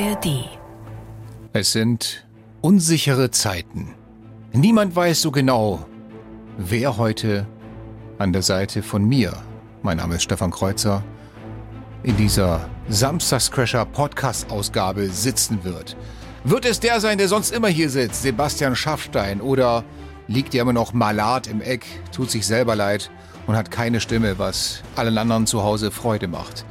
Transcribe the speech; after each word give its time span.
ARD. 0.00 0.48
Es 1.52 1.72
sind 1.72 2.24
unsichere 2.60 3.32
Zeiten. 3.32 3.96
Niemand 4.52 4.94
weiß 4.94 5.22
so 5.22 5.32
genau, 5.32 5.86
wer 6.56 6.98
heute 6.98 7.46
an 8.18 8.32
der 8.32 8.42
Seite 8.42 8.84
von 8.84 9.04
mir, 9.04 9.32
mein 9.82 9.96
Name 9.96 10.14
ist 10.14 10.22
Stefan 10.22 10.52
Kreuzer, 10.52 11.02
in 12.04 12.16
dieser 12.16 12.68
Samstagscrasher 12.88 13.86
Podcast-Ausgabe 13.86 15.08
sitzen 15.08 15.64
wird. 15.64 15.96
Wird 16.44 16.64
es 16.64 16.78
der 16.78 17.00
sein, 17.00 17.18
der 17.18 17.26
sonst 17.26 17.50
immer 17.50 17.68
hier 17.68 17.90
sitzt, 17.90 18.22
Sebastian 18.22 18.76
Schaffstein, 18.76 19.40
oder 19.40 19.82
liegt 20.28 20.54
er 20.54 20.62
immer 20.62 20.72
noch 20.72 20.92
malat 20.92 21.48
im 21.48 21.60
Eck, 21.60 21.84
tut 22.12 22.30
sich 22.30 22.46
selber 22.46 22.76
leid 22.76 23.10
und 23.48 23.56
hat 23.56 23.72
keine 23.72 24.00
Stimme, 24.00 24.38
was 24.38 24.80
allen 24.94 25.18
anderen 25.18 25.48
zu 25.48 25.64
Hause 25.64 25.90
Freude 25.90 26.28
macht? 26.28 26.64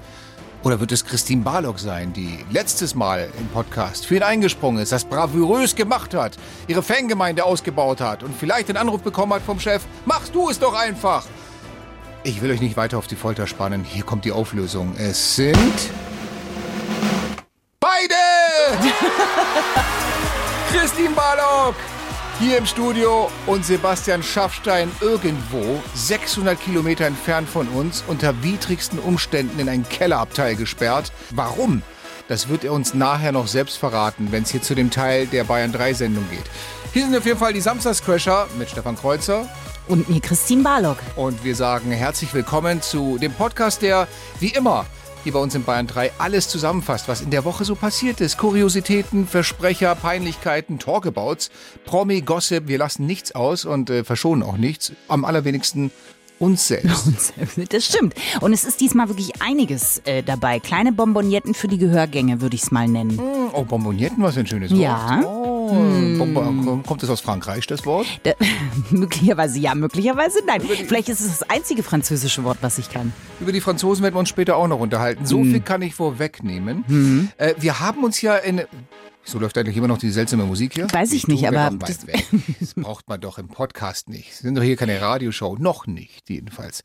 Oder 0.63 0.79
wird 0.79 0.91
es 0.91 1.05
Christine 1.05 1.43
Barlock 1.43 1.79
sein, 1.79 2.13
die 2.13 2.39
letztes 2.51 2.95
Mal 2.95 3.29
im 3.39 3.47
Podcast 3.47 4.05
für 4.05 4.15
ihn 4.15 4.23
eingesprungen 4.23 4.81
ist, 4.81 4.91
das 4.91 5.05
bravourös 5.05 5.75
gemacht 5.75 6.13
hat, 6.13 6.37
ihre 6.67 6.81
Fangemeinde 6.81 7.43
ausgebaut 7.43 8.01
hat 8.01 8.23
und 8.23 8.35
vielleicht 8.35 8.69
den 8.69 8.77
Anruf 8.77 9.01
bekommen 9.01 9.33
hat 9.33 9.43
vom 9.43 9.59
Chef, 9.59 9.83
machst 10.05 10.33
du 10.33 10.49
es 10.49 10.59
doch 10.59 10.73
einfach. 10.73 11.25
Ich 12.23 12.41
will 12.41 12.51
euch 12.51 12.59
nicht 12.59 12.75
weiter 12.75 12.97
auf 12.97 13.07
die 13.07 13.15
Folter 13.15 13.47
spannen. 13.47 13.85
Hier 13.85 14.03
kommt 14.03 14.25
die 14.25 14.31
Auflösung. 14.31 14.95
Es 14.97 15.35
sind 15.35 15.57
hier 22.39 22.57
im 22.57 22.67
Studio 22.67 23.31
und 23.47 23.65
Sebastian 23.65 24.21
Schaffstein 24.21 24.91
irgendwo 25.01 25.81
600 25.95 26.59
Kilometer 26.59 27.05
entfernt 27.05 27.49
von 27.49 27.67
uns 27.69 28.03
unter 28.07 28.43
widrigsten 28.43 28.99
Umständen 28.99 29.59
in 29.59 29.67
einen 29.67 29.89
Kellerabteil 29.89 30.55
gesperrt. 30.55 31.11
Warum? 31.31 31.81
Das 32.27 32.47
wird 32.47 32.63
er 32.63 32.73
uns 32.73 32.93
nachher 32.93 33.31
noch 33.31 33.47
selbst 33.47 33.77
verraten, 33.77 34.27
wenn 34.31 34.43
es 34.43 34.51
hier 34.51 34.61
zu 34.61 34.75
dem 34.75 34.91
Teil 34.91 35.25
der 35.25 35.45
Bayern 35.45 35.71
3 35.71 35.93
Sendung 35.93 36.29
geht. 36.29 36.43
Hier 36.93 37.05
sind 37.05 37.17
auf 37.17 37.25
jeden 37.25 37.39
Fall 37.39 37.53
die 37.53 37.61
Samstagscrasher 37.61 38.47
mit 38.59 38.69
Stefan 38.69 38.97
Kreuzer. 38.97 39.47
Und 39.87 40.09
mir 40.09 40.19
Christine 40.19 40.61
Barlock. 40.61 40.97
Und 41.15 41.43
wir 41.43 41.55
sagen 41.55 41.91
herzlich 41.91 42.33
willkommen 42.33 42.81
zu 42.81 43.17
dem 43.17 43.31
Podcast, 43.31 43.81
der 43.81 44.07
wie 44.39 44.49
immer 44.49 44.85
hier 45.23 45.33
bei 45.33 45.39
uns 45.39 45.55
in 45.55 45.63
Bayern 45.63 45.87
3 45.87 46.11
alles 46.17 46.49
zusammenfasst, 46.49 47.07
was 47.07 47.21
in 47.21 47.29
der 47.29 47.45
Woche 47.45 47.65
so 47.65 47.75
passiert 47.75 48.21
ist. 48.21 48.37
Kuriositäten, 48.37 49.27
Versprecher, 49.27 49.95
Peinlichkeiten, 49.95 50.79
Talkabouts, 50.79 51.49
Promi, 51.85 52.21
Gossip. 52.21 52.67
Wir 52.67 52.77
lassen 52.77 53.05
nichts 53.05 53.33
aus 53.33 53.65
und 53.65 53.89
äh, 53.89 54.03
verschonen 54.03 54.43
auch 54.43 54.57
nichts. 54.57 54.93
Am 55.07 55.25
allerwenigsten 55.25 55.91
uns 56.39 56.67
selbst. 56.67 57.33
Das 57.69 57.85
stimmt. 57.85 58.13
Und 58.41 58.53
es 58.53 58.63
ist 58.63 58.79
diesmal 58.81 59.07
wirklich 59.07 59.41
einiges 59.41 60.01
äh, 60.05 60.23
dabei. 60.23 60.59
Kleine 60.59 60.91
Bonbonnetten 60.91 61.53
für 61.53 61.67
die 61.67 61.77
Gehörgänge, 61.77 62.41
würde 62.41 62.55
ich 62.55 62.63
es 62.63 62.71
mal 62.71 62.87
nennen. 62.87 63.17
Hm, 63.17 63.49
oh, 63.53 63.63
Bonbonnetten, 63.63 64.21
was 64.23 64.37
ein 64.37 64.47
schönes 64.47 64.71
Wort. 64.71 64.79
Ja. 64.79 65.21
Oh, 65.25 65.71
hm. 65.71 66.83
Kommt 66.85 67.03
das 67.03 67.09
aus 67.09 67.21
Frankreich, 67.21 67.67
das 67.67 67.85
Wort? 67.85 68.07
Da, 68.23 68.33
möglicherweise 68.89 69.59
ja, 69.59 69.75
möglicherweise 69.75 70.39
nein. 70.45 70.61
Vielleicht 70.61 71.09
ist 71.09 71.21
es 71.21 71.39
das 71.39 71.49
einzige 71.49 71.83
französische 71.83 72.43
Wort, 72.43 72.57
was 72.61 72.77
ich 72.77 72.89
kann. 72.89 73.13
Über 73.39 73.51
die 73.51 73.61
Franzosen 73.61 74.03
werden 74.03 74.15
wir 74.15 74.19
uns 74.19 74.29
später 74.29 74.55
auch 74.55 74.67
noch 74.67 74.79
unterhalten. 74.79 75.25
So 75.25 75.39
hm. 75.39 75.51
viel 75.51 75.61
kann 75.61 75.81
ich 75.81 75.95
vorwegnehmen. 75.95 76.85
Hm. 76.87 77.29
Äh, 77.37 77.53
wir 77.57 77.79
haben 77.79 78.03
uns 78.03 78.21
ja 78.21 78.35
in 78.35 78.61
so 79.27 79.39
läuft 79.39 79.57
eigentlich 79.57 79.75
immer 79.77 79.87
noch 79.87 79.97
die 79.97 80.09
seltsame 80.09 80.45
Musik 80.45 80.75
hier? 80.75 80.87
Weiß 80.91 81.11
ich 81.11 81.27
nicht, 81.27 81.47
aber. 81.47 81.75
Das, 81.77 81.99
das, 82.59 82.73
braucht 82.75 83.09
man 83.09 83.19
doch 83.19 83.37
im 83.37 83.47
Podcast 83.47 84.09
nicht. 84.09 84.29
Wir 84.29 84.47
sind 84.47 84.55
doch 84.55 84.63
hier 84.63 84.77
keine 84.77 85.01
Radioshow. 85.01 85.57
Noch 85.57 85.85
nicht, 85.85 86.29
jedenfalls. 86.29 86.81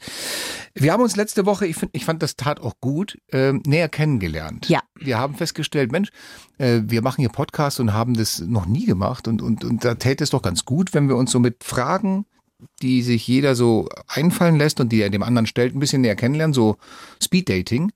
Wir 0.74 0.92
haben 0.92 1.02
uns 1.02 1.16
letzte 1.16 1.46
Woche, 1.46 1.66
ich, 1.66 1.76
find, 1.76 1.94
ich 1.94 2.04
fand 2.04 2.22
das 2.22 2.36
tat 2.36 2.60
auch 2.60 2.74
gut, 2.80 3.18
äh, 3.28 3.52
näher 3.52 3.88
kennengelernt. 3.88 4.68
Ja. 4.68 4.80
Wir 4.98 5.18
haben 5.18 5.34
festgestellt, 5.34 5.92
Mensch, 5.92 6.10
äh, 6.58 6.80
wir 6.84 7.02
machen 7.02 7.20
hier 7.20 7.30
Podcasts 7.30 7.78
und 7.78 7.92
haben 7.92 8.14
das 8.14 8.40
noch 8.40 8.66
nie 8.66 8.86
gemacht. 8.86 9.28
Und, 9.28 9.40
und, 9.40 9.64
und 9.64 9.84
da 9.84 9.94
täte 9.94 10.24
es 10.24 10.30
doch 10.30 10.42
ganz 10.42 10.64
gut, 10.64 10.94
wenn 10.94 11.08
wir 11.08 11.16
uns 11.16 11.30
so 11.30 11.38
mit 11.38 11.62
Fragen 11.62 12.26
die 12.80 13.02
sich 13.02 13.26
jeder 13.26 13.56
so 13.56 13.88
einfallen 14.06 14.56
lässt 14.56 14.78
und 14.78 14.90
die 14.90 15.00
er 15.00 15.10
dem 15.10 15.24
anderen 15.24 15.46
stellt, 15.46 15.74
ein 15.74 15.80
bisschen 15.80 16.02
näher 16.02 16.14
kennenlernen, 16.14 16.54
so 16.54 16.76
Speeddating. 17.20 17.90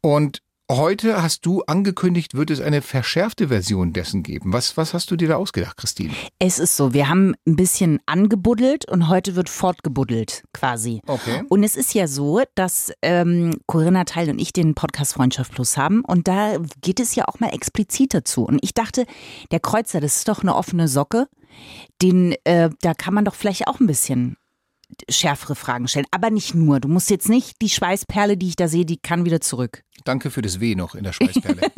Und 0.00 0.42
Heute 0.68 1.22
hast 1.22 1.46
du 1.46 1.62
angekündigt, 1.62 2.34
wird 2.34 2.50
es 2.50 2.60
eine 2.60 2.82
verschärfte 2.82 3.48
Version 3.48 3.92
dessen 3.92 4.24
geben. 4.24 4.52
Was, 4.52 4.76
was 4.76 4.94
hast 4.94 5.08
du 5.12 5.16
dir 5.16 5.28
da 5.28 5.36
ausgedacht, 5.36 5.76
Christine? 5.76 6.12
Es 6.40 6.58
ist 6.58 6.76
so, 6.76 6.92
wir 6.92 7.08
haben 7.08 7.36
ein 7.46 7.54
bisschen 7.54 8.00
angebuddelt 8.06 8.90
und 8.90 9.08
heute 9.08 9.36
wird 9.36 9.48
fortgebuddelt 9.48 10.42
quasi. 10.52 11.02
Okay. 11.06 11.44
Und 11.48 11.62
es 11.62 11.76
ist 11.76 11.94
ja 11.94 12.08
so, 12.08 12.42
dass 12.56 12.92
ähm, 13.00 13.52
Corinna 13.66 14.02
Teil 14.02 14.28
und 14.28 14.40
ich 14.40 14.52
den 14.52 14.74
Podcast 14.74 15.12
Freundschaft 15.12 15.52
Plus 15.52 15.76
haben 15.76 16.04
und 16.04 16.26
da 16.26 16.56
geht 16.80 16.98
es 16.98 17.14
ja 17.14 17.28
auch 17.28 17.38
mal 17.38 17.54
explizit 17.54 18.12
dazu. 18.12 18.44
Und 18.44 18.58
ich 18.62 18.74
dachte, 18.74 19.06
der 19.52 19.60
Kreuzer, 19.60 20.00
das 20.00 20.16
ist 20.16 20.28
doch 20.28 20.42
eine 20.42 20.56
offene 20.56 20.88
Socke. 20.88 21.28
Den, 22.02 22.34
äh, 22.42 22.70
da 22.80 22.92
kann 22.92 23.14
man 23.14 23.24
doch 23.24 23.36
vielleicht 23.36 23.68
auch 23.68 23.78
ein 23.78 23.86
bisschen 23.86 24.36
schärfere 25.08 25.54
Fragen 25.54 25.88
stellen. 25.88 26.06
Aber 26.10 26.30
nicht 26.30 26.54
nur. 26.54 26.80
Du 26.80 26.88
musst 26.88 27.10
jetzt 27.10 27.28
nicht 27.28 27.60
die 27.62 27.68
Schweißperle, 27.68 28.36
die 28.36 28.48
ich 28.48 28.56
da 28.56 28.68
sehe, 28.68 28.84
die 28.84 28.98
kann 28.98 29.24
wieder 29.24 29.40
zurück. 29.40 29.82
Danke 30.04 30.30
für 30.30 30.42
das 30.42 30.60
W 30.60 30.74
noch 30.74 30.94
in 30.94 31.04
der 31.04 31.12
Schweißperle. 31.12 31.62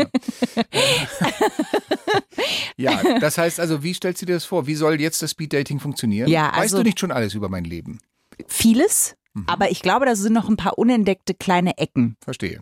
ja, 2.76 3.18
das 3.20 3.38
heißt 3.38 3.60
also, 3.60 3.82
wie 3.82 3.94
stellst 3.94 4.22
du 4.22 4.26
dir 4.26 4.34
das 4.34 4.44
vor? 4.44 4.66
Wie 4.66 4.74
soll 4.74 5.00
jetzt 5.00 5.22
das 5.22 5.32
Speeddating 5.32 5.80
funktionieren? 5.80 6.28
Ja, 6.28 6.50
also, 6.50 6.60
weißt 6.60 6.74
du 6.74 6.82
nicht 6.82 7.00
schon 7.00 7.10
alles 7.10 7.34
über 7.34 7.48
mein 7.48 7.64
Leben? 7.64 7.98
Vieles. 8.46 9.16
Mhm. 9.38 9.44
Aber 9.46 9.70
ich 9.70 9.82
glaube, 9.82 10.06
da 10.06 10.16
sind 10.16 10.32
noch 10.32 10.48
ein 10.48 10.56
paar 10.56 10.78
unentdeckte 10.78 11.34
kleine 11.34 11.78
Ecken. 11.78 12.16
Verstehe. 12.22 12.60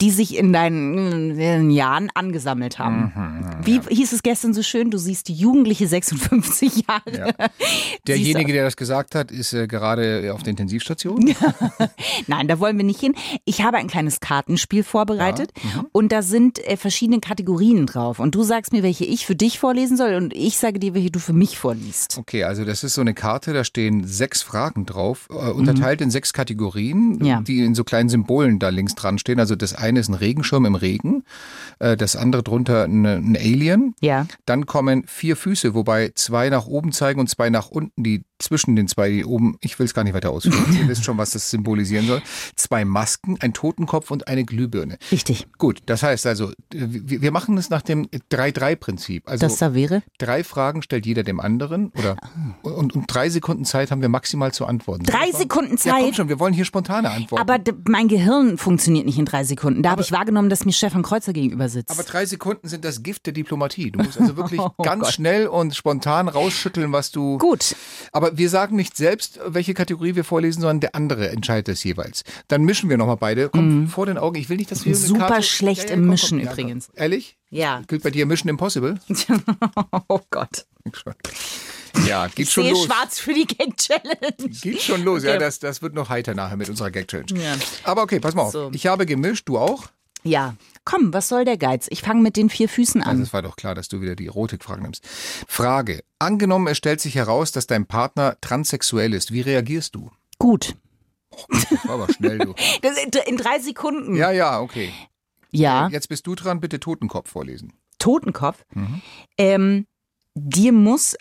Die 0.00 0.10
sich 0.10 0.36
in 0.36 0.52
deinen, 0.52 1.38
in 1.38 1.70
Jahren 1.70 2.10
angesammelt 2.14 2.78
haben. 2.78 3.12
Mhm, 3.14 3.66
Wie 3.66 3.76
ja. 3.76 3.82
hieß 3.88 4.12
es 4.12 4.22
gestern 4.22 4.54
so 4.54 4.62
schön? 4.62 4.90
Du 4.90 4.98
siehst 4.98 5.28
die 5.28 5.34
jugendliche 5.34 5.86
56 5.86 6.84
Jahre. 6.88 7.34
Ja. 7.38 7.48
Derjenige, 8.06 8.52
der 8.52 8.64
das 8.64 8.76
gesagt 8.76 9.14
hat, 9.14 9.30
ist 9.30 9.52
äh, 9.52 9.66
gerade 9.66 10.32
auf 10.32 10.42
der 10.42 10.50
Intensivstation. 10.50 11.34
Nein, 12.26 12.48
da 12.48 12.58
wollen 12.60 12.76
wir 12.76 12.84
nicht 12.84 13.00
hin. 13.00 13.14
Ich 13.44 13.62
habe 13.62 13.76
ein 13.76 13.88
kleines 13.88 14.20
Kartenspiel 14.20 14.84
vorbereitet 14.84 15.52
ja. 15.62 15.82
mhm. 15.82 15.88
und 15.92 16.12
da 16.12 16.22
sind 16.22 16.58
äh, 16.66 16.76
verschiedene 16.76 17.20
Kategorien 17.20 17.86
drauf. 17.86 18.18
Und 18.18 18.34
du 18.34 18.42
sagst 18.42 18.72
mir, 18.72 18.82
welche 18.82 19.04
ich 19.04 19.26
für 19.26 19.36
dich 19.36 19.58
vorlesen 19.58 19.96
soll 19.96 20.14
und 20.14 20.34
ich 20.34 20.58
sage 20.58 20.78
dir, 20.78 20.94
welche 20.94 21.10
du 21.10 21.18
für 21.18 21.32
mich 21.32 21.58
vorliest. 21.58 22.18
Okay, 22.18 22.44
also 22.44 22.64
das 22.64 22.84
ist 22.84 22.94
so 22.94 23.00
eine 23.00 23.14
Karte, 23.14 23.52
da 23.52 23.64
stehen 23.64 24.06
sechs 24.06 24.42
Fragen 24.42 24.86
drauf, 24.86 25.28
äh, 25.30 25.34
unterteilt 25.34 25.89
unterteilt 25.90 26.00
in 26.00 26.10
sechs 26.10 26.32
Kategorien, 26.32 27.18
ja. 27.24 27.40
die 27.40 27.64
in 27.64 27.74
so 27.74 27.84
kleinen 27.84 28.08
Symbolen 28.08 28.58
da 28.58 28.68
links 28.68 28.94
dran 28.94 29.18
stehen. 29.18 29.40
Also 29.40 29.56
das 29.56 29.74
eine 29.74 30.00
ist 30.00 30.08
ein 30.08 30.14
Regenschirm 30.14 30.64
im 30.64 30.74
Regen, 30.74 31.24
äh, 31.78 31.96
das 31.96 32.16
andere 32.16 32.42
drunter 32.42 32.84
ein, 32.84 33.04
ein 33.04 33.36
Alien. 33.36 33.94
Ja. 34.00 34.26
Dann 34.46 34.66
kommen 34.66 35.04
vier 35.06 35.36
Füße, 35.36 35.74
wobei 35.74 36.12
zwei 36.14 36.48
nach 36.50 36.66
oben 36.66 36.92
zeigen 36.92 37.20
und 37.20 37.28
zwei 37.28 37.50
nach 37.50 37.70
unten, 37.70 38.02
die 38.02 38.22
zwischen 38.40 38.76
den 38.76 38.88
zwei, 38.88 39.10
die 39.10 39.24
oben, 39.24 39.56
ich 39.60 39.78
will 39.78 39.86
es 39.86 39.94
gar 39.94 40.04
nicht 40.04 40.14
weiter 40.14 40.30
ausführen, 40.30 40.76
ihr 40.78 40.88
wisst 40.88 41.04
schon, 41.04 41.18
was 41.18 41.30
das 41.30 41.50
symbolisieren 41.50 42.06
soll. 42.06 42.22
Zwei 42.56 42.84
Masken, 42.84 43.36
ein 43.40 43.52
Totenkopf 43.52 44.10
und 44.10 44.28
eine 44.28 44.44
Glühbirne. 44.44 44.98
Richtig. 45.12 45.46
Gut, 45.58 45.80
das 45.86 46.02
heißt 46.02 46.26
also, 46.26 46.52
wir 46.72 47.30
machen 47.32 47.56
es 47.58 47.70
nach 47.70 47.82
dem 47.82 48.06
3-3-Prinzip. 48.06 49.28
Also 49.28 49.46
das 49.46 49.58
da 49.58 49.74
wäre? 49.74 50.02
Drei 50.18 50.44
Fragen 50.44 50.82
stellt 50.82 51.06
jeder 51.06 51.22
dem 51.22 51.40
anderen 51.40 51.92
oder 51.98 52.16
und, 52.62 52.94
und 52.94 53.04
drei 53.06 53.28
Sekunden 53.28 53.64
Zeit 53.64 53.90
haben 53.90 54.02
wir 54.02 54.08
maximal 54.08 54.52
zu 54.52 54.66
antworten. 54.66 55.04
Drei 55.04 55.30
Sekunden 55.32 55.78
Zeit? 55.78 55.92
Ja, 55.92 56.04
komm 56.04 56.14
schon, 56.14 56.28
wir 56.28 56.40
wollen 56.40 56.54
hier 56.54 56.64
spontane 56.64 57.10
Antworten. 57.10 57.48
Aber 57.48 57.62
mein 57.88 58.08
Gehirn 58.08 58.58
funktioniert 58.58 59.06
nicht 59.06 59.18
in 59.18 59.24
drei 59.24 59.44
Sekunden. 59.44 59.82
Da 59.82 59.90
habe 59.90 60.02
ich 60.02 60.12
wahrgenommen, 60.12 60.48
dass 60.50 60.64
mir 60.64 60.72
Stefan 60.72 61.02
Kreuzer 61.02 61.32
gegenüber 61.32 61.68
sitzt. 61.68 61.90
Aber 61.90 62.02
drei 62.02 62.26
Sekunden 62.26 62.68
sind 62.68 62.84
das 62.84 63.02
Gift 63.02 63.26
der 63.26 63.32
Diplomatie. 63.32 63.90
Du 63.90 64.02
musst 64.02 64.20
also 64.20 64.36
wirklich 64.36 64.60
oh 64.78 64.82
ganz 64.82 65.04
Gott. 65.04 65.12
schnell 65.12 65.46
und 65.46 65.74
spontan 65.74 66.28
rausschütteln, 66.28 66.92
was 66.92 67.10
du. 67.10 67.38
Gut. 67.38 67.74
Aber 68.12 68.29
wir 68.32 68.48
sagen 68.48 68.76
nicht 68.76 68.96
selbst, 68.96 69.40
welche 69.46 69.74
Kategorie 69.74 70.14
wir 70.14 70.24
vorlesen, 70.24 70.60
sondern 70.60 70.80
der 70.80 70.94
andere 70.94 71.30
entscheidet 71.30 71.68
es 71.68 71.84
jeweils. 71.84 72.24
Dann 72.48 72.62
mischen 72.62 72.90
wir 72.90 72.96
nochmal 72.96 73.16
beide. 73.16 73.48
Komm, 73.48 73.84
mm. 73.84 73.88
vor 73.88 74.06
den 74.06 74.18
Augen. 74.18 74.36
Ich 74.36 74.48
will 74.48 74.56
nicht, 74.56 74.70
dass 74.70 74.84
wir 74.84 74.94
Super 74.94 75.28
Karte... 75.28 75.42
schlecht 75.42 75.84
ja, 75.84 75.88
ja, 75.90 75.94
im 75.94 76.00
komm, 76.02 76.10
Mischen 76.10 76.42
komm, 76.42 76.52
übrigens. 76.52 76.88
Ja, 76.94 77.02
Ehrlich? 77.02 77.36
Ja. 77.50 77.82
Gilt 77.86 78.02
bei 78.02 78.10
dir 78.10 78.26
Mission 78.26 78.48
Impossible? 78.48 79.00
oh 80.08 80.20
Gott. 80.30 80.66
Ja, 82.06 82.26
geht 82.28 82.40
ich 82.40 82.50
schon 82.50 82.64
sehe 82.64 82.72
los. 82.72 82.84
schwarz 82.84 83.18
für 83.18 83.34
die 83.34 83.46
Gag-Challenge. 83.46 84.48
Geht 84.62 84.80
schon 84.80 85.02
los, 85.04 85.20
okay. 85.22 85.32
ja, 85.32 85.38
das, 85.38 85.58
das 85.58 85.82
wird 85.82 85.94
noch 85.94 86.08
heiter 86.08 86.34
nachher 86.34 86.56
mit 86.56 86.68
unserer 86.68 86.90
Gag-Challenge. 86.90 87.40
Ja. 87.40 87.56
Aber 87.84 88.02
okay, 88.02 88.20
pass 88.20 88.34
mal 88.34 88.42
auf. 88.42 88.52
So. 88.52 88.70
Ich 88.72 88.86
habe 88.86 89.06
gemischt, 89.06 89.48
du 89.48 89.58
auch? 89.58 89.88
Ja. 90.22 90.54
Komm, 90.84 91.12
was 91.12 91.28
soll 91.28 91.44
der 91.44 91.56
Geiz? 91.56 91.86
Ich 91.90 92.02
fange 92.02 92.22
mit 92.22 92.36
den 92.36 92.50
vier 92.50 92.68
Füßen 92.68 93.02
an. 93.02 93.08
Also 93.10 93.22
es 93.22 93.32
war 93.32 93.42
doch 93.42 93.56
klar, 93.56 93.74
dass 93.74 93.88
du 93.88 94.00
wieder 94.00 94.16
die 94.16 94.26
Erotikfragen 94.26 94.82
nimmst. 94.82 95.06
Frage. 95.06 96.02
Angenommen, 96.18 96.66
es 96.66 96.78
stellt 96.78 97.00
sich 97.00 97.14
heraus, 97.14 97.52
dass 97.52 97.66
dein 97.66 97.86
Partner 97.86 98.36
transsexuell 98.40 99.14
ist. 99.14 99.32
Wie 99.32 99.40
reagierst 99.40 99.94
du? 99.94 100.10
Gut. 100.38 100.76
Oh, 101.30 101.44
das 101.48 101.70
war 101.86 101.94
aber 101.94 102.12
schnell, 102.12 102.38
du. 102.38 102.54
in 103.26 103.36
drei 103.36 103.58
Sekunden. 103.60 104.16
Ja, 104.16 104.32
ja, 104.32 104.60
okay. 104.60 104.92
Ja. 105.50 105.88
Jetzt 105.88 106.08
bist 106.08 106.26
du 106.26 106.34
dran, 106.34 106.60
bitte 106.60 106.80
Totenkopf 106.80 107.30
vorlesen. 107.30 107.72
Totenkopf? 107.98 108.64
Mhm. 108.74 109.02
Ähm, 109.38 109.86
dir 110.34 110.72
muss 110.72 111.16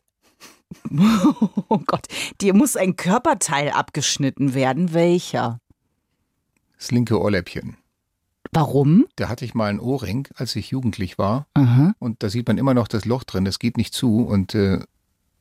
Oh 1.69 1.79
Gott, 1.85 2.07
dir 2.41 2.53
muss 2.53 2.75
ein 2.75 2.95
Körperteil 2.95 3.69
abgeschnitten 3.69 4.53
werden. 4.53 4.93
Welcher? 4.93 5.59
Das 6.77 6.91
linke 6.91 7.19
Ohrläppchen. 7.19 7.77
Warum? 8.51 9.05
Da 9.15 9.29
hatte 9.29 9.45
ich 9.45 9.53
mal 9.53 9.69
einen 9.69 9.79
Ohrring, 9.79 10.27
als 10.35 10.55
ich 10.55 10.71
jugendlich 10.71 11.17
war. 11.17 11.47
Aha. 11.53 11.93
Und 11.99 12.23
da 12.23 12.29
sieht 12.29 12.47
man 12.47 12.57
immer 12.57 12.73
noch 12.73 12.87
das 12.87 13.05
Loch 13.05 13.23
drin, 13.23 13.45
das 13.45 13.59
geht 13.59 13.77
nicht 13.77 13.93
zu. 13.93 14.21
Und 14.25 14.55
äh, 14.55 14.79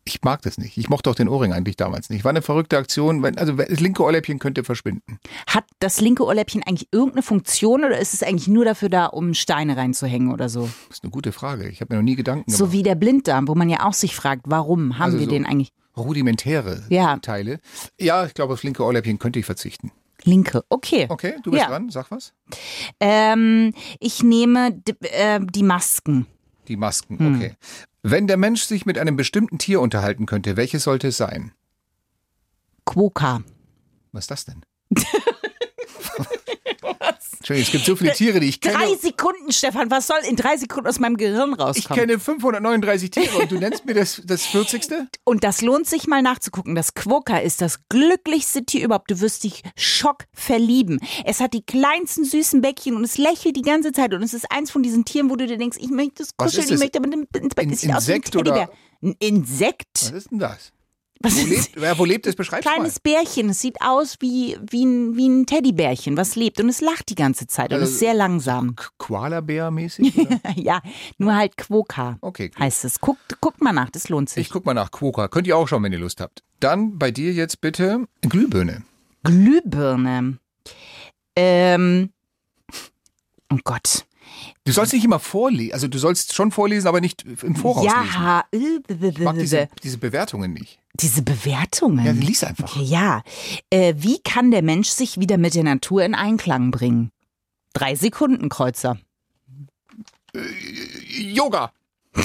ich 0.05 0.23
mag 0.23 0.41
das 0.43 0.57
nicht. 0.59 0.77
Ich 0.79 0.89
mochte 0.89 1.11
auch 1.11 1.15
den 1.15 1.29
Ohrring 1.29 1.53
eigentlich 1.53 1.77
damals 1.77 2.09
nicht. 2.11 2.25
War 2.25 2.31
eine 2.31 2.41
verrückte 2.43 2.79
Aktion. 2.79 3.25
Also 3.37 3.53
das 3.55 3.81
linke 3.81 4.03
Ohrläppchen 4.03 4.39
könnte 4.39 4.65
verschwinden. 4.65 5.19
Hat 5.47 5.65
das 5.81 6.01
linke 6.01 6.25
Ohrläppchen 6.25 6.63
eigentlich 6.67 6.89
irgendeine 6.93 7.23
Funktion 7.23 7.85
oder 7.85 7.99
ist 7.99 8.15
es 8.15 8.23
eigentlich 8.23 8.49
nur 8.49 8.65
dafür 8.65 8.89
da, 8.89 9.07
um 9.07 9.35
Steine 9.35 9.77
reinzuhängen 9.77 10.33
oder 10.33 10.49
so? 10.49 10.63
Das 10.89 10.99
ist 10.99 11.05
eine 11.05 11.11
gute 11.11 11.33
Frage. 11.33 11.69
Ich 11.69 11.81
habe 11.81 11.95
mir 11.95 12.01
noch 12.01 12.05
nie 12.05 12.17
Gedanken 12.17 12.51
So 12.51 12.65
gemacht. 12.65 12.73
wie 12.73 12.83
der 12.83 12.95
Blinddarm, 12.95 13.49
wo 13.49 13.55
man 13.55 13.69
ja 13.69 13.87
auch 13.87 13.93
sich 13.93 14.15
fragt, 14.17 14.43
warum 14.47 14.95
haben 14.99 15.05
Also 15.07 15.19
wir 15.19 15.25
so- 15.27 15.31
den 15.31 15.45
eigentlich? 15.47 15.73
Rudimentäre 15.97 16.85
Ja. 16.91 17.17
Teile. 17.19 17.59
Ja, 17.99 18.25
ich 18.25 18.33
glaube, 18.33 18.53
aufs 18.55 18.63
linke 18.63 18.85
Ohrläppchen 18.85 19.19
könnte 19.19 19.39
ich 19.41 19.45
verzichten. 19.47 19.91
Linke, 20.25 20.65
okay. 20.69 21.07
Okay, 21.09 21.37
du 21.43 21.51
bist 21.53 21.63
Ja. 21.63 21.69
dran. 21.69 21.91
Sag 21.91 22.11
was. 22.11 22.33
Ähm, 23.01 23.73
ich 24.01 24.23
nehme 24.23 24.73
d- 24.73 24.95
äh, 25.09 25.41
die 25.41 25.63
Masken. 25.63 26.27
Die 26.67 26.77
Masken, 26.77 27.19
Hm. 27.19 27.35
okay. 27.37 27.55
Wenn 28.03 28.27
der 28.27 28.37
Mensch 28.37 28.63
sich 28.63 28.85
mit 28.87 28.99
einem 28.99 29.17
bestimmten 29.17 29.59
Tier 29.59 29.81
unterhalten 29.81 30.27
könnte, 30.27 30.57
welches 30.57 30.83
sollte 30.85 31.09
es 31.09 31.17
sein? 31.17 31.53
Quokka. 32.85 33.43
Was 34.13 34.25
ist 34.25 34.31
das 34.31 34.45
denn? 34.47 34.63
Entschuldigung, 37.51 37.67
es 37.67 37.73
gibt 37.73 37.85
so 37.87 37.97
viele 37.97 38.13
Tiere, 38.13 38.41
die 38.41 38.49
ich 38.49 38.61
kenne. 38.61 38.77
Drei 38.77 38.95
Sekunden, 38.97 39.53
Stefan, 39.53 39.91
was 39.91 40.07
soll 40.07 40.19
in 40.29 40.37
drei 40.37 40.57
Sekunden 40.57 40.87
aus 40.89 40.99
meinem 40.99 41.17
Gehirn 41.17 41.53
Ich 41.55 41.59
rauskommen? 41.59 41.99
kenne 41.99 42.19
539 42.19 43.11
Tiere 43.11 43.39
und 43.39 43.51
du 43.51 43.59
nennst 43.59 43.87
mir 43.87 43.95
das, 43.95 44.21
das 44.25 44.47
40. 44.47 44.87
Und 45.25 45.45
das 45.45 45.63
lohnt 45.63 45.87
sich 45.87 46.07
mal 46.07 46.21
nachzugucken. 46.21 46.75
Das 46.75 46.95
Quokka 46.95 47.39
ist 47.39 47.61
das 47.63 47.81
glücklichste 47.89 48.65
Tier 48.65 48.85
überhaupt. 48.85 49.11
Du 49.11 49.21
wirst 49.21 49.45
dich 49.45 49.63
schock 49.77 50.25
verlieben. 50.33 51.01
Es 51.25 51.41
hat 51.41 51.55
die 51.55 51.63
kleinsten 51.63 52.25
süßen 52.25 52.61
Bäckchen 52.61 52.97
und 52.97 53.05
es 53.05 53.17
lächelt 53.17 53.57
die 53.57 53.63
ganze 53.63 53.93
Zeit. 53.93 54.13
Und 54.13 54.23
es 54.23 54.35
ist 54.35 54.51
eins 54.51 54.71
von 54.71 54.83
diesen 54.83 55.05
Tieren, 55.05 55.31
wo 55.31 55.37
du 55.37 55.47
dir 55.47 55.57
denkst, 55.57 55.79
ich 55.81 55.91
möchte 55.91 56.25
Was 56.25 56.37
kuscheln, 56.37 56.67
ich 56.75 56.79
möchte 56.79 57.01
mit 57.01 57.13
dem 57.13 57.27
ins 57.35 57.55
Bett. 57.55 57.67
Ein 57.67 57.71
Insekt 57.71 58.37
oder-. 58.37 58.71
Ein 59.03 59.15
Insekt? 59.21 59.87
Was 59.95 60.11
ist 60.11 60.31
denn 60.31 60.39
das? 60.39 60.73
Was 61.21 61.35
Wo 61.37 61.47
lebt, 61.47 61.77
ja, 61.81 61.99
wo 61.99 62.05
lebt 62.05 62.27
es? 62.29 62.37
Beschreib's 62.37 62.65
Kleines 62.65 63.01
Bärchen. 63.01 63.49
Es 63.51 63.61
sieht 63.61 63.81
aus 63.81 64.17
wie, 64.21 64.57
wie, 64.71 64.85
ein, 64.85 65.17
wie 65.17 65.29
ein 65.29 65.47
Teddybärchen, 65.47 66.17
was 66.17 66.37
lebt. 66.37 66.61
Und 66.61 66.69
es 66.69 66.81
lacht 66.81 67.09
die 67.09 67.17
ganze 67.17 67.47
Zeit 67.49 67.73
und 67.73 67.81
Also- 67.81 67.91
ist 67.93 67.99
sehr 67.99 68.15
langsam. 68.15 68.67
mal. 68.67 68.75
Koala-Bär-mäßig? 68.99 70.15
Ja, 70.57 70.81
nur 71.19 71.35
halt 71.35 71.57
Quokka 71.57 72.19
Okay, 72.21 72.49
gut. 72.51 72.59
heißt 72.59 72.85
es. 72.85 73.01
Guckt, 73.01 73.41
guckt 73.41 73.61
mal 73.61 73.73
nach, 73.73 73.91
das 73.91 74.09
lohnt 74.09 74.29
sich. 74.31 74.43
Ich 74.47 74.51
guck 74.51 74.65
mal 74.67 74.75
nach 74.75 74.91
Quokka. 74.91 75.29
Könnt 75.29 75.47
ihr 75.47 75.57
auch 75.57 75.67
schauen, 75.67 75.83
wenn 75.83 75.93
ihr 75.93 75.99
Lust 75.99 76.21
habt. 76.21 76.43
Dann 76.61 76.99
bei 76.99 77.11
dir 77.11 77.33
jetzt 77.33 77.61
bitte 77.61 78.07
Glühbirne. 78.23 78.83
Glühbirne. 79.25 80.39
Ähm. 81.37 82.11
Oh 83.53 83.59
Gott. 83.65 84.05
Du 84.65 84.73
sollst 84.73 84.93
nicht 84.93 85.05
immer 85.05 85.19
vorlesen. 85.19 85.73
Also 85.73 85.89
du 85.89 85.99
sollst 85.99 86.35
schon 86.35 86.51
vorlesen, 86.53 86.87
aber 86.89 87.01
nicht 87.01 87.25
im 87.43 87.57
Voraus 87.57 87.85
lesen. 87.85 87.97
ja, 88.15 88.45
äh, 88.53 88.81
Ich 89.09 89.19
mag 89.19 89.37
diese, 89.39 89.69
diese 89.83 89.99
Bewertungen 89.99 90.53
nicht. 90.53 90.79
diese 90.95 91.23
Bewertungen. 91.23 92.05
Ja, 92.05 92.13
lies 92.13 92.45
einfach. 92.45 92.65
Okay, 92.77 92.85
ja. 92.85 93.23
Äh, 93.71 93.95
wie 93.97 94.21
kann 94.21 94.51
der 94.51 94.63
Mensch 94.63 94.89
sich 94.89 95.19
wieder 95.19 95.39
mit 95.39 95.55
der 95.55 95.65
Natur 95.65 96.05
in 96.05 96.15
Einklang 96.15 96.71
bringen? 96.71 97.11
Drei 97.73 97.95
Sekunden, 97.95 98.49
Kreuzer. 98.49 98.99
Yoga. 101.19 101.73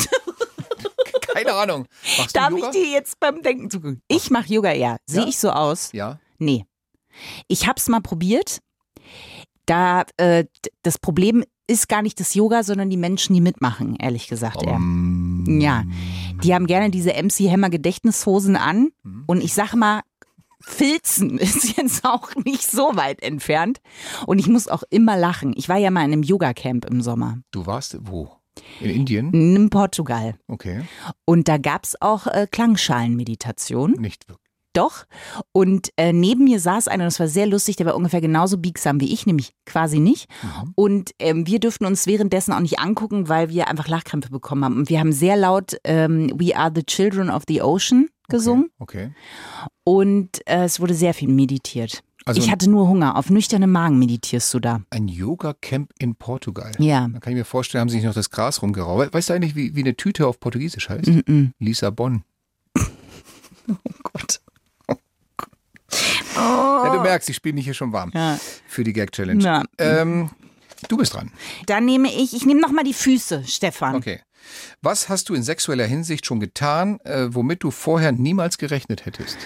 Keine 1.33 1.53
Ahnung. 1.53 1.87
Machst 2.17 2.35
Darf 2.35 2.51
ich 2.53 2.65
dir 2.69 2.87
jetzt 2.91 3.19
beim 3.19 3.41
Denken 3.41 3.69
zugucken? 3.69 4.01
Ich 4.07 4.29
mache 4.29 4.53
Yoga, 4.53 4.71
ja. 4.73 4.97
Sehe 5.05 5.21
Ja? 5.21 5.27
ich 5.27 5.37
so 5.37 5.49
aus? 5.51 5.91
Ja. 5.93 6.19
Nee. 6.37 6.65
Ich 7.47 7.67
hab's 7.67 7.87
mal 7.89 8.01
probiert. 8.01 8.59
Da, 9.65 10.03
äh, 10.17 10.45
das 10.81 10.97
Problem 10.97 11.43
ist 11.67 11.87
gar 11.89 12.01
nicht 12.01 12.19
das 12.19 12.33
Yoga, 12.33 12.63
sondern 12.63 12.89
die 12.89 12.97
Menschen, 12.97 13.33
die 13.33 13.41
mitmachen, 13.41 13.95
ehrlich 13.95 14.27
gesagt. 14.27 14.57
Um, 14.65 15.45
Ja, 15.61 15.83
die 16.43 16.53
haben 16.53 16.67
gerne 16.67 16.89
diese 16.89 17.11
MC 17.13 17.49
Hammer 17.51 17.69
Gedächtnishosen 17.69 18.55
an 18.55 18.89
Mhm. 19.03 19.23
und 19.27 19.43
ich 19.43 19.53
sag 19.53 19.73
mal, 19.75 20.01
Filzen 20.59 21.37
ist 21.39 21.77
jetzt 21.77 22.05
auch 22.05 22.29
nicht 22.45 22.69
so 22.69 22.95
weit 22.95 23.21
entfernt 23.21 23.79
und 24.27 24.39
ich 24.39 24.47
muss 24.47 24.67
auch 24.67 24.83
immer 24.89 25.17
lachen. 25.17 25.53
Ich 25.57 25.67
war 25.69 25.77
ja 25.77 25.91
mal 25.91 26.05
in 26.05 26.13
einem 26.13 26.23
Yoga 26.23 26.53
Camp 26.53 26.85
im 26.85 27.01
Sommer 27.01 27.39
Du 27.51 27.65
warst 27.65 27.97
wo? 28.01 28.31
In 28.79 28.89
Indien? 28.91 29.31
in 29.33 29.69
Portugal 29.69 30.35
Okay. 30.47 30.83
und 31.25 31.47
da 31.47 31.57
gab's 31.57 31.95
auch 31.99 32.27
äh, 32.27 32.47
Klangschalenmeditation. 32.51 33.93
Nicht 33.93 34.27
wirklich. 34.29 34.42
Doch. 34.73 35.05
Und 35.51 35.89
äh, 35.97 36.11
neben 36.11 36.45
mir 36.45 36.59
saß 36.59 36.87
einer, 36.87 37.05
das 37.05 37.19
war 37.19 37.27
sehr 37.27 37.45
lustig, 37.45 37.75
der 37.75 37.85
war 37.85 37.95
ungefähr 37.95 38.21
genauso 38.21 38.57
biegsam 38.57 38.99
wie 38.99 39.13
ich, 39.13 39.25
nämlich 39.25 39.53
quasi 39.65 39.99
nicht. 39.99 40.27
Mhm. 40.41 40.71
Und 40.75 41.11
ähm, 41.19 41.47
wir 41.47 41.59
durften 41.59 41.85
uns 41.85 42.07
währenddessen 42.07 42.53
auch 42.53 42.59
nicht 42.59 42.79
angucken, 42.79 43.29
weil 43.29 43.49
wir 43.49 43.67
einfach 43.67 43.87
Lachkrämpfe 43.87 44.31
bekommen 44.31 44.65
haben. 44.65 44.77
Und 44.77 44.89
wir 44.89 44.99
haben 44.99 45.11
sehr 45.11 45.37
laut 45.37 45.77
ähm, 45.83 46.31
We 46.35 46.55
Are 46.57 46.71
the 46.73 46.83
Children 46.83 47.29
of 47.29 47.43
the 47.47 47.61
Ocean 47.61 48.09
gesungen. 48.29 48.69
Okay. 48.79 49.11
Und 49.83 50.45
äh, 50.47 50.63
es 50.63 50.79
wurde 50.79 50.93
sehr 50.93 51.13
viel 51.13 51.29
meditiert. 51.29 52.03
Also 52.25 52.41
ich 52.41 52.49
hatte 52.49 52.69
nur 52.69 52.87
Hunger. 52.87 53.17
Auf 53.17 53.29
nüchternem 53.29 53.71
Magen 53.71 53.99
meditierst 53.99 54.53
du 54.53 54.59
da. 54.59 54.81
ein 54.89 55.07
Yoga-Camp 55.07 55.91
in 55.99 56.15
Portugal. 56.15 56.71
Ja. 56.79 57.07
Da 57.11 57.19
kann 57.19 57.33
ich 57.33 57.37
mir 57.37 57.45
vorstellen, 57.45 57.81
haben 57.81 57.89
sie 57.89 57.97
sich 57.97 58.05
noch 58.05 58.13
das 58.13 58.29
Gras 58.29 58.61
rumgeraubt. 58.61 59.13
Weißt 59.13 59.29
du 59.29 59.33
eigentlich, 59.33 59.55
wie, 59.55 59.75
wie 59.75 59.81
eine 59.81 59.95
Tüte 59.95 60.25
auf 60.25 60.39
Portugiesisch 60.39 60.89
heißt? 60.89 61.09
Mm-mm. 61.09 61.51
Lissabon. 61.59 62.23
Gott. 64.03 64.41
Ja, 66.35 66.89
du 66.93 66.99
merkst, 67.01 67.29
ich 67.29 67.35
spiele 67.35 67.55
mich 67.55 67.65
hier 67.65 67.73
schon 67.73 67.91
warm 67.91 68.11
Ja. 68.13 68.39
für 68.67 68.83
die 68.83 68.93
Gag-Challenge. 68.93 69.63
Ähm, 69.77 70.29
du 70.89 70.97
bist 70.97 71.13
dran. 71.13 71.31
Dann 71.67 71.85
nehme 71.85 72.11
ich, 72.13 72.33
ich 72.35 72.45
nehme 72.45 72.61
nochmal 72.61 72.83
die 72.83 72.93
Füße, 72.93 73.43
Stefan. 73.47 73.95
Okay. 73.95 74.19
Was 74.81 75.07
hast 75.09 75.29
du 75.29 75.33
in 75.35 75.43
sexueller 75.43 75.85
Hinsicht 75.85 76.25
schon 76.25 76.39
getan, 76.39 76.99
äh, 77.05 77.27
womit 77.29 77.63
du 77.63 77.71
vorher 77.71 78.11
niemals 78.11 78.57
gerechnet 78.57 79.05
hättest? 79.05 79.37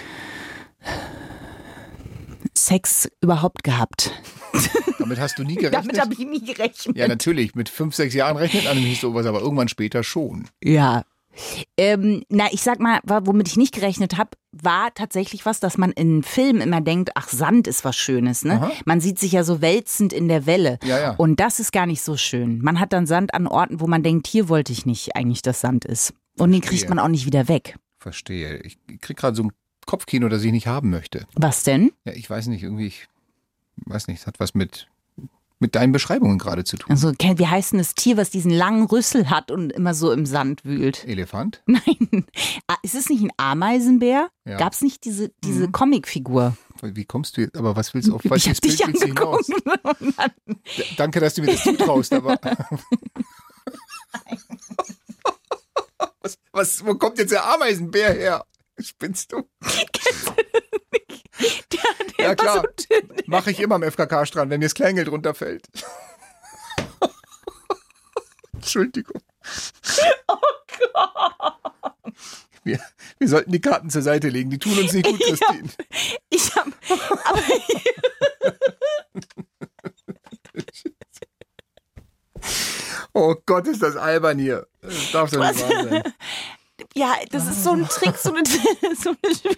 Sex 2.54 3.08
überhaupt 3.20 3.62
gehabt. 3.64 4.10
Damit 4.98 5.20
hast 5.20 5.38
du 5.38 5.44
nie 5.44 5.54
gerechnet? 5.56 5.74
Damit 5.84 6.00
habe 6.00 6.12
ich 6.14 6.18
nie 6.20 6.42
gerechnet. 6.44 6.96
ja, 6.96 7.06
natürlich. 7.06 7.54
Mit 7.54 7.68
fünf, 7.68 7.94
sechs 7.94 8.14
Jahren 8.14 8.36
rechnet 8.36 8.64
man 8.64 8.76
nicht 8.82 9.00
sowas, 9.00 9.26
aber 9.26 9.40
irgendwann 9.40 9.68
später 9.68 10.02
schon. 10.02 10.48
Ja. 10.62 11.04
Ähm, 11.76 12.24
na, 12.28 12.46
ich 12.50 12.62
sag 12.62 12.80
mal, 12.80 13.00
womit 13.04 13.48
ich 13.48 13.56
nicht 13.56 13.74
gerechnet 13.74 14.16
habe, 14.16 14.30
war 14.52 14.92
tatsächlich 14.94 15.46
was, 15.46 15.60
dass 15.60 15.78
man 15.78 15.92
in 15.92 16.22
Filmen 16.22 16.60
immer 16.60 16.80
denkt, 16.80 17.10
ach, 17.14 17.28
Sand 17.28 17.66
ist 17.66 17.84
was 17.84 17.96
Schönes, 17.96 18.44
ne? 18.44 18.54
Aha. 18.54 18.72
Man 18.84 19.00
sieht 19.00 19.18
sich 19.18 19.32
ja 19.32 19.44
so 19.44 19.60
wälzend 19.60 20.12
in 20.12 20.28
der 20.28 20.46
Welle. 20.46 20.78
Ja, 20.84 20.98
ja. 20.98 21.10
Und 21.16 21.40
das 21.40 21.60
ist 21.60 21.72
gar 21.72 21.86
nicht 21.86 22.02
so 22.02 22.16
schön. 22.16 22.60
Man 22.60 22.80
hat 22.80 22.92
dann 22.92 23.06
Sand 23.06 23.34
an 23.34 23.46
Orten, 23.46 23.80
wo 23.80 23.86
man 23.86 24.02
denkt, 24.02 24.26
hier 24.26 24.48
wollte 24.48 24.72
ich 24.72 24.86
nicht 24.86 25.16
eigentlich, 25.16 25.42
dass 25.42 25.60
Sand 25.60 25.84
ist. 25.84 26.14
Und 26.38 26.52
den 26.52 26.60
kriegt 26.60 26.80
Verstehe. 26.80 26.90
man 26.90 26.98
auch 26.98 27.08
nicht 27.08 27.26
wieder 27.26 27.48
weg. 27.48 27.76
Verstehe. 27.98 28.58
Ich 28.58 28.78
krieg 29.00 29.16
gerade 29.16 29.36
so 29.36 29.44
ein 29.44 29.52
Kopfkino, 29.86 30.28
das 30.28 30.44
ich 30.44 30.52
nicht 30.52 30.66
haben 30.66 30.90
möchte. 30.90 31.26
Was 31.34 31.64
denn? 31.64 31.92
Ja, 32.04 32.12
ich 32.12 32.28
weiß 32.28 32.46
nicht, 32.48 32.62
irgendwie, 32.62 32.86
ich 32.86 33.08
weiß 33.86 34.06
nicht, 34.08 34.20
es 34.20 34.26
hat 34.26 34.38
was 34.38 34.54
mit, 34.54 34.88
mit 35.60 35.74
deinen 35.74 35.92
Beschreibungen 35.92 36.38
gerade 36.38 36.62
zu 36.64 36.76
tun. 36.76 36.90
Also, 36.92 37.12
wie 37.12 37.46
heißt 37.46 37.72
denn 37.72 37.78
das 37.78 37.94
Tier, 37.94 38.16
was 38.16 38.30
diesen 38.30 38.50
langen 38.52 38.84
Rüssel 38.86 39.28
hat 39.30 39.50
und 39.50 39.70
immer 39.72 39.92
so 39.94 40.12
im 40.12 40.24
Sand 40.26 40.64
wühlt? 40.64 41.04
Elefant? 41.06 41.62
Nein. 41.66 42.26
Ah, 42.68 42.76
Ist 42.82 42.94
es 42.94 43.08
nicht 43.08 43.22
ein 43.22 43.32
Ameisenbär? 43.36 44.28
Ja. 44.44 44.56
Gab 44.56 44.72
es 44.72 44.82
nicht 44.82 45.04
diese, 45.04 45.30
diese 45.44 45.66
Mhm. 45.68 45.72
Comicfigur? 45.72 46.56
Wie 46.82 47.04
kommst 47.04 47.36
du 47.36 47.40
jetzt, 47.40 47.56
aber 47.56 47.74
was 47.74 47.92
willst 47.92 48.08
du 48.08 48.14
auf 48.14 48.24
Ich 48.24 48.30
welches 48.30 48.58
hab 48.58 48.62
dich 48.62 48.76
du 48.76 48.84
angeguckt. 48.84 49.50
Danke, 50.96 51.18
dass 51.18 51.34
du 51.34 51.42
mir 51.42 51.48
das 51.52 51.64
zutraust, 51.64 52.12
aber. 52.12 52.38
was, 56.20 56.38
was, 56.52 56.84
wo 56.86 56.94
kommt 56.94 57.18
jetzt 57.18 57.32
der 57.32 57.44
Ameisenbär 57.52 58.12
her? 58.14 58.44
Spinnst 58.80 59.32
du? 59.32 59.42
Der, 59.60 59.84
der 60.36 60.44
Ja, 62.28 62.34
klar. 62.34 62.62
Mache 63.26 63.50
ich 63.50 63.60
immer 63.60 63.74
am 63.76 63.82
FKK-Strand, 63.82 64.50
wenn 64.50 64.60
mir 64.60 64.66
das 64.66 64.74
Kleingeld 64.74 65.08
runterfällt. 65.10 65.66
Entschuldigung. 68.54 69.20
Oh 70.26 70.36
Gott. 70.92 72.14
Wir, 72.64 72.80
wir 73.18 73.28
sollten 73.28 73.52
die 73.52 73.60
Karten 73.60 73.88
zur 73.90 74.02
Seite 74.02 74.28
legen. 74.28 74.50
Die 74.50 74.58
tun 74.58 74.76
uns 74.78 74.92
nicht 74.92 75.06
gut, 75.06 75.20
Ich 75.26 75.40
hab- 75.40 75.48
Christine. 75.56 75.70
Ich 76.30 76.54
hab, 76.56 76.66
aber 77.24 77.42
Oh 83.14 83.34
Gott, 83.46 83.66
ist 83.66 83.82
das 83.82 83.96
albern 83.96 84.38
hier. 84.38 84.66
Das 84.80 85.12
darf 85.12 85.30
doch 85.30 85.40
nicht 85.40 85.60
wahr 85.68 85.84
sein. 85.88 86.02
Ja, 86.94 87.14
das 87.30 87.46
ist 87.48 87.64
so 87.64 87.72
ein 87.72 87.86
Trick, 87.88 88.16
so 88.16 88.32
eine, 88.32 88.42
so 88.96 89.10
eine 89.10 89.56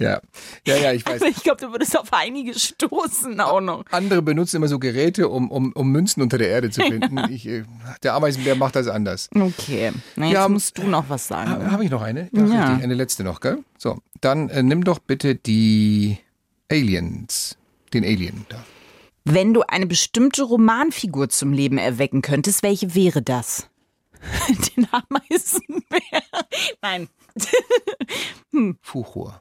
Ja, 0.00 0.20
ja, 0.66 0.76
ja, 0.76 0.92
ich 0.92 1.04
weiß. 1.04 1.22
Ich 1.22 1.42
glaube, 1.42 1.60
du 1.60 1.72
würdest 1.72 1.98
auf 1.98 2.12
einige 2.12 2.56
stoßen 2.58 3.40
auch 3.40 3.60
noch. 3.60 3.84
Andere 3.90 4.22
benutzen 4.22 4.56
immer 4.56 4.68
so 4.68 4.78
Geräte, 4.78 5.28
um, 5.28 5.50
um, 5.50 5.72
um 5.72 5.90
Münzen 5.90 6.22
unter 6.22 6.38
der 6.38 6.48
Erde 6.50 6.70
zu 6.70 6.80
finden. 6.86 7.18
Ich, 7.30 7.46
äh, 7.46 7.64
der 8.02 8.14
Ameisenbär 8.14 8.54
macht 8.54 8.76
das 8.76 8.86
anders. 8.86 9.28
Okay, 9.34 9.92
na, 10.16 10.26
jetzt 10.26 10.34
Ja, 10.34 10.48
musst 10.48 10.78
du 10.78 10.82
noch 10.86 11.08
was 11.08 11.26
sagen. 11.26 11.50
Ha- 11.50 11.70
Habe 11.72 11.84
ich 11.84 11.90
noch 11.90 12.02
eine? 12.02 12.28
Ja, 12.32 12.44
Ja. 12.46 12.66
richtig. 12.68 12.84
Eine 12.84 12.94
letzte 12.94 13.24
noch, 13.24 13.40
gell? 13.40 13.58
So, 13.76 13.98
dann 14.20 14.48
äh, 14.50 14.62
nimm 14.62 14.84
doch 14.84 14.98
bitte 15.00 15.34
die 15.34 16.18
Aliens. 16.70 17.56
Den 17.92 18.04
Alien 18.04 18.44
da. 18.50 18.62
Wenn 19.24 19.52
du 19.54 19.62
eine 19.62 19.86
bestimmte 19.86 20.42
Romanfigur 20.42 21.28
zum 21.30 21.52
Leben 21.52 21.78
erwecken 21.78 22.22
könntest, 22.22 22.62
welche 22.62 22.94
wäre 22.94 23.22
das? 23.22 23.68
Den 24.76 24.86
Ameisenbär. 24.90 26.22
Nein. 26.82 27.08
Fuchur. 28.82 29.40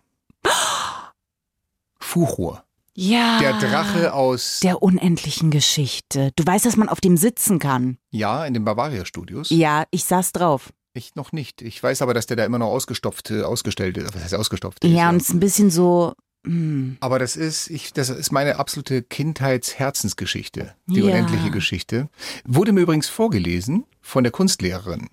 Fuchur. 2.00 2.64
Ja. 2.96 3.40
Der 3.40 3.54
Drache 3.60 4.14
aus. 4.14 4.60
Der 4.64 4.82
unendlichen 4.82 5.52
Geschichte. 5.52 6.32
Du 6.36 6.46
weißt, 6.46 6.66
dass 6.66 6.78
man 6.78 6.90
auf 6.90 7.00
dem 7.00 7.16
sitzen 7.16 7.60
kann. 7.60 7.98
Ja, 8.10 8.46
in 8.46 8.54
den 8.56 8.66
Bavaria-Studios. 8.66 9.50
Ja, 9.52 9.84
ich 9.92 10.04
saß 10.06 10.32
drauf. 10.32 10.74
Ich 10.94 11.14
noch 11.14 11.32
nicht. 11.32 11.62
Ich 11.62 11.82
weiß 11.82 12.02
aber, 12.02 12.16
dass 12.16 12.26
der 12.26 12.38
da 12.38 12.46
immer 12.46 12.58
noch 12.58 12.70
ausgestopft, 12.70 13.30
äh, 13.30 13.44
ausgestellt 13.44 13.98
ist. 13.98 14.16
Was 14.16 14.24
heißt 14.24 14.34
ausgestopft? 14.34 14.84
ist, 14.84 14.92
Ja, 14.92 15.10
und 15.10 15.18
es 15.18 15.30
ist 15.30 15.36
ein 15.36 15.40
bisschen 15.40 15.70
so. 15.70 16.14
Hm. 16.48 16.98
Aber 17.00 17.20
das 17.20 17.36
ist, 17.36 17.70
ich, 17.70 17.94
das 17.94 18.10
ist 18.10 18.32
meine 18.32 18.58
absolute 18.58 19.02
Kindheitsherzensgeschichte, 19.04 20.74
die 20.88 21.00
Ja. 21.00 21.06
unendliche 21.06 21.52
Geschichte. 21.52 22.10
Wurde 22.46 22.72
mir 22.72 22.82
übrigens 22.82 23.08
vorgelesen 23.10 23.86
von 24.02 24.24
der 24.24 24.32
Kunstlehrerin. 24.32 25.10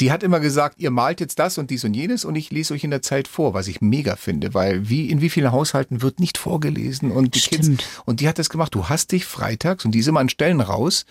Die 0.00 0.12
hat 0.12 0.22
immer 0.22 0.40
gesagt, 0.40 0.78
ihr 0.78 0.90
malt 0.90 1.20
jetzt 1.20 1.38
das 1.38 1.56
und 1.58 1.70
dies 1.70 1.84
und 1.84 1.94
jenes 1.94 2.24
und 2.24 2.34
ich 2.36 2.50
lese 2.50 2.74
euch 2.74 2.84
in 2.84 2.90
der 2.90 3.00
Zeit 3.02 3.28
vor, 3.28 3.54
was 3.54 3.66
ich 3.66 3.80
mega 3.80 4.16
finde, 4.16 4.52
weil 4.52 4.88
wie 4.90 5.08
in 5.08 5.20
wie 5.22 5.30
vielen 5.30 5.52
Haushalten 5.52 6.02
wird 6.02 6.20
nicht 6.20 6.36
vorgelesen 6.38 7.10
und 7.10 7.34
die 7.34 7.40
Stimmt. 7.40 7.78
Kids 7.78 8.02
und 8.04 8.20
die 8.20 8.28
hat 8.28 8.38
das 8.38 8.50
gemacht. 8.50 8.74
Du 8.74 8.88
hast 8.88 9.12
dich 9.12 9.24
freitags 9.24 9.84
und 9.84 9.92
diese 9.92 10.12
mal 10.12 10.20
an 10.20 10.28
Stellen 10.28 10.60
raus, 10.60 11.06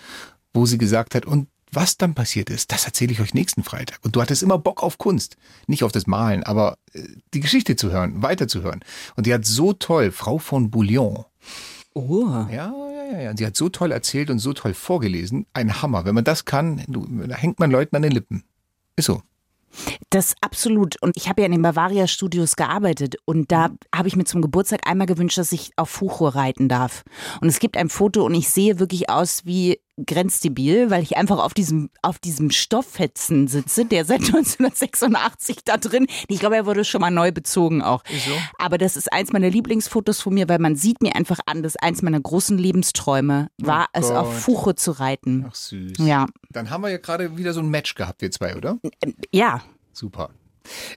wo 0.53 0.65
sie 0.65 0.77
gesagt 0.77 1.15
hat 1.15 1.25
und 1.25 1.47
was 1.71 1.97
dann 1.97 2.15
passiert 2.15 2.49
ist, 2.49 2.71
das 2.71 2.85
erzähle 2.85 3.11
ich 3.11 3.21
euch 3.21 3.33
nächsten 3.33 3.63
Freitag. 3.63 3.99
Und 4.03 4.15
du 4.15 4.21
hattest 4.21 4.43
immer 4.43 4.57
Bock 4.57 4.83
auf 4.83 4.97
Kunst, 4.97 5.37
nicht 5.67 5.83
auf 5.83 5.91
das 5.91 6.07
Malen, 6.07 6.43
aber 6.43 6.77
äh, 6.93 7.03
die 7.33 7.39
Geschichte 7.39 7.75
zu 7.75 7.91
hören, 7.91 8.21
weiterzuhören. 8.21 8.83
Und 9.15 9.25
die 9.25 9.33
hat 9.33 9.45
so 9.45 9.73
toll, 9.73 10.11
Frau 10.11 10.37
von 10.37 10.71
Bouillon, 10.71 11.25
Oh. 11.93 12.45
ja, 12.51 12.71
ja, 12.71 13.11
ja, 13.11 13.19
ja. 13.19 13.37
Sie 13.37 13.45
hat 13.45 13.55
so 13.55 13.69
toll 13.69 13.91
erzählt 13.91 14.29
und 14.29 14.39
so 14.39 14.53
toll 14.53 14.73
vorgelesen. 14.73 15.45
Ein 15.53 15.81
Hammer. 15.81 16.05
Wenn 16.05 16.15
man 16.15 16.23
das 16.23 16.45
kann, 16.45 16.83
du, 16.87 17.05
da 17.27 17.35
hängt 17.35 17.59
man 17.59 17.71
Leuten 17.71 17.95
an 17.95 18.03
den 18.03 18.11
Lippen. 18.11 18.43
Ist 18.95 19.05
so. 19.05 19.21
Das 20.09 20.35
absolut. 20.41 21.01
Und 21.01 21.15
ich 21.15 21.29
habe 21.29 21.41
ja 21.41 21.45
in 21.45 21.51
den 21.51 21.61
Bavaria 21.61 22.07
Studios 22.07 22.55
gearbeitet 22.55 23.17
und 23.25 23.51
da 23.51 23.69
habe 23.93 24.07
ich 24.07 24.15
mir 24.15 24.23
zum 24.23 24.41
Geburtstag 24.41 24.81
einmal 24.87 25.07
gewünscht, 25.07 25.37
dass 25.37 25.51
ich 25.51 25.71
auf 25.75 25.89
Fuchur 25.89 26.35
reiten 26.35 26.69
darf. 26.69 27.03
Und 27.41 27.49
es 27.49 27.59
gibt 27.59 27.77
ein 27.77 27.89
Foto 27.89 28.25
und 28.25 28.33
ich 28.33 28.49
sehe 28.49 28.79
wirklich 28.79 29.09
aus 29.09 29.45
wie 29.45 29.79
grenzdebil, 30.05 30.89
weil 30.89 31.03
ich 31.03 31.17
einfach 31.17 31.39
auf 31.39 31.53
diesem, 31.53 31.89
auf 32.01 32.19
diesem 32.19 32.51
Stofffetzen 32.51 33.47
sitze, 33.47 33.85
der 33.85 34.05
seit 34.05 34.21
1986 34.33 35.57
da 35.65 35.77
drin. 35.77 36.07
Ich 36.27 36.39
glaube, 36.39 36.55
er 36.55 36.65
wurde 36.65 36.83
schon 36.85 37.01
mal 37.01 37.11
neu 37.11 37.31
bezogen 37.31 37.81
auch. 37.81 38.03
Wieso? 38.09 38.31
Aber 38.57 38.77
das 38.77 38.97
ist 38.97 39.11
eins 39.11 39.31
meiner 39.33 39.49
Lieblingsfotos 39.49 40.21
von 40.21 40.33
mir, 40.33 40.47
weil 40.49 40.59
man 40.59 40.75
sieht 40.75 41.01
mir 41.01 41.15
einfach 41.15 41.39
an, 41.45 41.63
dass 41.63 41.75
eins 41.75 42.01
meiner 42.01 42.19
großen 42.19 42.57
Lebensträume 42.57 43.49
war, 43.57 43.87
es 43.93 44.07
Gott. 44.07 44.17
auf 44.17 44.39
Fuchur 44.39 44.75
zu 44.75 44.91
reiten. 44.91 45.45
Ach 45.49 45.55
süß. 45.55 45.93
Ja, 45.99 46.27
Dann 46.51 46.69
haben 46.69 46.81
wir 46.81 46.89
ja 46.89 46.97
gerade 46.97 47.37
wieder 47.37 47.53
so 47.53 47.59
ein 47.61 47.69
Match 47.69 47.95
gehabt, 47.95 48.21
wir 48.21 48.31
zwei, 48.31 48.55
oder? 48.55 48.77
ja. 49.31 49.61
Super. 49.93 50.29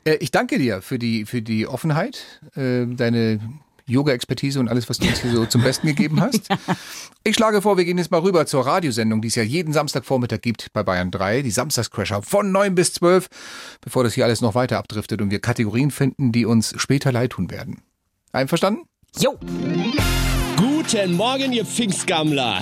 Äh, 0.04 0.16
ich 0.16 0.30
danke 0.30 0.58
dir 0.58 0.82
für 0.82 0.98
die, 0.98 1.24
für 1.24 1.42
die 1.42 1.66
Offenheit, 1.66 2.40
äh, 2.54 2.86
deine 2.86 3.40
Yoga-Expertise 3.86 4.60
und 4.60 4.68
alles, 4.68 4.88
was 4.88 4.98
du 4.98 5.06
uns 5.06 5.20
hier 5.20 5.30
so 5.30 5.46
zum 5.52 5.62
Besten 5.62 5.86
gegeben 5.86 6.20
hast. 6.20 6.48
Ich 7.24 7.36
schlage 7.36 7.62
vor, 7.62 7.76
wir 7.76 7.84
gehen 7.84 7.98
jetzt 7.98 8.10
mal 8.10 8.20
rüber 8.20 8.46
zur 8.46 8.66
Radiosendung, 8.66 9.22
die 9.22 9.28
es 9.28 9.34
ja 9.34 9.42
jeden 9.42 9.72
Samstagvormittag 9.72 10.40
gibt 10.40 10.72
bei 10.72 10.82
Bayern 10.82 11.10
3, 11.10 11.42
die 11.42 11.50
Samstagscrasher 11.50 12.22
von 12.22 12.52
9 12.52 12.74
bis 12.74 12.92
12, 12.94 13.28
bevor 13.80 14.04
das 14.04 14.14
hier 14.14 14.24
alles 14.24 14.40
noch 14.40 14.54
weiter 14.54 14.78
abdriftet 14.78 15.22
und 15.22 15.30
wir 15.30 15.40
Kategorien 15.40 15.90
finden, 15.90 16.32
die 16.32 16.46
uns 16.46 16.74
später 16.76 17.12
leid 17.12 17.30
tun 17.30 17.50
werden. 17.50 17.82
Einverstanden? 18.32 18.82
Jo. 19.18 19.38
Guten 20.56 21.16
Morgen, 21.16 21.52
ihr 21.52 21.64
Pfingstgammler. 21.64 22.60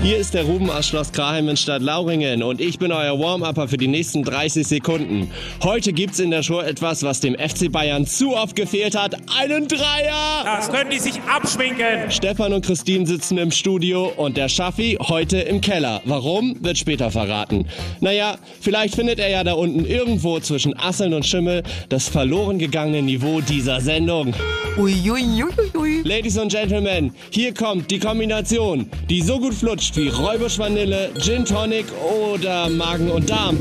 Hier 0.00 0.16
ist 0.16 0.32
der 0.32 0.44
Ruben 0.44 0.70
aus 0.70 0.86
Schloss 0.86 1.10
Kraheim 1.10 1.48
in 1.48 1.56
Stadt 1.56 1.82
Lauringen 1.82 2.44
und 2.44 2.60
ich 2.60 2.78
bin 2.78 2.92
euer 2.92 3.18
Warm-Upper 3.18 3.66
für 3.66 3.76
die 3.76 3.88
nächsten 3.88 4.22
30 4.22 4.64
Sekunden. 4.64 5.32
Heute 5.64 5.92
gibt's 5.92 6.20
in 6.20 6.30
der 6.30 6.44
Show 6.44 6.60
etwas, 6.60 7.02
was 7.02 7.18
dem 7.18 7.34
FC 7.34 7.70
Bayern 7.70 8.06
zu 8.06 8.36
oft 8.36 8.54
gefehlt 8.54 8.96
hat. 8.96 9.16
Einen 9.36 9.66
Dreier! 9.66 10.44
Das 10.44 10.70
können 10.70 10.90
die 10.90 11.00
sich 11.00 11.20
abschminken. 11.22 12.12
Stefan 12.12 12.52
und 12.52 12.64
Christine 12.64 13.08
sitzen 13.08 13.38
im 13.38 13.50
Studio 13.50 14.12
und 14.16 14.36
der 14.36 14.48
Schaffi 14.48 14.96
heute 15.00 15.40
im 15.40 15.60
Keller. 15.60 16.00
Warum, 16.04 16.56
wird 16.60 16.78
später 16.78 17.10
verraten. 17.10 17.66
Naja, 18.00 18.36
vielleicht 18.60 18.94
findet 18.94 19.18
er 19.18 19.30
ja 19.30 19.42
da 19.42 19.54
unten 19.54 19.84
irgendwo 19.84 20.38
zwischen 20.38 20.78
Asseln 20.78 21.12
und 21.12 21.26
Schimmel 21.26 21.64
das 21.88 22.08
verloren 22.08 22.60
gegangene 22.60 23.02
Niveau 23.02 23.40
dieser 23.40 23.80
Sendung. 23.80 24.32
Uiuiuiui. 24.76 26.02
Ladies 26.04 26.38
and 26.38 26.52
Gentlemen, 26.52 27.12
hier 27.30 27.52
kommt 27.52 27.90
die 27.90 27.98
Kombination, 27.98 28.88
die 29.10 29.22
so 29.22 29.40
gut 29.40 29.54
flutscht 29.54 29.87
wie 29.96 30.08
Räubuschvanille, 30.08 31.10
Gin 31.18 31.44
Tonic 31.44 31.86
oder 32.02 32.68
Magen 32.68 33.10
und 33.10 33.28
Darm. 33.30 33.58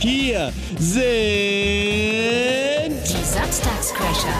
Hier 0.00 0.52
sind 0.78 1.02
Die 2.90 3.24
Samstagscrasher. 3.24 4.36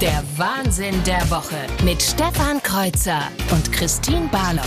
Der 0.00 0.22
Wahnsinn 0.36 1.02
der 1.04 1.30
Woche 1.30 1.56
mit 1.84 2.02
Stefan 2.02 2.62
Kreuzer 2.62 3.22
und 3.50 3.70
Christine 3.72 4.28
Barlock. 4.30 4.64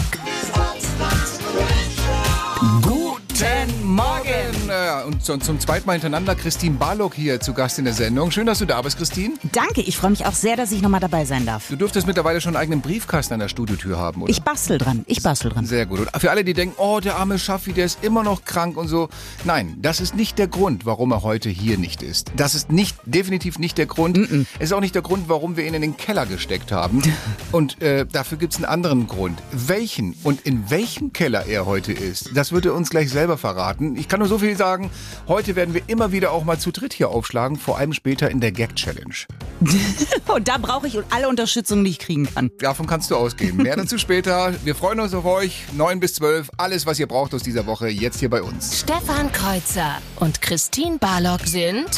Guten 2.81 3.83
Morgen! 3.83 4.52
Äh, 4.69 5.03
Und 5.05 5.23
zum, 5.23 5.41
zum 5.41 5.59
zweiten 5.59 5.85
Mal 5.85 5.93
hintereinander 5.93 6.35
Christine 6.35 6.77
Barlock 6.77 7.15
hier 7.15 7.39
zu 7.39 7.53
Gast 7.53 7.79
in 7.79 7.85
der 7.85 7.93
Sendung. 7.93 8.31
Schön, 8.31 8.45
dass 8.45 8.59
du 8.59 8.65
da 8.65 8.81
bist, 8.81 8.97
Christine. 8.97 9.35
Danke, 9.51 9.81
ich 9.81 9.97
freue 9.97 10.11
mich 10.11 10.25
auch 10.25 10.33
sehr, 10.33 10.55
dass 10.55 10.71
ich 10.71 10.81
nochmal 10.81 10.99
dabei 11.01 11.25
sein 11.25 11.45
darf. 11.45 11.67
Du 11.69 11.75
dürftest 11.75 12.07
mittlerweile 12.07 12.39
schon 12.41 12.55
einen 12.55 12.61
eigenen 12.61 12.81
Briefkasten 12.81 13.33
an 13.33 13.39
der 13.39 13.49
Studiotür 13.49 13.97
haben, 13.97 14.21
oder? 14.21 14.31
Ich 14.31 14.41
bastel 14.41 14.77
dran, 14.77 15.03
ich 15.07 15.21
bastel 15.21 15.51
dran. 15.51 15.65
Sehr 15.65 15.85
gut. 15.85 15.99
Und 15.99 16.09
für 16.19 16.31
alle, 16.31 16.43
die 16.43 16.53
denken, 16.53 16.75
oh, 16.77 16.99
der 16.99 17.17
arme 17.17 17.39
Schaffi, 17.39 17.73
der 17.73 17.85
ist 17.85 18.03
immer 18.03 18.23
noch 18.23 18.45
krank 18.45 18.77
und 18.77 18.87
so. 18.87 19.09
Nein, 19.43 19.75
das 19.81 19.99
ist 19.99 20.15
nicht 20.15 20.37
der 20.37 20.47
Grund, 20.47 20.85
warum 20.85 21.11
er 21.11 21.23
heute 21.23 21.49
hier 21.49 21.77
nicht 21.77 22.01
ist. 22.01 22.31
Das 22.35 22.55
ist 22.55 22.71
nicht, 22.71 22.95
definitiv 23.05 23.59
nicht 23.59 23.77
der 23.77 23.85
Grund. 23.85 24.17
Es 24.17 24.65
ist 24.69 24.73
auch 24.73 24.81
nicht 24.81 24.95
der 24.95 25.01
Grund, 25.01 25.27
warum 25.27 25.57
wir 25.57 25.65
ihn 25.65 25.73
in 25.73 25.81
den 25.81 25.97
Keller 25.97 26.25
gesteckt 26.25 26.71
haben. 26.71 27.01
Und 27.51 27.81
äh, 27.81 28.05
dafür 28.05 28.37
gibt 28.37 28.53
es 28.53 28.57
einen 28.57 28.65
anderen 28.65 29.07
Grund. 29.07 29.39
Welchen 29.51 30.15
und 30.23 30.41
in 30.41 30.69
welchem 30.69 31.13
Keller 31.13 31.45
er 31.45 31.65
heute 31.65 31.91
ist, 31.91 32.31
das 32.35 32.51
wird 32.51 32.65
er 32.65 32.73
uns 32.73 32.89
gleich 32.89 33.09
selber 33.09 33.37
verraten. 33.37 33.95
Ich 33.95 34.07
kann 34.07 34.19
nur 34.19 34.27
so 34.27 34.39
viel 34.39 34.52
sagen, 34.55 34.89
heute 35.27 35.55
werden 35.55 35.73
wir 35.73 35.81
immer 35.87 36.11
wieder 36.11 36.31
auch 36.31 36.43
mal 36.43 36.57
zu 36.57 36.71
dritt 36.71 36.93
hier 36.93 37.09
aufschlagen, 37.09 37.57
vor 37.57 37.77
allem 37.77 37.93
später 37.93 38.29
in 38.29 38.39
der 38.39 38.51
Gag-Challenge. 38.51 39.15
Und 40.27 40.47
da 40.47 40.57
brauche 40.57 40.87
ich 40.87 40.97
alle 41.09 41.29
Unterstützung, 41.29 41.83
die 41.83 41.91
ich 41.91 41.99
kriegen 41.99 42.27
kann. 42.33 42.51
Davon 42.59 42.87
kannst 42.87 43.11
du 43.11 43.15
ausgehen. 43.15 43.57
Mehr 43.57 43.75
dazu 43.75 43.97
später. 43.97 44.53
Wir 44.63 44.75
freuen 44.75 44.99
uns 44.99 45.13
auf 45.13 45.25
euch. 45.25 45.63
9 45.73 45.99
bis 45.99 46.15
12. 46.15 46.49
Alles, 46.57 46.85
was 46.85 46.99
ihr 46.99 47.07
braucht 47.07 47.33
aus 47.33 47.43
dieser 47.43 47.65
Woche, 47.65 47.87
jetzt 47.87 48.19
hier 48.19 48.29
bei 48.29 48.41
uns. 48.41 48.79
Stefan 48.79 49.31
Kreuzer 49.31 49.97
und 50.17 50.41
Christine 50.41 50.97
Barlock 50.97 51.41
sind 51.45 51.89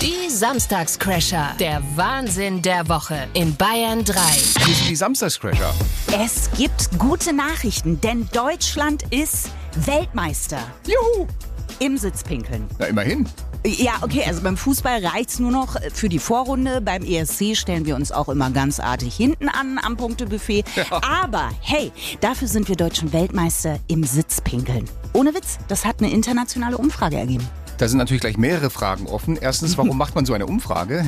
die 0.00 0.30
Samstagscrasher. 0.30 1.56
Der 1.58 1.82
Wahnsinn 1.96 2.62
der 2.62 2.88
Woche 2.88 3.26
in 3.34 3.56
Bayern 3.56 4.04
3. 4.04 4.20
Hier 4.64 4.74
sind 4.74 4.88
die 4.90 4.96
Samstagscrasher. 4.96 5.74
Es 6.22 6.50
gibt 6.56 6.98
gute 6.98 7.32
Nachrichten, 7.32 8.00
denn 8.00 8.28
Deutschland 8.32 9.02
ist 9.10 9.50
Weltmeister 9.74 10.60
Juhu! 10.86 11.26
Im 11.80 11.96
Sitzpinkeln. 11.96 12.66
Na, 12.78 12.86
immerhin. 12.86 13.26
Ja, 13.66 13.94
okay, 14.02 14.22
also 14.26 14.42
beim 14.42 14.56
Fußball 14.56 15.04
reicht's 15.04 15.38
nur 15.38 15.50
noch 15.50 15.76
für 15.92 16.08
die 16.08 16.18
Vorrunde. 16.18 16.80
Beim 16.80 17.02
ESC 17.02 17.56
stellen 17.56 17.86
wir 17.86 17.96
uns 17.96 18.12
auch 18.12 18.28
immer 18.28 18.50
ganz 18.50 18.80
artig 18.80 19.14
hinten 19.14 19.48
an 19.48 19.78
am 19.82 19.96
Punktebuffet. 19.96 20.64
Aber 20.90 21.50
hey, 21.60 21.92
dafür 22.20 22.48
sind 22.48 22.68
wir 22.68 22.76
deutschen 22.76 23.12
Weltmeister 23.12 23.78
im 23.88 24.04
Sitzpinkeln. 24.04 24.84
Ohne 25.12 25.34
Witz, 25.34 25.58
das 25.68 25.84
hat 25.84 26.00
eine 26.00 26.12
internationale 26.12 26.78
Umfrage 26.78 27.16
ergeben. 27.16 27.46
Da 27.78 27.86
sind 27.86 27.98
natürlich 27.98 28.20
gleich 28.20 28.36
mehrere 28.36 28.70
Fragen 28.70 29.06
offen. 29.06 29.38
Erstens, 29.40 29.78
warum 29.78 29.96
macht 29.98 30.14
man 30.16 30.26
so 30.26 30.34
eine 30.34 30.46
Umfrage? 30.46 31.04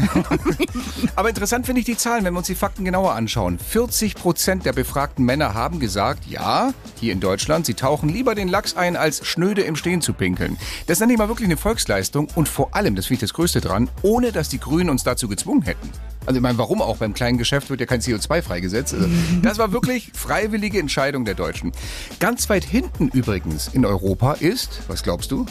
Aber 1.17 1.29
interessant 1.29 1.67
finde 1.67 1.81
ich 1.81 1.87
die 1.87 1.97
Zahlen, 1.97 2.25
wenn 2.25 2.33
wir 2.33 2.39
uns 2.39 2.47
die 2.47 2.55
Fakten 2.55 2.85
genauer 2.85 3.15
anschauen. 3.15 3.59
40 3.59 4.15
Prozent 4.15 4.65
der 4.65 4.73
befragten 4.73 5.25
Männer 5.25 5.55
haben 5.55 5.81
gesagt, 5.81 6.27
ja, 6.27 6.73
hier 7.01 7.13
in 7.13 7.19
Deutschland, 7.19 7.67
sie 7.67 7.75
tauchen 7.75 8.09
lieber 8.09 8.37
den 8.37 8.49
Lachs 8.49 8.77
ein, 8.77 8.97
als 8.97 9.27
schnöde 9.27 9.63
im 9.63 9.75
Stehen 9.75 10.01
zu 10.01 10.13
pinkeln. 10.13 10.57
Das 10.87 11.01
nenne 11.01 11.13
ich 11.13 11.19
mal 11.19 11.29
wirklich 11.29 11.49
eine 11.49 11.57
Volksleistung 11.57 12.29
und 12.37 12.49
vor 12.49 12.75
allem, 12.77 12.95
das 12.95 13.07
finde 13.07 13.17
ich 13.17 13.21
das 13.21 13.35
Größte 13.35 13.61
dran, 13.61 13.91
ohne 14.03 14.31
dass 14.31 14.49
die 14.49 14.61
Grünen 14.61 14.91
uns 14.91 15.03
dazu 15.03 15.27
gezwungen 15.27 15.63
hätten. 15.63 15.91
Also 16.27 16.37
ich 16.37 16.43
meine, 16.43 16.59
warum 16.59 16.83
auch? 16.83 16.99
Beim 16.99 17.15
kleinen 17.15 17.39
Geschäft 17.39 17.71
wird 17.71 17.81
ja 17.81 17.87
kein 17.87 18.01
CO2 18.01 18.43
freigesetzt. 18.43 18.95
Also, 18.95 19.09
das 19.43 19.59
war 19.59 19.73
wirklich 19.73 20.13
freiwillige 20.15 20.79
Entscheidung 20.79 21.25
der 21.25 21.35
Deutschen. 21.35 21.73
Ganz 22.21 22.49
weit 22.49 22.65
hinten 22.65 23.09
übrigens 23.09 23.69
in 23.69 23.85
Europa 23.85 24.35
ist, 24.35 24.83
was 24.87 25.03
glaubst 25.03 25.33
du? 25.33 25.47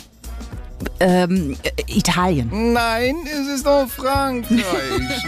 Ähm, 1.00 1.56
äh, 1.64 1.72
Italien. 1.88 2.74
Nein, 2.74 3.16
es 3.26 3.48
ist 3.48 3.66
doch 3.66 3.88
Frankreich. 3.88 4.62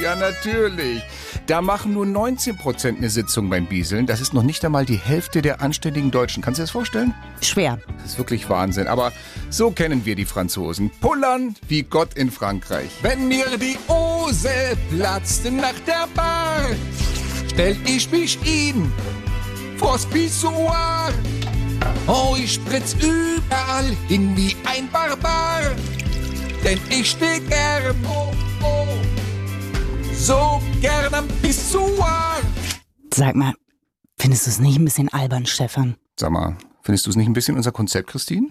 ja, 0.01 0.15
natürlich. 0.15 1.01
Da 1.47 1.61
machen 1.61 1.93
nur 1.93 2.05
19 2.05 2.57
Prozent 2.57 2.97
eine 2.99 3.09
Sitzung 3.09 3.49
beim 3.49 3.65
Bieseln. 3.65 4.05
Das 4.05 4.21
ist 4.21 4.33
noch 4.33 4.43
nicht 4.43 4.63
einmal 4.63 4.85
die 4.85 4.97
Hälfte 4.97 5.41
der 5.41 5.61
anständigen 5.61 6.11
Deutschen. 6.11 6.43
Kannst 6.43 6.57
du 6.59 6.61
dir 6.61 6.65
das 6.65 6.71
vorstellen? 6.71 7.13
Schwer. 7.41 7.79
Das 7.97 8.11
ist 8.11 8.17
wirklich 8.17 8.49
Wahnsinn. 8.49 8.87
Aber 8.87 9.11
so 9.49 9.71
kennen 9.71 10.05
wir 10.05 10.15
die 10.15 10.25
Franzosen. 10.25 10.91
Pullern 11.01 11.55
wie 11.67 11.83
Gott 11.83 12.13
in 12.15 12.31
Frankreich. 12.31 12.89
Wenn 13.01 13.27
mir 13.27 13.45
die 13.57 13.77
Hose 13.87 14.49
platzt 14.89 15.49
nach 15.51 15.79
der 15.87 16.07
Bar, 16.15 16.61
stell 17.49 17.75
ich 17.85 18.11
mich 18.11 18.37
ihn 18.45 18.91
vors 19.77 20.05
Pissoir. 20.05 21.11
Oh, 22.07 22.35
ich 22.37 22.55
spritz 22.55 22.95
überall 22.95 23.85
hin 24.07 24.35
wie 24.35 24.55
ein 24.65 24.89
Barbar, 24.91 25.61
denn 26.63 26.79
ich 26.89 27.11
steh 27.11 27.39
gern, 27.39 27.95
oh, 28.07 28.33
oh, 28.63 28.87
so 30.13 30.61
gern 30.81 31.13
am 31.13 31.27
Pissoir. 31.41 32.37
Sag 33.13 33.35
mal, 33.35 33.53
findest 34.17 34.45
du 34.45 34.51
es 34.51 34.59
nicht 34.59 34.77
ein 34.77 34.85
bisschen 34.85 35.09
albern, 35.09 35.45
Stefan? 35.45 35.95
Sag 36.19 36.31
mal, 36.31 36.57
findest 36.81 37.05
du 37.05 37.09
es 37.09 37.15
nicht 37.15 37.27
ein 37.27 37.33
bisschen 37.33 37.55
unser 37.55 37.71
Konzept, 37.71 38.09
Christine? 38.09 38.47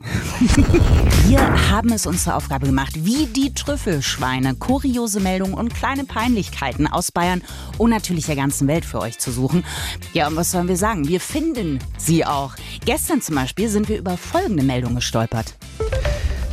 Wir 1.26 1.70
haben 1.70 1.92
es 1.92 2.06
uns 2.06 2.24
zur 2.24 2.36
Aufgabe 2.36 2.66
gemacht, 2.66 3.04
wie 3.04 3.26
die 3.26 3.54
Trüffelschweine, 3.54 4.54
kuriose 4.54 5.20
Meldungen 5.20 5.54
und 5.54 5.74
kleine 5.74 6.04
Peinlichkeiten 6.04 6.86
aus 6.86 7.12
Bayern 7.12 7.42
und 7.78 7.90
natürlich 7.90 8.26
der 8.26 8.36
ganzen 8.36 8.68
Welt 8.68 8.84
für 8.84 9.00
euch 9.00 9.18
zu 9.18 9.30
suchen. 9.30 9.64
Ja, 10.12 10.28
und 10.28 10.36
was 10.36 10.50
sollen 10.50 10.68
wir 10.68 10.76
sagen? 10.76 11.08
Wir 11.08 11.20
finden 11.20 11.78
sie 11.98 12.24
auch. 12.24 12.54
Gestern 12.84 13.20
zum 13.20 13.34
Beispiel 13.34 13.68
sind 13.68 13.88
wir 13.88 13.98
über 13.98 14.16
folgende 14.16 14.62
Meldung 14.62 14.94
gestolpert. 14.94 15.54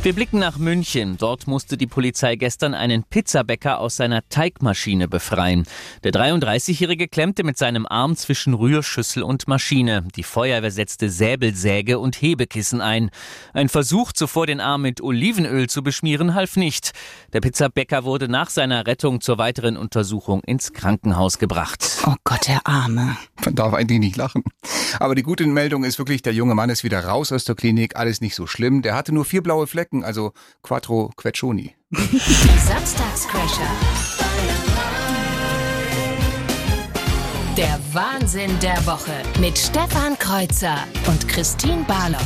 Wir 0.00 0.14
blicken 0.14 0.38
nach 0.38 0.58
München. 0.58 1.16
Dort 1.18 1.48
musste 1.48 1.76
die 1.76 1.88
Polizei 1.88 2.36
gestern 2.36 2.72
einen 2.72 3.02
Pizzabäcker 3.02 3.80
aus 3.80 3.96
seiner 3.96 4.26
Teigmaschine 4.28 5.08
befreien. 5.08 5.66
Der 6.04 6.12
33-Jährige 6.12 7.08
klemmte 7.08 7.42
mit 7.42 7.58
seinem 7.58 7.84
Arm 7.84 8.14
zwischen 8.14 8.54
Rührschüssel 8.54 9.24
und 9.24 9.48
Maschine. 9.48 10.06
Die 10.14 10.22
Feuerwehr 10.22 10.70
setzte 10.70 11.10
Säbelsäge 11.10 11.98
und 11.98 12.22
Hebekissen 12.22 12.80
ein. 12.80 13.10
Ein 13.52 13.68
Versuch, 13.68 14.12
zuvor 14.12 14.46
den 14.46 14.60
Arm 14.60 14.82
mit 14.82 15.00
Olivenöl 15.00 15.68
zu 15.68 15.82
beschmieren, 15.82 16.34
half 16.34 16.56
nicht. 16.56 16.92
Der 17.32 17.40
Pizzabäcker 17.40 18.04
wurde 18.04 18.28
nach 18.28 18.50
seiner 18.50 18.86
Rettung 18.86 19.20
zur 19.20 19.36
weiteren 19.36 19.76
Untersuchung 19.76 20.42
ins 20.44 20.72
Krankenhaus 20.72 21.38
gebracht. 21.38 21.98
Oh 22.06 22.14
Gott, 22.22 22.46
der 22.46 22.60
Arme. 22.64 23.16
Man 23.44 23.54
darf 23.56 23.74
eigentlich 23.74 23.98
nicht 23.98 24.16
lachen. 24.16 24.44
Aber 25.00 25.14
die 25.14 25.22
gute 25.22 25.44
Meldung 25.46 25.84
ist 25.84 25.98
wirklich, 25.98 26.22
der 26.22 26.34
junge 26.34 26.54
Mann 26.54 26.70
ist 26.70 26.84
wieder 26.84 27.04
raus 27.04 27.32
aus 27.32 27.44
der 27.44 27.56
Klinik. 27.56 27.96
Alles 27.96 28.20
nicht 28.20 28.34
so 28.34 28.46
schlimm. 28.46 28.82
Der 28.82 28.94
hatte 28.94 29.12
nur 29.12 29.24
vier 29.24 29.42
blaue 29.42 29.66
Flecken, 29.66 29.87
also 30.02 30.32
Quattro 30.62 31.10
Quetschoni. 31.16 31.74
Die 31.90 32.58
Samstagscrasher. 32.58 33.70
Der 37.56 37.78
Wahnsinn 37.92 38.56
der 38.60 38.86
Woche 38.86 39.22
mit 39.40 39.58
Stefan 39.58 40.16
Kreuzer 40.18 40.76
und 41.06 41.26
Christine 41.26 41.84
Barlock. 41.88 42.20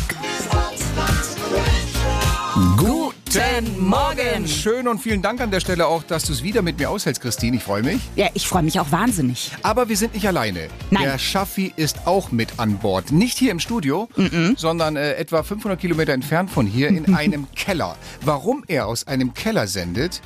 Guten 3.32 3.88
Morgen! 3.88 4.46
Schön 4.46 4.86
und 4.86 4.98
vielen 4.98 5.22
Dank 5.22 5.40
an 5.40 5.50
der 5.50 5.60
Stelle 5.60 5.86
auch, 5.86 6.02
dass 6.02 6.24
du 6.24 6.34
es 6.34 6.42
wieder 6.42 6.60
mit 6.60 6.78
mir 6.78 6.90
aushältst, 6.90 7.22
Christine. 7.22 7.56
Ich 7.56 7.62
freue 7.62 7.82
mich. 7.82 8.02
Ja, 8.14 8.28
ich 8.34 8.46
freue 8.46 8.62
mich 8.62 8.78
auch 8.78 8.92
wahnsinnig. 8.92 9.52
Aber 9.62 9.88
wir 9.88 9.96
sind 9.96 10.12
nicht 10.12 10.28
alleine. 10.28 10.68
Nein. 10.90 11.04
Der 11.04 11.18
Schaffi 11.18 11.72
ist 11.74 12.06
auch 12.06 12.30
mit 12.30 12.58
an 12.58 12.76
Bord. 12.76 13.10
Nicht 13.10 13.38
hier 13.38 13.50
im 13.50 13.58
Studio, 13.58 14.10
sondern 14.56 14.96
äh, 14.96 15.14
etwa 15.14 15.42
500 15.42 15.80
Kilometer 15.80 16.12
entfernt 16.12 16.50
von 16.50 16.66
hier 16.66 16.88
in 16.88 17.14
einem 17.16 17.46
Keller. 17.56 17.96
Warum 18.20 18.64
er 18.68 18.86
aus 18.86 19.06
einem 19.06 19.32
Keller 19.32 19.66
sendet? 19.66 20.20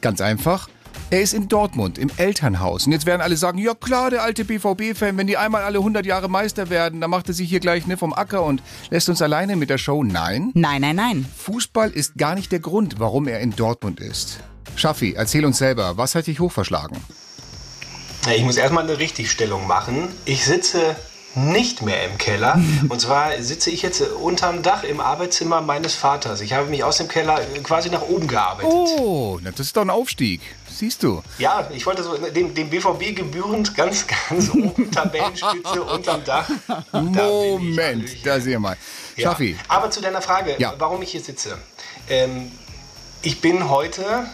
Ganz 0.00 0.20
einfach. 0.20 0.68
Er 1.10 1.20
ist 1.20 1.34
in 1.34 1.48
Dortmund 1.48 1.98
im 1.98 2.10
Elternhaus. 2.16 2.86
Und 2.86 2.92
jetzt 2.92 3.04
werden 3.04 3.20
alle 3.20 3.36
sagen, 3.36 3.58
ja 3.58 3.74
klar, 3.74 4.10
der 4.10 4.22
alte 4.22 4.44
BVB-Fan, 4.44 5.16
wenn 5.18 5.26
die 5.26 5.36
einmal 5.36 5.62
alle 5.62 5.78
100 5.78 6.06
Jahre 6.06 6.28
Meister 6.28 6.70
werden, 6.70 7.00
dann 7.00 7.10
macht 7.10 7.28
er 7.28 7.34
sich 7.34 7.50
hier 7.50 7.60
gleich 7.60 7.86
ne, 7.86 7.96
vom 7.96 8.12
Acker 8.12 8.42
und 8.44 8.62
lässt 8.90 9.08
uns 9.08 9.20
alleine 9.20 9.56
mit 9.56 9.68
der 9.70 9.78
Show. 9.78 10.02
Nein, 10.04 10.50
Nein, 10.54 10.80
nein, 10.80 10.96
nein. 10.96 11.26
Fußball 11.36 11.90
ist 11.90 12.16
gar 12.16 12.34
nicht 12.34 12.50
der 12.50 12.60
Grund, 12.60 12.98
warum 12.98 13.28
er 13.28 13.40
in 13.40 13.54
Dortmund 13.54 14.00
ist. 14.00 14.40
Schaffi, 14.74 15.12
erzähl 15.14 15.44
uns 15.44 15.58
selber, 15.58 15.96
was 15.96 16.14
hat 16.14 16.26
dich 16.26 16.40
hochverschlagen? 16.40 16.96
Ich 18.34 18.42
muss 18.42 18.56
erstmal 18.56 18.84
eine 18.84 18.98
Richtigstellung 18.98 19.66
machen. 19.66 20.08
Ich 20.24 20.44
sitze 20.44 20.96
nicht 21.34 21.82
mehr 21.82 22.04
im 22.04 22.18
Keller. 22.18 22.60
Und 22.88 23.00
zwar 23.00 23.40
sitze 23.42 23.70
ich 23.70 23.82
jetzt 23.82 24.00
unterm 24.00 24.62
Dach 24.62 24.84
im 24.84 25.00
Arbeitszimmer 25.00 25.60
meines 25.60 25.94
Vaters. 25.94 26.40
Ich 26.40 26.52
habe 26.52 26.68
mich 26.68 26.84
aus 26.84 26.98
dem 26.98 27.08
Keller 27.08 27.40
quasi 27.62 27.90
nach 27.90 28.02
oben 28.02 28.28
gearbeitet. 28.28 28.70
Oh, 28.70 29.38
das 29.42 29.60
ist 29.60 29.76
doch 29.76 29.82
ein 29.82 29.90
Aufstieg. 29.90 30.40
Siehst 30.76 31.02
du. 31.02 31.22
Ja, 31.38 31.68
ich 31.72 31.84
wollte 31.86 32.02
so 32.02 32.16
dem, 32.16 32.54
dem 32.54 32.70
BVB 32.70 33.14
gebührend 33.14 33.74
ganz, 33.76 34.06
ganz 34.06 34.50
oben 34.50 34.90
Tabellenspitze 34.92 35.82
unterm 35.82 36.24
Dach. 36.24 36.48
Da 36.68 36.82
ich. 37.02 37.02
Moment, 37.12 38.26
da 38.26 38.40
sehen 38.40 38.52
wir 38.52 38.60
mal. 38.60 38.76
Ja. 39.16 39.30
Schaffi, 39.30 39.56
Aber 39.68 39.90
zu 39.90 40.00
deiner 40.00 40.22
Frage, 40.22 40.56
Ja. 40.58 40.74
warum 40.78 41.02
ich 41.02 41.10
hier 41.10 41.20
sitze. 41.20 41.58
Ähm, 42.08 42.50
ich 43.22 43.40
bin 43.40 43.68
heute, 43.68 44.26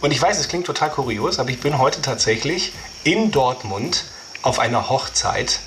und 0.00 0.10
ich 0.12 0.20
weiß, 0.20 0.38
es 0.38 0.48
klingt 0.48 0.66
total 0.66 0.90
kurios, 0.90 1.38
aber 1.38 1.50
ich 1.50 1.60
bin 1.60 1.78
heute 1.78 2.02
tatsächlich 2.02 2.72
in 3.04 3.30
Dortmund 3.30 4.04
auf 4.42 4.58
einer 4.58 4.88
Hochzeit, 4.90 5.60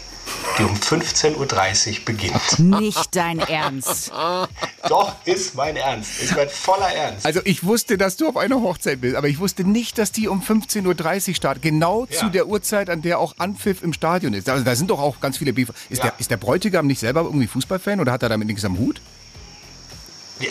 die 0.58 0.64
um 0.64 0.74
15.30 0.76 2.00
Uhr 2.00 2.06
beginnt. 2.06 2.60
Nicht 2.60 3.16
dein 3.16 3.40
Ernst. 3.40 4.12
Doch, 4.90 5.16
ist 5.26 5.56
mein 5.56 5.76
Ernst. 5.76 6.20
Ist 6.22 6.36
mein 6.36 6.50
voller 6.50 6.90
Ernst. 6.90 7.26
also 7.26 7.42
ich 7.44 7.64
wusste, 7.64 7.98
dass 7.98 8.18
du 8.18 8.28
auf 8.28 8.38
einer 8.38 8.62
Hochzeit 8.62 9.02
bist, 9.02 9.16
aber 9.16 9.28
ich 9.28 9.40
wusste 9.40 9.64
nicht, 9.64 9.98
dass 9.98 10.12
die 10.12 10.28
um 10.28 10.42
15.30 10.42 11.30
Uhr 11.30 11.36
startet. 11.36 11.64
Genau 11.64 12.08
Ja. 12.10 12.20
zu 12.20 12.30
der 12.30 12.48
Uhrzeit, 12.48 12.90
an 12.90 13.02
der 13.02 13.20
auch 13.20 13.36
Anpfiff 13.38 13.84
im 13.84 13.94
Stadion 13.94 14.34
ist. 14.34 14.50
Also 14.50 14.64
da 14.64 14.76
sind 14.76 14.90
doch 14.90 15.00
auch 15.00 15.20
ganz 15.20 15.38
viele 15.38 15.54
BV. 15.54 15.72
Ist, 15.90 16.00
Ja. 16.04 16.10
der, 16.10 16.20
ist 16.20 16.32
der 16.32 16.38
Bräutigam 16.38 16.88
nicht 16.88 17.00
selber 17.00 17.22
irgendwie 17.22 17.48
Fußballfan 17.48 18.00
oder 18.00 18.12
hat 18.12 18.24
er 18.24 18.30
damit 18.30 18.48
nichts 18.48 18.64
am 18.66 18.78
Hut? 18.78 19.02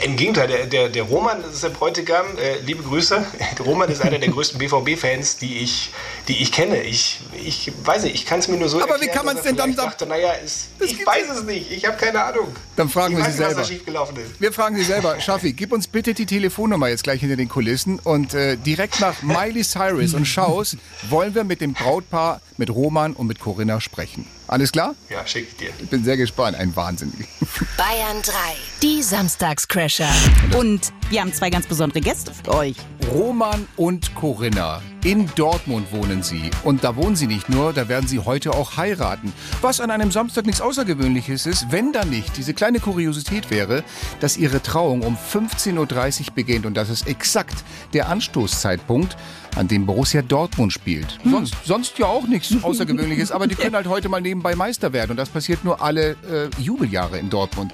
Im 0.05 0.17
Gegenteil, 0.17 0.49
der, 0.49 0.67
der, 0.67 0.89
der 0.89 1.03
Roman 1.05 1.43
das 1.43 1.55
ist 1.55 1.63
der 1.63 1.69
Bräutigam. 1.69 2.27
Äh, 2.39 2.59
liebe 2.65 2.83
Grüße. 2.83 3.25
Der 3.59 3.65
Roman 3.65 3.89
ist 3.89 4.03
einer 4.03 4.19
der 4.19 4.29
größten 4.31 4.59
BVB-Fans, 4.59 5.37
die 5.39 5.59
ich, 5.59 5.91
die 6.29 6.43
ich 6.43 6.51
kenne. 6.53 6.83
Ich, 6.83 7.21
ich 7.45 7.73
weiß 7.85 8.03
nicht, 8.03 8.15
ich 8.17 8.27
kann 8.27 8.41
es 8.41 8.49
mir 8.49 8.57
nur 8.57 8.69
so 8.69 8.79
Aber 8.79 8.89
wie 8.89 8.93
erklären, 9.07 9.15
kann 9.17 9.27
man's 9.27 9.39
dass 9.39 9.47
er 9.47 9.53
denn 9.53 9.57
dann 9.59 9.75
sagen- 9.75 9.89
dachte, 9.91 10.07
naja, 10.07 10.33
ist, 10.33 10.69
ich 10.81 11.07
weiß 11.07 11.31
es 11.31 11.45
nicht. 11.45 11.71
Ich 11.71 11.87
habe 11.87 11.97
keine 11.97 12.23
Ahnung. 12.23 12.49
Dann 12.75 12.89
fragen 12.89 13.13
ich 13.13 13.19
wir 13.19 13.25
weiß 13.25 13.33
Sie 13.33 13.39
selber. 13.39 13.61
was 13.61 13.69
da 13.69 13.73
schiefgelaufen 13.73 14.17
ist. 14.17 14.41
Wir 14.41 14.53
fragen 14.53 14.77
Sie 14.77 14.83
selber, 14.85 15.21
Schaffi, 15.21 15.53
gib 15.53 15.73
uns 15.73 15.87
bitte 15.87 16.15
die 16.15 16.27
Telefonnummer 16.27 16.89
jetzt 16.89 17.05
gleich 17.05 17.21
hinter 17.21 17.37
den 17.37 17.49
Kulissen 17.49 17.99
und 18.01 18.35
äh, 18.35 18.57
direkt 18.57 19.01
nach 19.01 19.23
Miley 19.23 19.63
Cyrus 19.63 20.15
und 20.15 20.27
Schaus 20.27 20.77
wollen 21.09 21.35
wir 21.35 21.45
mit 21.45 21.61
dem 21.61 21.73
Brautpaar, 21.75 22.41
mit 22.57 22.71
Roman 22.71 23.13
und 23.13 23.27
mit 23.29 23.39
Corinna 23.39 23.81
sprechen. 23.81 24.27
Alles 24.49 24.71
klar? 24.71 24.95
Ja, 25.11 25.27
schick 25.27 25.49
ich 25.49 25.57
dir. 25.57 25.71
Ich 25.81 25.89
bin 25.89 26.05
sehr 26.05 26.17
gespannt. 26.17 26.57
Ein 26.57 26.75
Wahnsinn. 26.77 27.13
Bayern 27.77 28.23
3. 28.23 28.33
Die 28.81 29.03
Samstagscrasher. 29.03 30.09
Und 30.57 30.93
wir 31.11 31.21
haben 31.21 31.33
zwei 31.33 31.51
ganz 31.51 31.67
besondere 31.67 32.01
Gäste 32.01 32.33
für 32.33 32.55
euch. 32.55 32.77
Roman 33.13 33.67
und 33.77 34.15
Corinna. 34.15 34.83
In 35.05 35.29
Dortmund 35.37 35.93
wohnen 35.93 36.23
sie. 36.23 36.51
Und 36.65 36.85
da 36.85 36.97
wohnen 36.97 37.17
sie 37.17 37.27
nicht 37.27 37.49
nur, 37.49 37.73
da 37.73 37.89
werden 37.89 38.09
sie 38.09 38.19
heute 38.21 38.53
auch 38.53 38.77
heiraten. 38.77 39.33
Was 39.63 39.81
an 39.81 39.91
einem 39.91 40.11
Samstag 40.11 40.47
nichts 40.47 40.61
Außergewöhnliches 40.61 41.47
ist, 41.47 41.71
wenn 41.71 41.93
da 41.93 42.05
nicht 42.05 42.37
diese 42.37 42.55
kleine 42.55 42.81
Kuriosität 42.81 43.51
wäre, 43.51 43.85
dass 44.21 44.37
ihre 44.37 44.63
Trauung 44.63 45.03
um 45.03 45.17
15.30 45.17 46.21
Uhr 46.29 46.35
beginnt. 46.35 46.67
Und 46.67 46.77
das 46.77 46.89
ist 46.89 47.07
exakt 47.07 47.65
der 47.93 48.09
Anstoßzeitpunkt, 48.09 49.17
an 49.57 49.69
dem 49.69 49.87
Borussia 49.87 50.23
Dortmund 50.23 50.73
spielt. 50.73 51.19
Sonst, 51.25 51.55
sonst 51.65 51.99
ja 51.99 52.07
auch 52.07 52.27
nichts 52.27 52.55
Außergewöhnliches, 52.63 53.33
aber 53.33 53.47
die 53.47 53.55
können 53.55 53.75
halt 53.75 53.89
heute 53.89 54.09
mal 54.09 54.21
nebenbei 54.21 54.55
Meister 54.55 54.93
werden. 54.93 55.13
Und 55.13 55.17
das 55.17 55.29
passiert 55.29 55.65
nur 55.65 55.83
alle 55.83 56.13
äh, 56.31 56.51
Jubeljahre 56.61 57.19
in 57.19 57.31
Dortmund. 57.31 57.73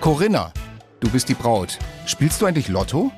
Corinna, 0.00 0.52
du 1.00 1.10
bist 1.10 1.28
die 1.28 1.34
Braut. 1.34 1.78
Spielst 2.06 2.40
du 2.40 2.46
eigentlich 2.46 2.68
Lotto? 2.68 3.12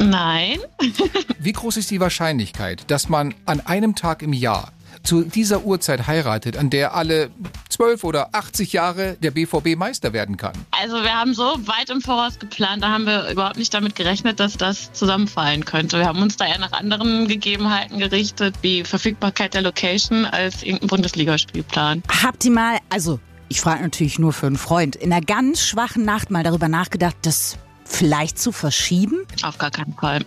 Nein. 0.00 0.58
Wie 1.38 1.52
groß 1.52 1.76
ist 1.76 1.90
die 1.90 2.00
Wahrscheinlichkeit, 2.00 2.90
dass 2.90 3.08
man 3.08 3.34
an 3.46 3.60
einem 3.60 3.94
Tag 3.94 4.22
im 4.22 4.32
Jahr 4.32 4.72
zu 5.08 5.22
dieser 5.22 5.64
Uhrzeit 5.64 6.06
heiratet, 6.06 6.58
an 6.58 6.68
der 6.68 6.94
alle 6.94 7.30
12 7.70 8.04
oder 8.04 8.34
80 8.34 8.74
Jahre 8.74 9.16
der 9.22 9.30
BVB 9.30 9.74
Meister 9.74 10.12
werden 10.12 10.36
kann? 10.36 10.52
Also 10.70 10.96
wir 10.96 11.14
haben 11.14 11.32
so 11.32 11.44
weit 11.66 11.88
im 11.88 12.02
Voraus 12.02 12.38
geplant, 12.38 12.82
da 12.82 12.90
haben 12.90 13.06
wir 13.06 13.30
überhaupt 13.30 13.56
nicht 13.56 13.72
damit 13.72 13.94
gerechnet, 13.94 14.38
dass 14.38 14.58
das 14.58 14.92
zusammenfallen 14.92 15.64
könnte. 15.64 15.96
Wir 15.96 16.04
haben 16.04 16.20
uns 16.20 16.36
da 16.36 16.44
eher 16.44 16.58
nach 16.58 16.72
anderen 16.72 17.26
Gegebenheiten 17.26 17.98
gerichtet, 17.98 18.56
wie 18.60 18.84
Verfügbarkeit 18.84 19.54
der 19.54 19.62
Location, 19.62 20.26
als 20.26 20.62
irgendein 20.62 20.88
Bundesligaspielplan. 20.88 22.02
Habt 22.22 22.44
ihr 22.44 22.50
mal, 22.50 22.76
also 22.90 23.18
ich 23.48 23.62
frage 23.62 23.80
natürlich 23.80 24.18
nur 24.18 24.34
für 24.34 24.46
einen 24.46 24.58
Freund, 24.58 24.94
in 24.94 25.10
einer 25.10 25.24
ganz 25.24 25.62
schwachen 25.62 26.04
Nacht 26.04 26.30
mal 26.30 26.42
darüber 26.42 26.68
nachgedacht, 26.68 27.16
das 27.22 27.56
vielleicht 27.88 28.38
zu 28.38 28.52
verschieben? 28.52 29.26
Auf 29.42 29.58
gar 29.58 29.70
keinen 29.70 29.94
Fall. 29.94 30.20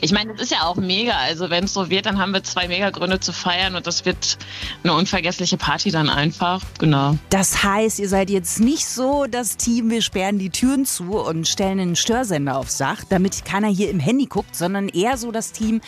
Ich 0.00 0.12
meine, 0.12 0.32
das 0.32 0.42
ist 0.42 0.52
ja 0.52 0.62
auch 0.62 0.76
mega. 0.76 1.12
Also 1.12 1.50
wenn 1.50 1.64
es 1.64 1.74
so 1.74 1.90
wird, 1.90 2.06
dann 2.06 2.18
haben 2.18 2.32
wir 2.32 2.42
zwei 2.42 2.68
Mega-Gründe 2.68 3.20
zu 3.20 3.32
feiern 3.32 3.76
und 3.76 3.86
das 3.86 4.04
wird 4.04 4.38
eine 4.82 4.94
unvergessliche 4.94 5.56
Party 5.56 5.90
dann 5.90 6.08
einfach. 6.08 6.62
Genau. 6.78 7.16
Das 7.30 7.62
heißt, 7.62 7.98
ihr 7.98 8.08
seid 8.08 8.30
jetzt 8.30 8.60
nicht 8.60 8.86
so 8.86 9.26
das 9.26 9.56
Team, 9.56 9.90
wir 9.90 10.02
sperren 10.02 10.38
die 10.38 10.50
Türen 10.50 10.86
zu 10.86 11.18
und 11.18 11.46
stellen 11.46 11.78
einen 11.78 11.96
Störsender 11.96 12.56
aufs 12.56 12.78
Dach, 12.78 13.04
damit 13.08 13.44
keiner 13.44 13.68
hier 13.68 13.90
im 13.90 14.00
Handy 14.00 14.26
guckt, 14.26 14.56
sondern 14.56 14.88
eher 14.88 15.16
so 15.16 15.30
das 15.30 15.52
Team, 15.52 15.80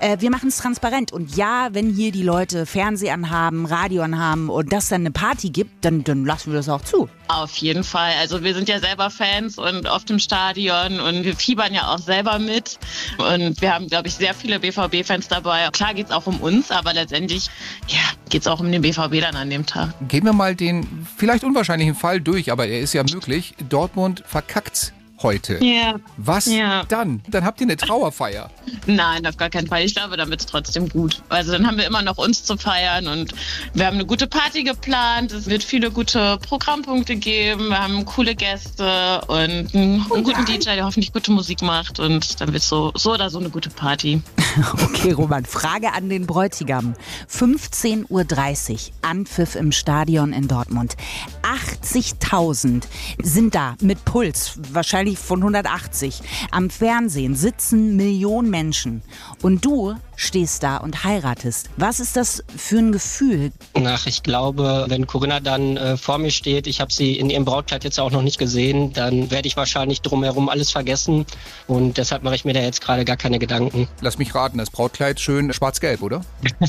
äh, 0.00 0.18
wir 0.20 0.30
machen 0.30 0.48
es 0.48 0.58
transparent. 0.58 1.12
Und 1.12 1.36
ja, 1.36 1.68
wenn 1.72 1.90
hier 1.94 2.12
die 2.12 2.22
Leute 2.22 2.66
Fernseher 2.66 3.14
anhaben, 3.14 3.66
Radio 3.66 4.02
anhaben 4.02 4.50
und 4.50 4.72
das 4.72 4.88
dann 4.88 5.02
eine 5.02 5.10
Party 5.12 5.50
gibt, 5.50 5.84
dann, 5.84 6.04
dann 6.04 6.24
lassen 6.24 6.52
wir 6.52 6.58
das 6.58 6.68
auch 6.68 6.82
zu. 6.82 7.08
Auf 7.28 7.56
jeden 7.56 7.84
Fall. 7.84 8.12
Also 8.20 8.42
wir 8.42 8.54
sind 8.54 8.68
ja 8.68 8.78
selber 8.78 9.10
Fans 9.10 9.58
und 9.58 9.86
oft 9.86 10.10
im 10.10 10.18
Stadion 10.56 11.00
und 11.00 11.24
wir 11.24 11.36
fiebern 11.36 11.74
ja 11.74 11.88
auch 11.88 11.98
selber 11.98 12.38
mit. 12.38 12.78
Und 13.18 13.60
wir 13.60 13.74
haben, 13.74 13.88
glaube 13.88 14.08
ich, 14.08 14.14
sehr 14.14 14.34
viele 14.34 14.58
BVB-Fans 14.58 15.28
dabei. 15.28 15.68
Klar 15.72 15.94
geht 15.94 16.06
es 16.06 16.12
auch 16.12 16.26
um 16.26 16.40
uns, 16.40 16.70
aber 16.70 16.94
letztendlich 16.94 17.48
ja, 17.88 17.98
geht 18.30 18.42
es 18.42 18.46
auch 18.46 18.60
um 18.60 18.72
den 18.72 18.82
BVB 18.82 19.20
dann 19.20 19.36
an 19.36 19.50
dem 19.50 19.66
Tag. 19.66 19.90
Gehen 20.08 20.24
wir 20.24 20.32
mal 20.32 20.56
den 20.56 21.06
vielleicht 21.16 21.44
unwahrscheinlichen 21.44 21.94
Fall 21.94 22.20
durch, 22.20 22.50
aber 22.50 22.66
er 22.66 22.80
ist 22.80 22.94
ja 22.94 23.02
möglich. 23.02 23.54
Dortmund 23.68 24.22
verkackt's 24.26 24.92
heute. 25.22 25.62
Ja. 25.64 25.94
Was 26.16 26.46
Ja. 26.46 26.84
dann? 26.84 27.22
Dann 27.28 27.44
habt 27.44 27.60
ihr 27.60 27.66
eine 27.66 27.76
Trauerfeier. 27.76 28.50
Nein, 28.86 29.26
auf 29.26 29.36
gar 29.36 29.50
keinen 29.50 29.66
Fall. 29.66 29.82
Ich 29.84 29.94
glaube, 29.94 30.16
dann 30.16 30.30
wird 30.30 30.40
es 30.40 30.46
trotzdem 30.46 30.88
gut. 30.88 31.22
Also 31.28 31.52
dann 31.52 31.66
haben 31.66 31.76
wir 31.78 31.86
immer 31.86 32.02
noch 32.02 32.18
uns 32.18 32.44
zu 32.44 32.56
feiern 32.56 33.06
und 33.08 33.32
wir 33.74 33.86
haben 33.86 33.94
eine 33.94 34.06
gute 34.06 34.26
Party 34.26 34.62
geplant. 34.64 35.32
Es 35.32 35.46
wird 35.46 35.62
viele 35.64 35.90
gute 35.90 36.38
Programmpunkte 36.46 37.16
geben. 37.16 37.68
Wir 37.68 37.78
haben 37.82 38.04
coole 38.04 38.34
Gäste 38.34 39.20
und 39.28 39.36
einen, 39.36 39.68
einen 39.74 40.24
guten 40.24 40.44
DJ, 40.44 40.74
der 40.74 40.84
hoffentlich 40.84 41.12
gute 41.12 41.30
Musik 41.32 41.62
macht. 41.62 41.98
Und 42.00 42.40
dann 42.40 42.48
wird 42.52 42.62
es 42.62 42.68
so, 42.68 42.92
so 42.94 43.14
oder 43.14 43.30
so 43.30 43.38
eine 43.38 43.50
gute 43.50 43.70
Party. 43.70 44.22
Okay, 44.72 45.12
Roman, 45.12 45.44
Frage 45.44 45.92
an 45.92 46.08
den 46.08 46.26
Bräutigam. 46.26 46.94
15.30 47.30 48.08
Uhr, 48.08 48.78
Anpfiff 49.02 49.54
im 49.54 49.70
Stadion 49.70 50.32
in 50.32 50.48
Dortmund. 50.48 50.96
80.000 51.42 52.84
sind 53.22 53.54
da 53.54 53.76
mit 53.80 54.04
Puls, 54.04 54.58
wahrscheinlich 54.72 55.05
von 55.14 55.38
180. 55.38 56.22
Am 56.50 56.70
Fernsehen 56.70 57.36
sitzen 57.36 57.94
Millionen 57.94 58.50
Menschen. 58.50 59.02
Und 59.46 59.64
du 59.64 59.94
stehst 60.16 60.64
da 60.64 60.78
und 60.78 61.04
heiratest. 61.04 61.70
Was 61.76 62.00
ist 62.00 62.16
das 62.16 62.42
für 62.56 62.78
ein 62.78 62.90
Gefühl? 62.90 63.52
Ach, 63.74 64.04
ich 64.08 64.24
glaube, 64.24 64.86
wenn 64.88 65.06
Corinna 65.06 65.38
dann 65.38 65.76
äh, 65.76 65.96
vor 65.96 66.18
mir 66.18 66.32
steht, 66.32 66.66
ich 66.66 66.80
habe 66.80 66.92
sie 66.92 67.16
in 67.16 67.30
ihrem 67.30 67.44
Brautkleid 67.44 67.84
jetzt 67.84 68.00
auch 68.00 68.10
noch 68.10 68.22
nicht 68.22 68.38
gesehen, 68.38 68.92
dann 68.92 69.30
werde 69.30 69.46
ich 69.46 69.56
wahrscheinlich 69.56 70.02
drumherum 70.02 70.48
alles 70.48 70.72
vergessen. 70.72 71.26
Und 71.68 71.96
deshalb 71.96 72.24
mache 72.24 72.34
ich 72.34 72.44
mir 72.44 72.54
da 72.54 72.60
jetzt 72.60 72.80
gerade 72.80 73.04
gar 73.04 73.16
keine 73.16 73.38
Gedanken. 73.38 73.86
Lass 74.00 74.18
mich 74.18 74.34
raten, 74.34 74.58
das 74.58 74.70
Brautkleid 74.70 75.20
schön 75.20 75.52
schwarz-gelb, 75.52 76.02
oder? 76.02 76.22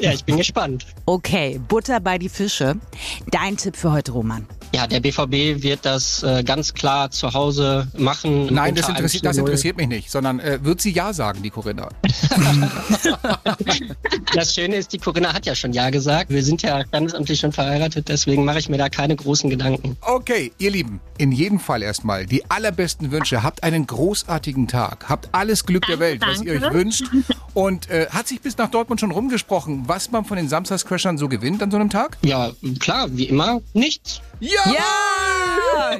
Ja, 0.00 0.12
ich 0.12 0.24
bin 0.24 0.36
gespannt. 0.36 0.86
Okay, 1.06 1.60
Butter 1.68 2.00
bei 2.00 2.18
die 2.18 2.28
Fische. 2.28 2.76
Dein 3.30 3.56
Tipp 3.56 3.76
für 3.76 3.92
heute, 3.92 4.12
Roman. 4.12 4.46
Ja, 4.74 4.86
der 4.86 5.00
BVB 5.00 5.62
wird 5.62 5.80
das 5.82 6.22
äh, 6.22 6.44
ganz 6.44 6.74
klar 6.74 7.10
zu 7.10 7.32
Hause 7.32 7.88
machen. 7.96 8.54
Nein, 8.54 8.74
das 8.74 8.88
interessiert, 8.88 9.24
das 9.24 9.36
4-0. 9.36 9.40
interessiert 9.40 9.76
mich 9.76 9.88
nicht, 9.88 10.10
sondern 10.10 10.38
äh, 10.38 10.58
wird 10.62 10.80
sie 10.80 10.92
Ja 10.92 11.12
sagen, 11.12 11.29
die 11.36 11.50
Corinna? 11.50 11.88
Das 14.34 14.54
Schöne 14.54 14.76
ist, 14.76 14.92
die 14.92 14.98
Corinna 14.98 15.32
hat 15.32 15.44
ja 15.46 15.54
schon 15.56 15.72
Ja 15.72 15.90
gesagt. 15.90 16.30
Wir 16.30 16.42
sind 16.44 16.62
ja 16.62 16.84
standesamtlich 16.86 17.40
schon 17.40 17.52
verheiratet, 17.52 18.08
deswegen 18.08 18.44
mache 18.44 18.58
ich 18.60 18.68
mir 18.68 18.78
da 18.78 18.88
keine 18.88 19.16
großen 19.16 19.50
Gedanken. 19.50 19.96
Okay, 20.02 20.52
ihr 20.58 20.70
Lieben, 20.70 21.00
in 21.18 21.32
jedem 21.32 21.58
Fall 21.58 21.82
erstmal 21.82 22.26
die 22.26 22.48
allerbesten 22.48 23.10
Wünsche. 23.10 23.42
Habt 23.42 23.64
einen 23.64 23.86
großartigen 23.86 24.68
Tag. 24.68 25.08
Habt 25.08 25.28
alles 25.32 25.66
Glück 25.66 25.86
der 25.86 25.98
Welt, 25.98 26.22
was 26.24 26.42
ihr 26.42 26.52
euch 26.52 26.60
danke. 26.60 26.78
wünscht. 26.78 27.04
Und 27.54 27.90
äh, 27.90 28.06
hat 28.10 28.28
sich 28.28 28.40
bis 28.40 28.56
nach 28.56 28.70
Dortmund 28.70 29.00
schon 29.00 29.10
rumgesprochen, 29.10 29.84
was 29.86 30.10
man 30.12 30.24
von 30.24 30.36
den 30.36 30.48
Samstagscrashern 30.48 31.18
so 31.18 31.28
gewinnt 31.28 31.62
an 31.62 31.70
so 31.70 31.76
einem 31.76 31.90
Tag? 31.90 32.18
Ja, 32.22 32.52
klar, 32.78 33.08
wie 33.10 33.24
immer, 33.24 33.60
nichts. 33.72 34.20
Ja! 34.38 34.60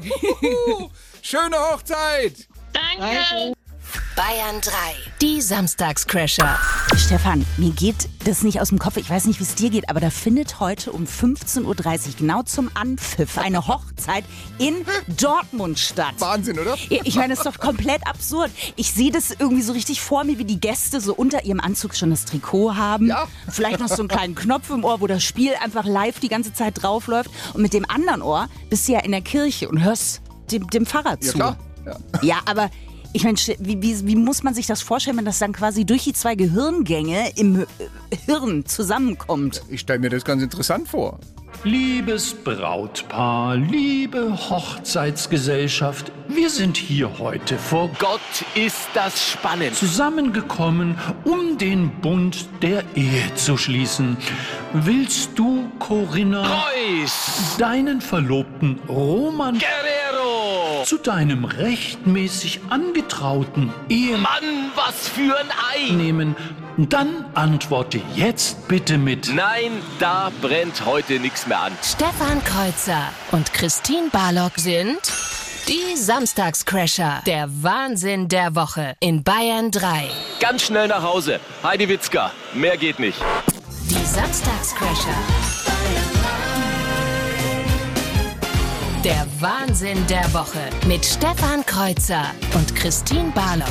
Juhu! 0.01 0.91
Schöne 1.23 1.57
Hochzeit! 1.57 2.49
Danke. 2.73 3.53
Bayern 4.21 4.61
3. 4.61 4.73
Die 5.23 5.41
Samstagscrasher. 5.41 6.59
Stefan, 6.95 7.47
mir 7.57 7.71
geht 7.71 8.07
das 8.27 8.43
nicht 8.43 8.61
aus 8.61 8.69
dem 8.69 8.79
Kopf. 8.79 8.99
Ich 8.99 9.09
weiß 9.09 9.25
nicht, 9.25 9.41
wie 9.41 9.45
es 9.45 9.55
dir 9.55 9.71
geht, 9.71 9.89
aber 9.89 9.99
da 9.99 10.11
findet 10.11 10.61
heute 10.61 10.93
um 10.93 11.05
15.30 11.05 11.65
Uhr 11.65 11.75
genau 12.19 12.43
zum 12.43 12.71
Anpfiff 12.75 13.39
eine 13.39 13.67
Hochzeit 13.67 14.27
in 14.59 14.85
Dortmund 15.17 15.79
statt. 15.79 16.13
Wahnsinn, 16.19 16.59
oder? 16.59 16.77
Ich 16.91 17.17
meine, 17.17 17.31
das 17.35 17.47
ist 17.47 17.47
doch 17.47 17.59
komplett 17.59 18.07
absurd. 18.07 18.51
Ich 18.77 18.93
sehe 18.93 19.11
das 19.11 19.31
irgendwie 19.31 19.63
so 19.63 19.73
richtig 19.73 20.03
vor 20.03 20.25
mir, 20.25 20.37
wie 20.37 20.45
die 20.45 20.61
Gäste 20.61 21.01
so 21.01 21.15
unter 21.15 21.47
ihrem 21.47 21.61
Anzug 21.61 21.95
schon 21.95 22.11
das 22.11 22.27
Trikot 22.27 22.77
haben. 22.77 23.07
Ja. 23.07 23.27
Vielleicht 23.49 23.81
noch 23.81 23.89
so 23.89 24.01
einen 24.03 24.09
kleinen 24.09 24.35
Knopf 24.35 24.69
im 24.69 24.85
Ohr, 24.85 25.01
wo 25.01 25.07
das 25.07 25.25
Spiel 25.25 25.55
einfach 25.65 25.87
live 25.87 26.21
die 26.21 26.29
ganze 26.29 26.53
Zeit 26.53 26.83
draufläuft. 26.83 27.31
Und 27.55 27.63
mit 27.63 27.73
dem 27.73 27.89
anderen 27.89 28.21
Ohr 28.21 28.49
bist 28.69 28.87
du 28.87 28.93
ja 28.93 29.01
in 29.01 29.13
der 29.13 29.23
Kirche 29.23 29.67
und 29.71 29.83
hörst 29.83 30.21
dem, 30.53 30.69
dem 30.69 30.85
Pfarrer 30.85 31.13
Ja, 31.13 31.21
zu. 31.21 31.33
klar. 31.39 31.57
Ja. 31.87 31.97
Ja, 32.21 32.37
aber 32.45 32.69
ich 33.13 33.25
meine, 33.25 33.37
wie, 33.59 33.83
wie, 33.83 34.07
wie 34.07 34.17
muss 34.17 34.43
man 34.43 34.55
sich 34.55 34.67
das 34.67 34.83
vorstellen, 34.83 35.17
wenn 35.17 35.25
das 35.25 35.39
dann 35.39 35.53
quasi 35.53 35.85
durch 35.85 36.05
die 36.05 36.13
zwei 36.13 36.37
Gehirngänge 36.37 37.33
im 37.37 37.67
Hirn 38.27 38.65
zusammenkommt? 38.67 39.63
Ich 39.69 39.81
stelle 39.81 39.99
mir 39.99 40.11
das 40.11 40.25
ganz 40.25 40.43
interessant 40.43 40.89
vor. 40.89 41.19
Liebes 41.63 42.33
Brautpaar, 42.33 43.57
liebe 43.57 44.33
Hochzeitsgesellschaft, 44.49 46.11
wir 46.27 46.49
sind 46.49 46.79
hier 46.79 47.19
heute 47.19 47.59
vor 47.59 47.91
Gott 47.99 48.21
Ist 48.55 48.89
das 48.95 49.33
spannend. 49.33 49.75
zusammengekommen, 49.75 50.97
um 51.25 51.59
den 51.59 51.91
Bund 52.01 52.49
der 52.63 52.83
Ehe 52.95 53.35
zu 53.35 53.59
schließen. 53.59 54.17
Willst 54.73 55.39
du, 55.39 55.71
Corinna, 55.79 56.63
Reus! 56.63 57.57
deinen 57.59 58.01
Verlobten 58.01 58.81
Roman 58.89 59.59
Guerrero! 59.59 60.85
zu 60.85 60.97
deinem 60.97 61.45
rechtmäßig 61.45 62.61
angetrauten 62.71 63.71
Ehemann 63.91 64.23
Mann, 64.23 64.73
was 64.77 65.09
für 65.09 65.37
ein 65.39 65.49
Ei! 65.75 65.93
nehmen? 65.93 66.35
Dann 66.77 67.27
antworte 67.35 68.01
jetzt 68.15 68.67
bitte 68.69 68.97
mit 68.97 69.31
Nein, 69.35 69.73
da 69.99 70.31
brennt 70.41 70.87
heute 70.87 71.21
nichts 71.21 71.40
mehr 71.47 71.61
an. 71.61 71.73
Stefan 71.83 72.43
Kreuzer 72.45 73.09
und 73.33 73.53
Christine 73.53 74.09
Barlock 74.11 74.53
sind 74.57 75.01
die 75.69 75.97
Samstagscrasher. 75.97 77.23
Der 77.27 77.49
Wahnsinn 77.63 78.29
der 78.29 78.55
Woche 78.57 78.97
in 79.01 79.23
Bayern 79.23 79.71
3. 79.71 80.11
Ganz 80.41 80.63
schnell 80.63 80.89
nach 80.89 81.03
Hause. 81.03 81.39
Heidi 81.63 81.89
Witzka, 81.89 82.33
mehr 82.55 82.77
geht 82.77 82.99
nicht. 82.99 83.19
Die 83.89 84.05
Samstagscrasher. 84.05 85.19
Der 89.05 89.27
Wahnsinn 89.39 90.07
der 90.09 90.33
Woche 90.35 90.59
mit 90.87 91.05
Stefan 91.07 91.65
Kreuzer 91.65 92.35
und 92.55 92.75
Christine 92.75 93.31
Barlock. 93.35 93.69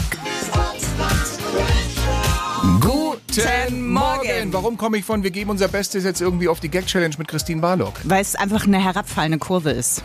Guten 3.35 3.91
Morgen! 3.91 4.51
Warum 4.51 4.75
komme 4.75 4.97
ich 4.97 5.05
von 5.05 5.21
Wir 5.21 5.29
geben 5.29 5.51
unser 5.51 5.67
Bestes 5.67 6.03
jetzt 6.03 6.19
irgendwie 6.19 6.47
auf 6.47 6.59
die 6.59 6.69
Gag-Challenge 6.69 7.13
mit 7.19 7.27
Christine 7.27 7.61
Barlock? 7.61 7.93
Weil 8.03 8.23
es 8.23 8.35
einfach 8.35 8.65
eine 8.65 8.83
herabfallende 8.83 9.37
Kurve 9.37 9.69
ist. 9.69 10.01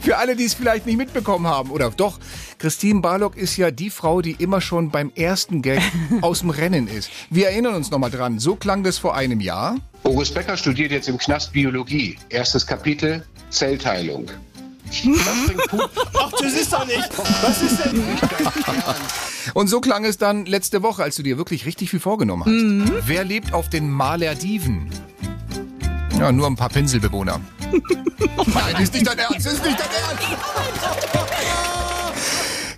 Für 0.00 0.16
alle, 0.16 0.34
die 0.34 0.44
es 0.44 0.54
vielleicht 0.54 0.86
nicht 0.86 0.96
mitbekommen 0.96 1.46
haben, 1.46 1.70
oder 1.70 1.90
doch, 1.90 2.18
Christine 2.58 3.00
Barlock 3.00 3.36
ist 3.36 3.56
ja 3.56 3.70
die 3.70 3.90
Frau, 3.90 4.22
die 4.22 4.32
immer 4.32 4.60
schon 4.60 4.90
beim 4.90 5.12
ersten 5.14 5.62
Gag 5.62 5.80
aus 6.20 6.40
dem 6.40 6.50
Rennen 6.50 6.88
ist. 6.88 7.10
Wir 7.30 7.50
erinnern 7.50 7.76
uns 7.76 7.92
nochmal 7.92 8.10
dran, 8.10 8.40
so 8.40 8.56
klang 8.56 8.82
das 8.82 8.98
vor 8.98 9.14
einem 9.14 9.40
Jahr. 9.40 9.76
August 10.02 10.34
Becker 10.34 10.56
studiert 10.56 10.90
jetzt 10.90 11.08
im 11.08 11.16
Knast 11.16 11.52
Biologie. 11.52 12.18
Erstes 12.28 12.66
Kapitel 12.66 13.24
Zellteilung. 13.50 14.26
Ach, 16.18 16.30
das 16.40 16.52
ist 16.52 16.72
doch 16.72 16.86
nicht. 16.86 17.08
Was 17.42 17.62
ist 17.62 17.84
denn? 17.84 18.02
Und 19.54 19.68
so 19.68 19.80
klang 19.80 20.04
es 20.04 20.18
dann 20.18 20.46
letzte 20.46 20.82
Woche, 20.82 21.02
als 21.02 21.16
du 21.16 21.22
dir 21.22 21.36
wirklich 21.38 21.66
richtig 21.66 21.90
viel 21.90 22.00
vorgenommen 22.00 22.44
hast. 22.44 23.08
Wer 23.08 23.24
lebt 23.24 23.52
auf 23.52 23.68
den 23.68 23.90
Malerdiven? 23.90 24.90
Ja, 26.18 26.30
nur 26.32 26.46
ein 26.46 26.56
paar 26.56 26.68
Pinselbewohner. 26.68 27.40
Nein, 27.72 28.72
das 28.72 28.82
ist 28.82 28.94
nicht 28.94 29.06
dein 29.06 29.18
Ernst, 29.18 29.46
das 29.46 29.54
ist 29.54 29.64
nicht 29.64 29.78
dein 29.78 29.88
Ernst. 29.90 30.24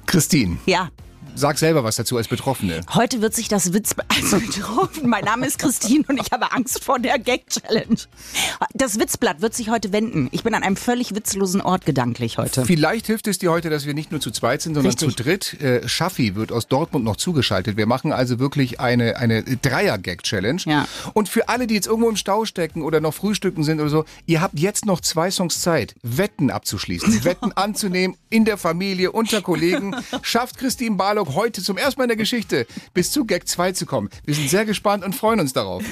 Christine, 0.06 0.56
Ja, 0.66 0.88
sag 1.36 1.58
selber 1.58 1.84
was 1.84 1.96
dazu 1.96 2.16
als 2.16 2.28
Betroffene. 2.28 2.80
heute 2.94 3.20
wird 3.20 3.34
sich 3.34 3.48
das 3.48 3.72
Witz... 3.72 3.94
Also 4.16 4.40
betroffen. 4.40 5.08
Mein 5.10 5.24
Name 5.24 5.46
ist 5.46 5.58
Christine 5.58 6.04
und 6.08 6.18
ich 6.18 6.32
habe 6.32 6.50
Angst 6.52 6.82
vor 6.82 6.98
der 6.98 7.18
Gag-Challenge. 7.18 7.96
Das 8.72 8.98
Witzblatt 8.98 9.42
wird 9.42 9.54
sich 9.54 9.68
heute 9.68 9.92
wenden. 9.92 10.28
Ich 10.32 10.42
bin 10.42 10.54
an 10.54 10.62
einem 10.62 10.76
völlig 10.76 11.14
witzlosen 11.14 11.60
Ort 11.60 11.84
gedanklich 11.84 12.38
heute. 12.38 12.64
Vielleicht 12.64 13.06
hilft 13.06 13.28
es 13.28 13.38
dir 13.38 13.50
heute, 13.50 13.68
dass 13.68 13.84
wir 13.84 13.92
nicht 13.92 14.10
nur 14.12 14.20
zu 14.20 14.30
zweit 14.30 14.62
sind, 14.62 14.74
sondern 14.74 14.92
Richtig. 14.92 15.14
zu 15.14 15.22
dritt. 15.22 15.60
Äh, 15.60 15.86
Schaffi 15.86 16.34
wird 16.34 16.50
aus 16.50 16.66
Dortmund 16.68 17.04
noch 17.04 17.16
zugeschaltet. 17.16 17.76
Wir 17.76 17.86
machen 17.86 18.10
also 18.10 18.38
wirklich 18.38 18.80
eine, 18.80 19.16
eine 19.16 19.42
Dreier-Gag-Challenge. 19.42 20.62
Ja. 20.64 20.88
Und 21.12 21.28
für 21.28 21.48
alle, 21.50 21.66
die 21.66 21.74
jetzt 21.74 21.86
irgendwo 21.86 22.08
im 22.08 22.16
Stau 22.16 22.46
stecken 22.46 22.82
oder 22.82 23.00
noch 23.00 23.12
frühstücken 23.12 23.62
sind 23.62 23.80
oder 23.80 23.90
so, 23.90 24.04
ihr 24.24 24.40
habt 24.40 24.58
jetzt 24.58 24.86
noch 24.86 25.00
zwei 25.02 25.30
Songs 25.30 25.60
Zeit, 25.60 25.94
Wetten 26.02 26.50
abzuschließen, 26.50 27.24
Wetten 27.24 27.52
anzunehmen 27.52 28.16
in 28.30 28.46
der 28.46 28.56
Familie, 28.56 29.12
unter 29.12 29.42
Kollegen. 29.42 29.94
Schafft 30.22 30.56
Christine 30.56 30.96
Barlock 31.26 31.34
heute 31.34 31.62
zum 31.62 31.76
ersten 31.76 32.00
Mal 32.00 32.04
in 32.04 32.08
der 32.08 32.16
Geschichte 32.16 32.66
bis 32.94 33.10
zu 33.10 33.24
Gag 33.24 33.46
2 33.48 33.72
zu 33.72 33.86
kommen. 33.86 34.08
Wir 34.24 34.34
sind 34.34 34.48
sehr 34.48 34.64
gespannt 34.64 35.04
und 35.04 35.14
freuen 35.14 35.40
uns 35.40 35.52
darauf. 35.52 35.82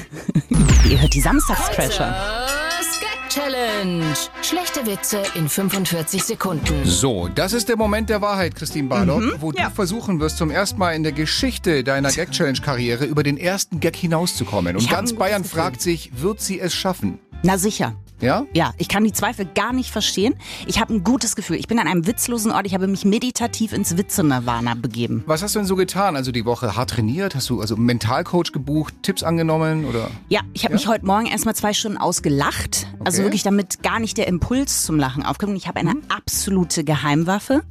Ihr 0.89 1.01
hört 1.01 1.15
die 1.15 1.21
Samstagscrasher. 1.21 2.47
Das 2.79 3.01
Gag 3.01 3.09
Challenge. 3.29 4.15
Schlechte 4.43 4.87
Witze 4.87 5.23
in 5.35 5.49
45 5.49 6.23
Sekunden. 6.23 6.85
So, 6.85 7.29
das 7.29 7.53
ist 7.53 7.69
der 7.69 7.77
Moment 7.77 8.11
der 8.11 8.21
Wahrheit, 8.21 8.55
Christine 8.55 8.89
Barlock, 8.89 9.41
wo 9.41 9.51
du 9.53 9.71
versuchen 9.71 10.21
wirst, 10.21 10.37
zum 10.39 10.51
ersten 10.51 10.79
Mal 10.79 10.93
in 10.93 11.03
der 11.03 11.13
Geschichte 11.13 11.83
deiner 11.83 12.11
Gag-Challenge-Karriere 12.13 13.05
über 13.05 13.23
den 13.23 13.37
ersten 13.37 13.81
Gag 13.81 13.97
hinauszukommen. 13.97 14.77
Und 14.77 14.83
Ich 14.83 14.91
ganz 14.91 15.15
Bayern 15.15 15.45
fragt 15.45 15.81
sich, 15.81 16.11
wird 16.21 16.41
sie 16.41 16.61
es 16.61 16.75
schaffen? 16.75 17.19
Na 17.43 17.59
sicher. 17.59 17.97
Ja? 18.21 18.47
Ja, 18.55 18.73
ich 18.79 18.89
kann 18.89 19.05
die 19.05 19.13
Zweifel 19.13 19.45
gar 19.45 19.73
nicht 19.73 19.91
verstehen. 19.91 20.35
Ich 20.67 20.81
habe 20.81 20.95
ein 20.95 21.05
gutes 21.05 21.37
Gefühl. 21.37 21.57
Ich 21.57 21.67
bin 21.69 21.79
an 21.79 21.89
einem 21.89 22.07
witzlosen 22.07 22.53
Ort. 22.53 22.67
Ich 22.67 22.73
habe 22.75 22.87
mich 22.87 23.05
meditativ 23.05 23.73
ins 23.73 23.97
Witze-Nirvana 23.97 24.75
begeben. 24.75 25.23
Was 25.27 25.43
hast 25.43 25.55
du 25.55 25.59
denn 25.59 25.67
so 25.67 25.77
getan? 25.77 26.17
Also 26.17 26.31
die 26.33 26.45
Woche 26.45 26.77
hart 26.77 26.91
trainiert? 26.91 27.35
Hast 27.35 27.51
du 27.51 27.61
also 27.61 27.75
einen 27.75 27.85
Mentalcoach 27.87 28.53
gebucht, 28.53 28.95
Tipps 29.03 29.23
angenommen 29.23 29.85
oder? 29.85 30.11
Ja, 30.29 30.41
ich 30.55 30.65
habe 30.65 30.75
Ja? 30.75 30.79
mich 30.79 30.89
heute 30.89 31.05
Morgen 31.05 31.27
erstmal 31.27 31.55
zwei 31.55 31.73
Stunden 31.75 31.99
ausgelacht. 31.99 32.87
Also 33.05 33.19
Okay. 33.19 33.25
wirklich, 33.27 33.43
damit 33.43 33.83
gar 33.83 33.99
nicht 33.99 34.17
der 34.17 34.29
Impuls 34.29 34.85
zum 34.85 34.99
Lachen 34.99 35.25
aufkommt. 35.25 35.51
Und 35.51 35.57
Ich 35.57 35.67
habe 35.69 35.81
eine 35.81 35.95
absolute 36.09 36.85
Geheimwaffe. 36.85 37.63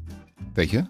Welche? 0.55 0.87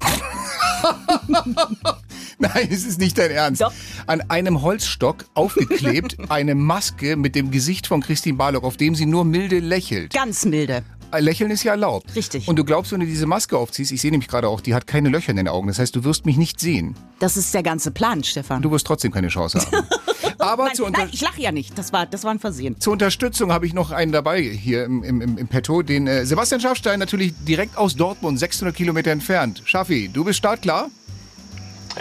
Nein, 2.54 2.68
es 2.70 2.84
ist 2.84 3.00
nicht 3.00 3.18
dein 3.18 3.32
Ernst. 3.32 3.64
An 4.06 4.20
einem 4.28 4.62
Holzstock 4.62 5.24
aufgeklebt 5.34 6.16
eine 6.28 6.54
Maske 6.54 7.16
mit 7.16 7.34
dem 7.34 7.50
Gesicht 7.50 7.88
von 7.88 8.00
Christine 8.00 8.38
Barlock, 8.38 8.62
auf 8.62 8.76
dem 8.76 8.94
sie 8.94 9.06
nur 9.06 9.24
milde 9.24 9.58
lächelt. 9.58 10.12
Ganz 10.12 10.44
milde. 10.44 10.84
Äh, 11.10 11.20
Lächeln 11.20 11.50
ist 11.50 11.64
ja 11.64 11.72
erlaubt. 11.72 12.14
Richtig. 12.14 12.46
Und 12.46 12.56
du 12.56 12.64
glaubst, 12.64 12.92
wenn 12.92 13.00
du 13.00 13.06
diese 13.06 13.26
Maske 13.26 13.56
aufziehst, 13.56 13.90
ich 13.90 14.00
sehe 14.00 14.10
nämlich 14.10 14.28
gerade 14.28 14.48
auch, 14.48 14.60
die 14.60 14.74
hat 14.74 14.86
keine 14.86 15.08
Löcher 15.08 15.30
in 15.30 15.36
den 15.36 15.48
Augen. 15.48 15.66
Das 15.66 15.78
heißt, 15.78 15.96
du 15.96 16.04
wirst 16.04 16.26
mich 16.26 16.36
nicht 16.36 16.60
sehen. 16.60 16.94
Das 17.18 17.36
ist 17.36 17.52
der 17.54 17.62
ganze 17.62 17.90
Plan, 17.90 18.22
Stefan. 18.22 18.62
Du 18.62 18.70
wirst 18.70 18.86
trotzdem 18.86 19.10
keine 19.10 19.28
Chance 19.28 19.60
haben. 19.60 19.86
Aber 20.38 20.66
nein, 20.66 20.80
Unter 20.80 21.00
nein, 21.00 21.08
ich 21.10 21.20
lache 21.20 21.40
ja 21.40 21.50
nicht. 21.50 21.76
Das 21.76 21.92
war, 21.92 22.06
das 22.06 22.22
war 22.22 22.30
ein 22.30 22.38
Versehen. 22.38 22.78
zur 22.78 22.92
Unterstützung 22.92 23.50
habe 23.50 23.66
ich 23.66 23.74
noch 23.74 23.90
einen 23.90 24.12
dabei 24.12 24.42
hier 24.42 24.84
im, 24.84 25.02
im, 25.02 25.20
im, 25.20 25.38
im 25.38 25.48
Petto, 25.48 25.82
den 25.82 26.06
äh, 26.06 26.24
Sebastian 26.24 26.60
Schaffstein 26.60 27.00
natürlich 27.00 27.32
direkt 27.40 27.76
aus 27.76 27.96
Dortmund, 27.96 28.38
600 28.38 28.74
Kilometer 28.74 29.10
entfernt. 29.10 29.62
Schaffi, 29.64 30.08
du 30.12 30.24
bist 30.24 30.38
startklar? 30.38 30.90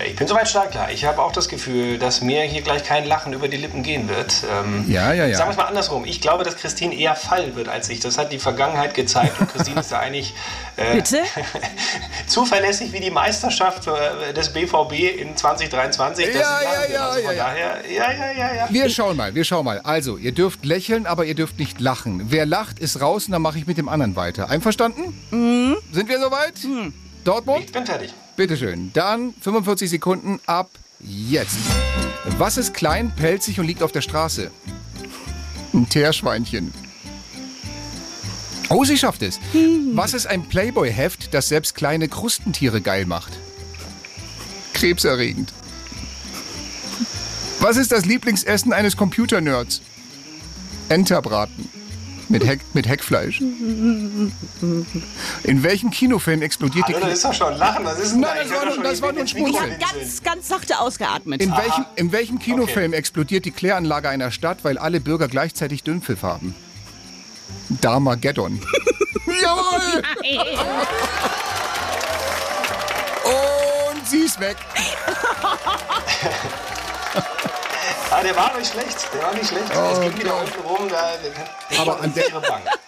Ich 0.06 0.16
bin 0.16 0.28
soweit 0.28 0.48
startklar. 0.48 0.92
Ich 0.92 1.06
habe 1.06 1.22
auch 1.22 1.32
das 1.32 1.50
Gefühl, 1.50 1.98
dass 1.98 2.22
mir 2.22 2.44
hier 2.44 2.62
gleich 2.62 2.84
kein 2.84 3.06
Lachen 3.06 3.34
über 3.34 3.48
die 3.48 3.58
Lippen 3.58 3.84
gehen 3.84 4.08
wird. 4.08 4.44
Ähm, 4.52 4.86
Ja, 4.88 5.12
ja, 5.14 5.26
ja. 5.26 5.36
Sagen 5.36 5.50
wir 5.50 5.52
es 5.52 5.58
mal 5.58 5.66
andersrum. 5.66 6.06
Ich 6.06 6.22
glaube, 6.22 6.44
dass 6.44 6.56
Christine 6.56 6.94
eher 6.94 7.16
fallen 7.16 7.56
wird 7.56 7.68
als 7.68 7.90
ich. 7.90 8.00
Das 8.00 8.18
hat 8.18 8.32
die 8.32 8.40
Vergangenheit 8.40 8.94
gezeigt 8.94 9.40
und 9.40 9.52
Christine 9.52 9.80
ist 9.80 9.92
da 9.92 10.00
eigentlich 10.00 10.36
äh, 10.76 10.96
Bitte? 10.98 11.24
zuverlässig 12.28 12.92
wie 12.94 13.00
die 13.00 13.10
Meisterschaft 13.10 13.88
äh, 13.88 14.34
des 14.34 14.54
BVB 14.54 15.20
in 15.20 15.36
2023. 15.36 16.26
dass 16.28 16.36
Ja, 16.36 16.60
ja, 16.62 16.94
ja, 16.94 17.08
Also 17.08 17.20
ja, 17.32 17.34
daher, 17.34 17.82
ja, 17.90 18.12
ja, 18.12 18.32
ja, 18.32 18.56
ja. 18.56 18.68
Wir 18.70 18.90
schauen 18.90 19.18
mal, 19.18 19.34
wir 19.34 19.44
schauen 19.46 19.66
mal. 19.66 19.80
Also, 19.80 20.18
ihr 20.18 20.32
dürft 20.32 20.66
lächeln, 20.66 21.08
aber 21.08 21.26
ihr 21.26 21.36
dürft 21.36 21.58
nicht 21.58 21.80
lachen. 21.80 22.26
Wer 22.30 22.46
lacht, 22.46 22.80
ist 22.80 23.02
raus 23.02 23.26
und 23.26 23.32
dann 23.32 23.42
mache 23.42 23.58
ich 23.58 23.66
mit 23.66 23.78
dem 23.78 23.90
anderen 23.90 24.16
weiter. 24.16 24.50
Einverstanden? 24.50 25.78
Sind 25.92 26.10
wir 26.10 26.20
soweit? 26.20 26.54
Dortmund? 27.24 27.66
Ich 27.66 27.72
bin 27.72 27.86
fertig. 27.86 28.14
Bitteschön. 28.38 28.92
Dann 28.94 29.34
45 29.42 29.90
Sekunden 29.90 30.40
ab 30.46 30.70
jetzt. 31.00 31.58
Was 32.38 32.58
ist 32.58 32.74
klein, 32.74 33.12
pelzig 33.16 33.60
und 33.60 33.66
liegt 33.66 33.84
auf 33.84 33.92
der 33.92 34.02
Straße? 34.02 34.52
Ein 35.74 35.90
Teerschweinchen. 35.90 36.72
Oh, 38.70 38.84
sie 38.84 38.98
schafft 38.98 39.24
es. 39.24 39.40
Was 39.94 40.14
ist 40.14 40.28
ein 40.28 40.48
Playboy-Heft, 40.48 41.34
das 41.34 41.50
selbst 41.50 41.74
kleine 41.74 42.08
Krustentiere 42.08 42.80
geil 42.82 43.06
macht? 43.06 43.34
Krebserregend. 44.74 45.52
Was 47.60 47.78
ist 47.78 47.92
das 47.92 48.06
Lieblingsessen 48.06 48.72
eines 48.72 48.96
Computernerds? 48.96 49.82
Enterbraten. 50.90 51.70
Mit, 52.30 52.46
Heck, 52.46 52.60
mit 52.74 52.88
Heckfleisch. 52.88 53.40
In 53.42 54.32
welchem 55.64 55.92
Kinofilm 55.92 56.42
explodiert 56.42 56.86
Hallo, 56.88 56.98
die 56.98 57.04
das 57.06 57.14
ist 57.14 57.24
doch 57.26 57.34
schon 57.34 57.56
Lachen. 57.58 57.86
Was 57.86 58.00
ist 58.00 58.16
Nein, 58.16 58.22
da? 58.22 58.36
das 58.36 58.46
Ich 58.46 58.52
war 58.54 58.66
das 58.84 58.94
ich 58.96 59.02
war 59.02 59.12
nur 59.14 59.22
ein 59.22 59.26
Ich 59.26 59.32
Schmunzeln. 59.32 59.72
habe 59.72 59.78
ganz, 60.00 60.24
ganz 60.24 60.48
sachte 60.50 60.80
ausgeatmet. 60.80 61.42
In 61.42 61.52
welchem, 61.52 61.86
in 61.96 62.12
welchem 62.12 62.40
Kinofilm 62.40 62.92
explodiert 62.94 63.46
die 63.46 63.52
Kläranlage 63.52 64.10
einer 64.10 64.32
Stadt, 64.32 64.60
weil 64.64 64.78
alle 64.78 65.00
Bürger 65.00 65.28
gleichzeitig 65.30 65.84
Dünnpfiff 65.84 66.22
haben? 66.24 66.54
Darmageddon. 67.70 68.60
Jawohl! 69.42 70.04
Und 73.94 74.08
sie 74.08 74.20
ist 74.20 74.40
weg. 74.40 74.58
Ah, 78.18 78.24
der 78.24 78.36
war 78.36 78.58
nicht 78.58 78.72
schlecht. 78.72 79.08
Der 79.14 79.22
war 79.22 79.34
nicht 79.36 79.46
schlecht. 79.46 79.66
es 79.70 80.00
ging 80.02 80.18
wieder 80.20 80.42
unten 80.42 80.60
rum. 80.62 80.90
Da, 80.90 81.12
der, 81.18 81.80
Aber 81.80 82.02
an 82.02 82.12
der, 82.16 82.26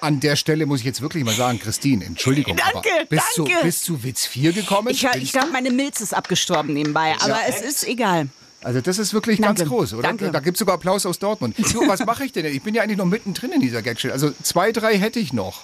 an 0.02 0.20
der 0.20 0.36
Stelle 0.36 0.66
muss 0.66 0.80
ich 0.80 0.86
jetzt 0.88 1.02
wirklich 1.02 1.24
mal 1.24 1.36
sagen, 1.36 1.60
Christine, 1.60 2.04
Entschuldigung. 2.04 2.58
Danke, 2.58 2.90
aber 2.96 3.06
bist 3.06 3.38
danke. 3.38 3.54
Du, 3.54 3.62
bist 3.62 3.88
du 3.88 4.04
Witz 4.04 4.26
4 4.26 4.54
gekommen? 4.54 4.88
Ich, 4.90 5.04
ich 5.04 5.32
glaube, 5.32 5.50
meine 5.52 5.70
Milz 5.70 6.02
ist 6.02 6.16
abgestorben 6.16 6.74
nebenbei. 6.74 7.14
Aber 7.20 7.38
es 7.48 7.62
ist 7.62 7.88
egal. 7.88 8.30
Also 8.64 8.82
das 8.82 8.98
ist 8.98 9.14
wirklich 9.14 9.40
Danke, 9.40 9.60
ganz 9.60 9.70
groß, 9.70 9.94
oder? 9.94 10.02
danke. 10.02 10.32
Da 10.32 10.40
gibt 10.40 10.56
es 10.56 10.60
sogar 10.60 10.76
Applaus 10.76 11.06
aus 11.06 11.20
Dortmund. 11.20 11.56
Du, 11.74 11.88
was 11.88 12.04
mache 12.06 12.26
ich 12.26 12.32
denn? 12.32 12.46
Ich 12.46 12.64
bin 12.64 12.74
ja 12.74 12.82
eigentlich 12.82 12.98
noch 12.98 13.06
mittendrin 13.06 13.52
in 13.52 13.62
dieser 13.62 13.84
Gagshow. 13.84 14.10
Also 14.12 14.32
zwei, 14.42 14.72
drei 14.72 14.98
hätte 14.98 15.20
ich 15.20 15.32
noch. 15.32 15.62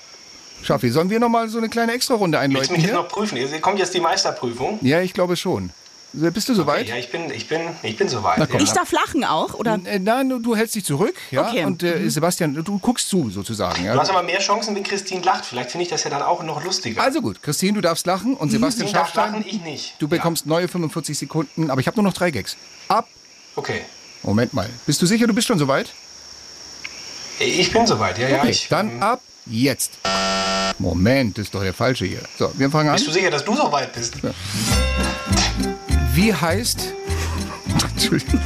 Schaffi, 0.61 0.91
sollen 0.91 1.09
wir 1.09 1.19
noch 1.19 1.29
mal 1.29 1.49
so 1.49 1.57
eine 1.57 1.69
kleine 1.69 1.93
Extra-Runde 1.93 2.37
Willst 2.37 2.51
du 2.51 2.55
einläuten 2.55 2.73
mich 2.73 2.83
jetzt 2.83 2.91
hier? 2.91 3.01
noch 3.01 3.09
prüfen? 3.09 3.37
Hier 3.37 3.61
kommt 3.61 3.79
jetzt 3.79 3.95
die 3.95 3.99
Meisterprüfung. 3.99 4.77
Ja, 4.83 5.01
ich 5.01 5.13
glaube 5.13 5.35
schon. 5.35 5.71
Bist 6.33 6.47
du 6.49 6.53
soweit? 6.55 6.87
Ja, 6.87 6.95
ich 6.95 7.11
bin, 7.11 7.29
ich 7.31 7.47
bin, 7.47 7.61
ich 7.83 7.97
bin 7.97 8.07
soweit. 8.07 8.37
Na 8.37 8.45
komm, 8.45 8.57
ja. 8.59 8.63
Ich 8.63 8.71
darf 8.71 8.91
lachen 8.91 9.23
auch, 9.23 9.53
oder? 9.53 9.79
Äh, 9.85 9.99
Nein, 9.99 10.29
du, 10.29 10.39
du 10.39 10.55
hältst 10.55 10.75
dich 10.75 10.85
zurück, 10.85 11.15
ja. 11.31 11.47
Okay. 11.49 11.65
Und 11.65 11.83
äh, 11.83 12.07
Sebastian, 12.09 12.53
du 12.55 12.79
guckst 12.79 13.09
zu 13.09 13.29
sozusagen. 13.29 13.83
Du 13.83 13.89
hast 13.99 14.07
Ja. 14.09 14.13
aber 14.15 14.23
mehr 14.23 14.39
Chancen, 14.39 14.75
wenn 14.75 14.83
Christine 14.83 15.21
lacht. 15.21 15.45
Vielleicht 15.45 15.71
finde 15.71 15.83
ich 15.83 15.89
das 15.89 16.03
ja 16.03 16.09
dann 16.09 16.21
auch 16.21 16.41
noch 16.43 16.63
lustiger. 16.63 17.01
Also 17.01 17.21
gut, 17.21 17.41
Christine, 17.43 17.73
du 17.73 17.81
darfst 17.81 18.05
lachen 18.07 18.35
und 18.35 18.49
Sebastian 18.51 18.91
darf 18.93 19.13
lachen, 19.15 19.43
ich 19.47 19.61
nicht. 19.61 19.95
du 19.99 20.07
bekommst 20.07 20.45
neue 20.45 20.67
45 20.67 21.17
Sekunden, 21.17 21.69
aber 21.69 21.81
ich 21.81 21.87
habe 21.87 21.97
nur 21.97 22.03
noch 22.03 22.13
drei 22.13 22.31
Gags. 22.31 22.55
Ab. 22.87 23.07
Okay. 23.55 23.81
Moment 24.23 24.53
mal. 24.53 24.69
Bist 24.85 25.01
du 25.01 25.05
sicher, 25.05 25.27
du 25.27 25.33
bist 25.33 25.47
schon 25.47 25.59
soweit? 25.59 25.89
Ich 27.39 27.71
bin 27.71 27.85
soweit, 27.85 28.17
ja, 28.17 28.29
ja. 28.29 28.37
Okay, 28.39 28.49
Ich, 28.51 28.67
dann 28.69 29.03
ab 29.03 29.21
jetzt. 29.45 29.91
Moment, 30.79 31.37
das 31.37 31.45
ist 31.45 31.55
doch 31.55 31.61
der 31.61 31.73
falsche 31.73 32.05
hier. 32.05 32.21
So, 32.39 32.51
wir 32.57 32.69
fangen 32.69 32.89
an. 32.89 32.95
bist 32.95 33.07
du 33.07 33.11
sicher, 33.11 33.29
dass 33.29 33.43
du 33.43 33.55
soweit 33.55 33.91
bist? 33.93 34.15
Wie 36.15 36.33
heißt. 36.33 36.93
Entschuldigung. 37.91 38.39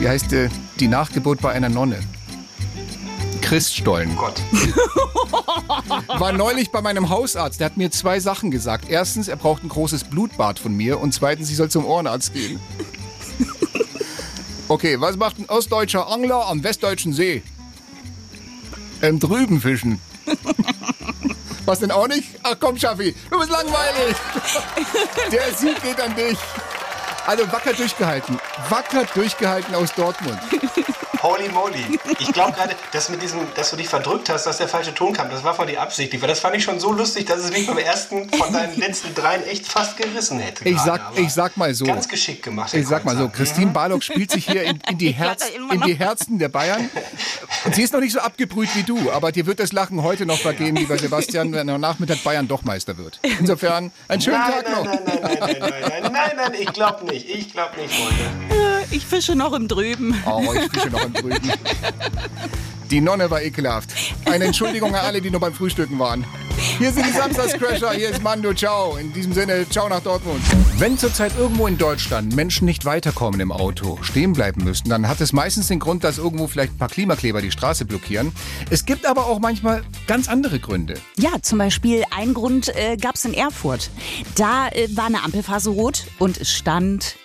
Wie 0.00 0.08
heißt 0.08 0.32
äh, 0.32 0.48
die 0.80 0.88
Nachgeburt 0.88 1.40
bei 1.40 1.52
einer 1.52 1.68
Nonne? 1.68 2.00
Christstollen. 3.40 4.16
Gott. 4.16 4.42
War 6.18 6.32
neulich 6.32 6.72
bei 6.72 6.82
meinem 6.82 7.08
Hausarzt. 7.08 7.60
Der 7.60 7.66
hat 7.66 7.76
mir 7.76 7.92
zwei 7.92 8.18
Sachen 8.18 8.50
gesagt. 8.50 8.86
Erstens, 8.88 9.28
er 9.28 9.36
braucht 9.36 9.62
ein 9.62 9.68
großes 9.68 10.02
Blutbad 10.02 10.58
von 10.58 10.76
mir. 10.76 10.98
Und 10.98 11.14
zweitens, 11.14 11.48
ich 11.48 11.56
soll 11.56 11.70
zum 11.70 11.84
Ohrenarzt 11.86 12.34
gehen. 12.34 12.60
Okay, 14.66 15.00
was 15.00 15.16
macht 15.16 15.36
ein 15.40 15.48
ostdeutscher 15.48 16.08
Angler 16.08 16.46
am 16.46 16.62
westdeutschen 16.62 17.12
See? 17.12 17.42
Im 19.00 19.18
Drüben 19.18 19.60
fischen. 19.60 20.00
Was 21.64 21.80
denn 21.80 21.90
auch 21.90 22.06
nicht? 22.06 22.28
Ach 22.44 22.54
komm, 22.60 22.76
Schaffi, 22.78 23.12
du 23.30 23.38
bist 23.40 23.50
langweilig. 23.50 24.16
Der 25.32 25.52
Sieg 25.56 25.82
geht 25.82 26.00
an 26.00 26.14
dich. 26.14 26.38
Also 27.26 27.50
wacker 27.52 27.72
durchgehalten. 27.72 28.38
Wacker 28.68 29.04
durchgehalten 29.14 29.74
aus 29.74 29.92
Dortmund. 29.94 30.38
Holy 31.22 31.48
moly. 31.50 31.98
Ich 32.18 32.32
glaube 32.32 32.52
gerade, 32.52 32.74
dass, 32.92 33.08
mit 33.08 33.22
diesem, 33.22 33.40
dass 33.54 33.70
du 33.70 33.76
dich 33.76 33.88
verdrückt 33.88 34.28
hast, 34.30 34.46
dass 34.46 34.58
der 34.58 34.68
falsche 34.68 34.94
Ton 34.94 35.12
kam. 35.12 35.30
Das 35.30 35.44
war 35.44 35.54
voll 35.54 35.66
die 35.66 35.76
Absicht. 35.76 36.16
Das 36.22 36.40
fand 36.40 36.56
ich 36.56 36.64
schon 36.64 36.80
so 36.80 36.92
lustig, 36.92 37.26
dass 37.26 37.40
es 37.40 37.50
mich 37.50 37.66
beim 37.66 37.78
ersten 37.78 38.30
von 38.30 38.52
deinen 38.52 38.76
letzten 38.78 39.14
dreien 39.14 39.44
echt 39.44 39.66
fast 39.66 39.96
gerissen 39.96 40.38
hätte. 40.38 40.66
Ich, 40.68 40.78
sag, 40.78 41.00
ich 41.16 41.32
sag 41.32 41.56
mal 41.56 41.74
so. 41.74 41.84
Ganz 41.84 42.08
geschickt 42.08 42.42
gemacht. 42.42 42.72
Ich 42.72 42.86
sag 42.86 43.04
mal 43.04 43.16
so. 43.16 43.28
Christine 43.28 43.66
mhm. 43.66 43.72
Barlock 43.72 44.02
spielt 44.02 44.30
sich 44.30 44.46
hier 44.46 44.62
in, 44.62 44.80
in 44.88 44.98
die, 44.98 45.10
Herz, 45.10 45.44
in 45.72 45.80
die 45.82 45.94
Herzen 45.94 46.38
der 46.38 46.48
Bayern. 46.48 46.88
Und 47.64 47.74
sie 47.74 47.82
ist 47.82 47.92
noch 47.92 48.00
nicht 48.00 48.12
so 48.12 48.20
abgebrüht 48.20 48.70
wie 48.74 48.82
du. 48.82 49.10
Aber 49.10 49.32
dir 49.32 49.46
wird 49.46 49.60
das 49.60 49.72
Lachen 49.72 50.02
heute 50.02 50.24
noch 50.24 50.38
vergehen, 50.38 50.76
lieber 50.76 50.96
Sebastian, 50.96 51.52
wenn 51.52 51.68
am 51.68 51.80
Nachmittag 51.80 52.22
Bayern 52.24 52.48
doch 52.48 52.62
Meister 52.62 52.96
wird. 52.96 53.20
Insofern, 53.22 53.92
einen 54.08 54.20
schönen 54.20 54.38
nein, 54.38 54.52
Tag 54.52 54.64
nein, 54.64 54.72
noch. 54.72 54.84
Nein, 54.84 55.00
nein, 55.04 55.18
nein, 55.22 55.38
nein, 55.40 55.56
nein, 55.60 55.82
nein, 55.90 56.12
nein, 56.12 56.32
nein, 56.36 56.54
ich 56.58 56.72
glaube 56.72 57.04
nicht. 57.06 57.28
Ich 57.28 57.52
glaube 57.52 57.80
nicht, 57.80 57.94
Freunde. 57.94 58.49
Ich 58.90 59.06
fische 59.06 59.34
noch 59.34 59.52
im 59.52 59.68
Drüben. 59.68 60.14
Oh, 60.26 60.52
ich 60.54 60.70
fische 60.72 60.90
noch 60.90 61.04
im 61.04 61.14
Drüben. 61.14 61.52
Die 62.90 63.00
Nonne 63.00 63.30
war 63.30 63.40
ekelhaft. 63.40 63.90
Eine 64.24 64.46
Entschuldigung 64.46 64.94
an 64.94 65.04
alle, 65.04 65.20
die 65.20 65.30
nur 65.30 65.40
beim 65.40 65.54
Frühstücken 65.54 65.98
waren. 66.00 66.24
Hier 66.78 66.92
sind 66.92 67.06
die 67.06 67.12
Samstagscrasher, 67.12 67.92
hier 67.92 68.10
ist 68.10 68.22
Mando, 68.22 68.52
ciao. 68.52 68.96
In 68.96 69.12
diesem 69.12 69.32
Sinne, 69.32 69.66
ciao 69.68 69.88
nach 69.88 70.00
Dortmund. 70.00 70.40
Wenn 70.76 70.98
zurzeit 70.98 71.32
irgendwo 71.38 71.68
in 71.68 71.78
Deutschland 71.78 72.34
Menschen 72.34 72.64
nicht 72.64 72.84
weiterkommen 72.84 73.40
im 73.40 73.52
Auto, 73.52 73.98
stehen 74.02 74.32
bleiben 74.32 74.64
müssen, 74.64 74.88
dann 74.88 75.06
hat 75.06 75.20
es 75.20 75.32
meistens 75.32 75.68
den 75.68 75.78
Grund, 75.78 76.02
dass 76.02 76.18
irgendwo 76.18 76.48
vielleicht 76.48 76.74
ein 76.74 76.78
paar 76.78 76.88
Klimakleber 76.88 77.40
die 77.40 77.52
Straße 77.52 77.84
blockieren. 77.84 78.32
Es 78.70 78.84
gibt 78.84 79.06
aber 79.06 79.26
auch 79.26 79.38
manchmal 79.38 79.82
ganz 80.06 80.28
andere 80.28 80.58
Gründe. 80.58 80.94
Ja, 81.16 81.40
zum 81.40 81.58
Beispiel 81.58 82.02
ein 82.10 82.34
Grund 82.34 82.74
äh, 82.74 82.96
gab 82.96 83.14
es 83.14 83.24
in 83.24 83.34
Erfurt. 83.34 83.90
Da 84.34 84.68
äh, 84.68 84.88
war 84.96 85.06
eine 85.06 85.22
Ampelphase 85.22 85.70
rot 85.70 86.06
und 86.18 86.38
es 86.38 86.50
stand 86.50 87.16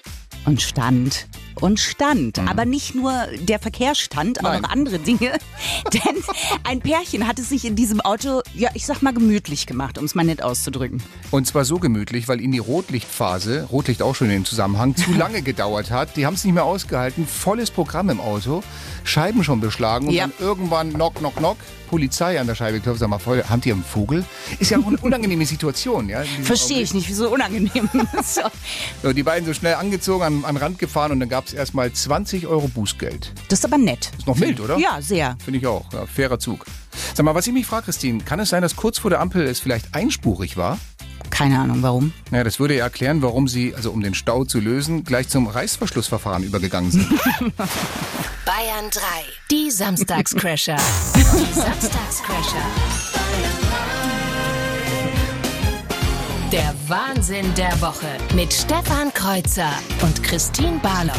und 0.45 0.61
stand 0.61 1.27
und 1.61 1.79
stand. 1.79 2.39
Aber 2.39 2.65
nicht 2.65 2.95
nur 2.95 3.11
der 3.41 3.59
Verkehr 3.59 3.95
stand, 3.95 4.39
auch 4.39 4.43
Nein. 4.43 4.61
noch 4.61 4.69
andere 4.69 4.99
Dinge. 4.99 5.31
Denn 5.93 6.23
ein 6.63 6.79
Pärchen 6.79 7.27
hat 7.27 7.39
es 7.39 7.49
sich 7.49 7.65
in 7.65 7.75
diesem 7.75 8.01
Auto, 8.01 8.41
ja, 8.53 8.69
ich 8.73 8.85
sag 8.85 9.01
mal, 9.01 9.13
gemütlich 9.13 9.65
gemacht, 9.65 9.97
um 9.97 10.05
es 10.05 10.15
mal 10.15 10.23
nett 10.25 10.41
auszudrücken. 10.41 11.01
Und 11.31 11.47
zwar 11.47 11.65
so 11.65 11.79
gemütlich, 11.79 12.27
weil 12.27 12.41
ihnen 12.41 12.53
die 12.53 12.59
Rotlichtphase, 12.59 13.63
Rotlicht 13.71 14.01
auch 14.01 14.15
schon 14.15 14.27
in 14.27 14.33
dem 14.33 14.45
Zusammenhang, 14.45 14.95
zu 14.95 15.11
lange 15.17 15.41
gedauert 15.41 15.91
hat. 15.91 16.17
Die 16.17 16.25
haben 16.25 16.33
es 16.35 16.43
nicht 16.43 16.53
mehr 16.53 16.65
ausgehalten. 16.65 17.27
Volles 17.27 17.71
Programm 17.71 18.09
im 18.09 18.19
Auto, 18.19 18.63
Scheiben 19.03 19.43
schon 19.43 19.59
beschlagen 19.61 20.07
und 20.07 20.13
Ja. 20.13 20.27
dann 20.27 20.33
irgendwann 20.39 20.93
knock, 20.93 21.15
knock, 21.15 21.35
knock, 21.35 21.57
Polizei 21.95 22.37
an 22.41 22.45
der 22.45 22.55
Scheibe 22.55 22.79
geklopft. 22.79 22.99
Sag 22.99 23.07
mal, 23.07 23.19
Freunde, 23.19 23.49
habt 23.49 23.65
ihr 23.65 23.73
einen 23.73 23.81
Vogel? 23.81 24.25
Ist 24.59 24.69
ja 24.69 24.77
auch 24.77 24.85
eine 24.85 24.97
unangenehme 24.97 25.45
Situation. 25.45 26.09
Ja, 26.09 26.23
Verstehe 26.43 26.81
ich 26.81 26.93
nicht, 26.93 27.07
wieso 27.07 27.29
unangenehm. 27.29 27.89
so. 28.21 28.41
So, 29.01 29.13
die 29.13 29.23
beiden 29.23 29.45
so 29.47 29.53
schnell 29.53 29.75
angezogen, 29.75 30.21
an, 30.21 30.43
an 30.43 30.55
den 30.55 30.61
Rand 30.61 30.77
gefahren 30.77 31.13
und 31.13 31.21
dann 31.21 31.29
gab 31.29 31.47
es 31.47 31.53
erstmal 31.53 31.93
20 31.93 32.47
Euro 32.47 32.67
Bußgeld. 32.67 33.31
Das 33.47 33.59
ist 33.59 33.65
aber 33.65 33.77
nett. 33.77 34.11
Ist 34.17 34.27
noch 34.27 34.35
mild, 34.35 34.59
oder? 34.59 34.77
Ja, 34.77 35.01
sehr. 35.01 35.37
Finde 35.41 35.59
ich 35.61 35.67
auch. 35.67 35.85
Ja, 35.93 36.05
fairer 36.05 36.37
Zug. 36.37 36.65
Sag 37.13 37.23
mal, 37.23 37.33
was 37.33 37.47
ich 37.47 37.53
mich 37.53 37.65
frage, 37.65 37.85
Christine, 37.85 38.21
kann 38.25 38.41
es 38.41 38.49
sein, 38.49 38.61
dass 38.61 38.75
kurz 38.75 38.97
vor 38.99 39.09
der 39.09 39.21
Ampel 39.21 39.47
es 39.47 39.61
vielleicht 39.61 39.95
einspurig 39.95 40.57
war? 40.57 40.77
Keine 41.29 41.59
Ahnung, 41.59 41.81
warum. 41.81 42.13
Naja, 42.31 42.43
das 42.43 42.59
würde 42.59 42.75
ja 42.75 42.85
erklären, 42.85 43.21
warum 43.21 43.47
Sie, 43.47 43.75
also 43.75 43.91
um 43.91 44.01
den 44.01 44.13
Stau 44.13 44.45
zu 44.45 44.59
lösen, 44.59 45.03
gleich 45.03 45.27
zum 45.27 45.47
Reißverschlussverfahren 45.47 46.43
übergegangen 46.43 46.91
sind. 46.91 47.09
Bayern 48.45 48.89
3. 48.91 49.01
Die 49.51 49.69
Samstagscrasher. 49.69 50.77
Die 51.15 51.53
Samstagscrasher. 51.53 52.65
Der 56.51 56.73
Wahnsinn 56.87 57.53
der 57.55 57.81
Woche 57.81 58.07
mit 58.33 58.53
Stefan 58.53 59.13
Kreuzer 59.13 59.71
und 60.03 60.23
Christine 60.23 60.79
Barlock. 60.81 61.15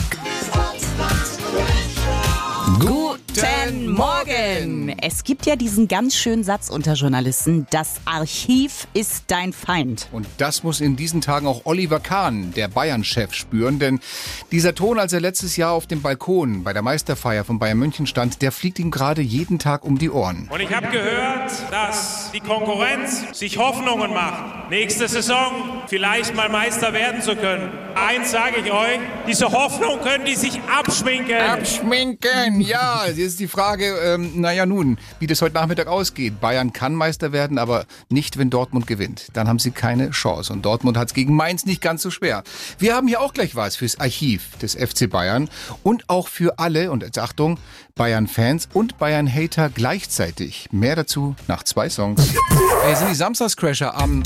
Guten 3.36 3.90
Morgen! 3.90 4.96
Es 5.02 5.22
gibt 5.22 5.44
ja 5.44 5.56
diesen 5.56 5.88
ganz 5.88 6.16
schönen 6.16 6.42
Satz 6.42 6.70
unter 6.70 6.94
Journalisten, 6.94 7.66
das 7.68 7.96
Archiv 8.06 8.88
ist 8.94 9.24
dein 9.26 9.52
Feind. 9.52 10.08
Und 10.10 10.26
das 10.38 10.62
muss 10.62 10.80
in 10.80 10.96
diesen 10.96 11.20
Tagen 11.20 11.46
auch 11.46 11.62
Oliver 11.64 12.00
Kahn, 12.00 12.54
der 12.54 12.68
Bayern-Chef, 12.68 13.34
spüren. 13.34 13.78
Denn 13.78 14.00
dieser 14.52 14.74
Ton, 14.74 14.98
als 14.98 15.12
er 15.12 15.20
letztes 15.20 15.58
Jahr 15.58 15.72
auf 15.72 15.86
dem 15.86 16.00
Balkon 16.00 16.64
bei 16.64 16.72
der 16.72 16.80
Meisterfeier 16.80 17.44
von 17.44 17.58
Bayern 17.58 17.78
München 17.78 18.06
stand, 18.06 18.40
der 18.40 18.52
fliegt 18.52 18.78
ihm 18.78 18.90
gerade 18.90 19.20
jeden 19.20 19.58
Tag 19.58 19.84
um 19.84 19.98
die 19.98 20.08
Ohren. 20.08 20.48
Und 20.50 20.60
ich 20.60 20.74
habe 20.74 20.86
gehört, 20.88 21.52
dass 21.70 22.30
die 22.32 22.40
Konkurrenz 22.40 23.38
sich 23.38 23.58
Hoffnungen 23.58 24.14
macht, 24.14 24.70
nächste 24.70 25.08
Saison 25.08 25.82
vielleicht 25.88 26.34
mal 26.34 26.48
Meister 26.48 26.94
werden 26.94 27.20
zu 27.20 27.36
können. 27.36 27.85
Eins 27.96 28.30
sage 28.30 28.56
ich 28.62 28.70
euch, 28.70 28.98
diese 29.26 29.50
Hoffnung 29.50 30.02
können 30.02 30.26
die 30.26 30.34
sich 30.34 30.60
abschminken. 30.68 31.40
Abschminken, 31.40 32.60
ja. 32.60 33.06
Jetzt 33.06 33.18
ist 33.18 33.40
die 33.40 33.48
Frage, 33.48 33.86
ähm, 34.04 34.38
naja 34.38 34.66
nun, 34.66 34.98
wie 35.18 35.26
das 35.26 35.40
heute 35.40 35.54
Nachmittag 35.54 35.86
ausgeht. 35.86 36.38
Bayern 36.38 36.74
kann 36.74 36.94
Meister 36.94 37.32
werden, 37.32 37.56
aber 37.56 37.86
nicht, 38.10 38.36
wenn 38.36 38.50
Dortmund 38.50 38.86
gewinnt. 38.86 39.28
Dann 39.32 39.48
haben 39.48 39.58
sie 39.58 39.70
keine 39.70 40.10
Chance. 40.10 40.52
Und 40.52 40.60
Dortmund 40.66 40.98
hat 40.98 41.08
es 41.08 41.14
gegen 41.14 41.34
Mainz 41.34 41.64
nicht 41.64 41.80
ganz 41.80 42.02
so 42.02 42.10
schwer. 42.10 42.42
Wir 42.78 42.94
haben 42.94 43.08
hier 43.08 43.22
auch 43.22 43.32
gleich 43.32 43.56
was 43.56 43.76
fürs 43.76 43.98
Archiv 43.98 44.58
des 44.58 44.74
FC 44.74 45.08
Bayern 45.08 45.48
und 45.82 46.10
auch 46.10 46.28
für 46.28 46.58
alle, 46.58 46.90
und 46.90 47.02
jetzt 47.02 47.18
Achtung, 47.18 47.58
Bayern-Fans 47.96 48.68
und 48.74 48.98
Bayern-Hater 48.98 49.70
gleichzeitig. 49.70 50.68
Mehr 50.70 50.96
dazu 50.96 51.34
nach 51.48 51.62
zwei 51.62 51.88
Songs. 51.88 52.20
Ey, 52.86 52.94
sind 52.94 53.10
die 53.10 53.14
Samstagscrasher 53.14 53.96
am 53.98 54.22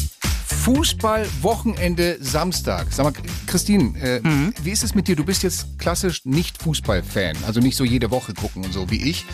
Fußballwochenende 0.46 2.18
Samstag. 2.20 2.88
Sag 2.90 3.04
mal, 3.04 3.12
Christine, 3.46 3.98
äh, 3.98 4.20
wie 4.62 4.70
ist 4.70 4.82
es 4.84 4.94
mit 4.94 5.08
dir? 5.08 5.16
Du 5.16 5.24
bist 5.24 5.42
jetzt 5.42 5.78
klassisch 5.78 6.22
nicht 6.24 6.60
Fußballfan, 6.62 7.36
also 7.46 7.60
nicht 7.60 7.76
so 7.76 7.84
jede 7.84 8.10
Woche 8.10 8.34
gucken 8.34 8.64
und 8.64 8.72
so 8.74 8.90
wie 8.90 9.08
ich. 9.08 9.24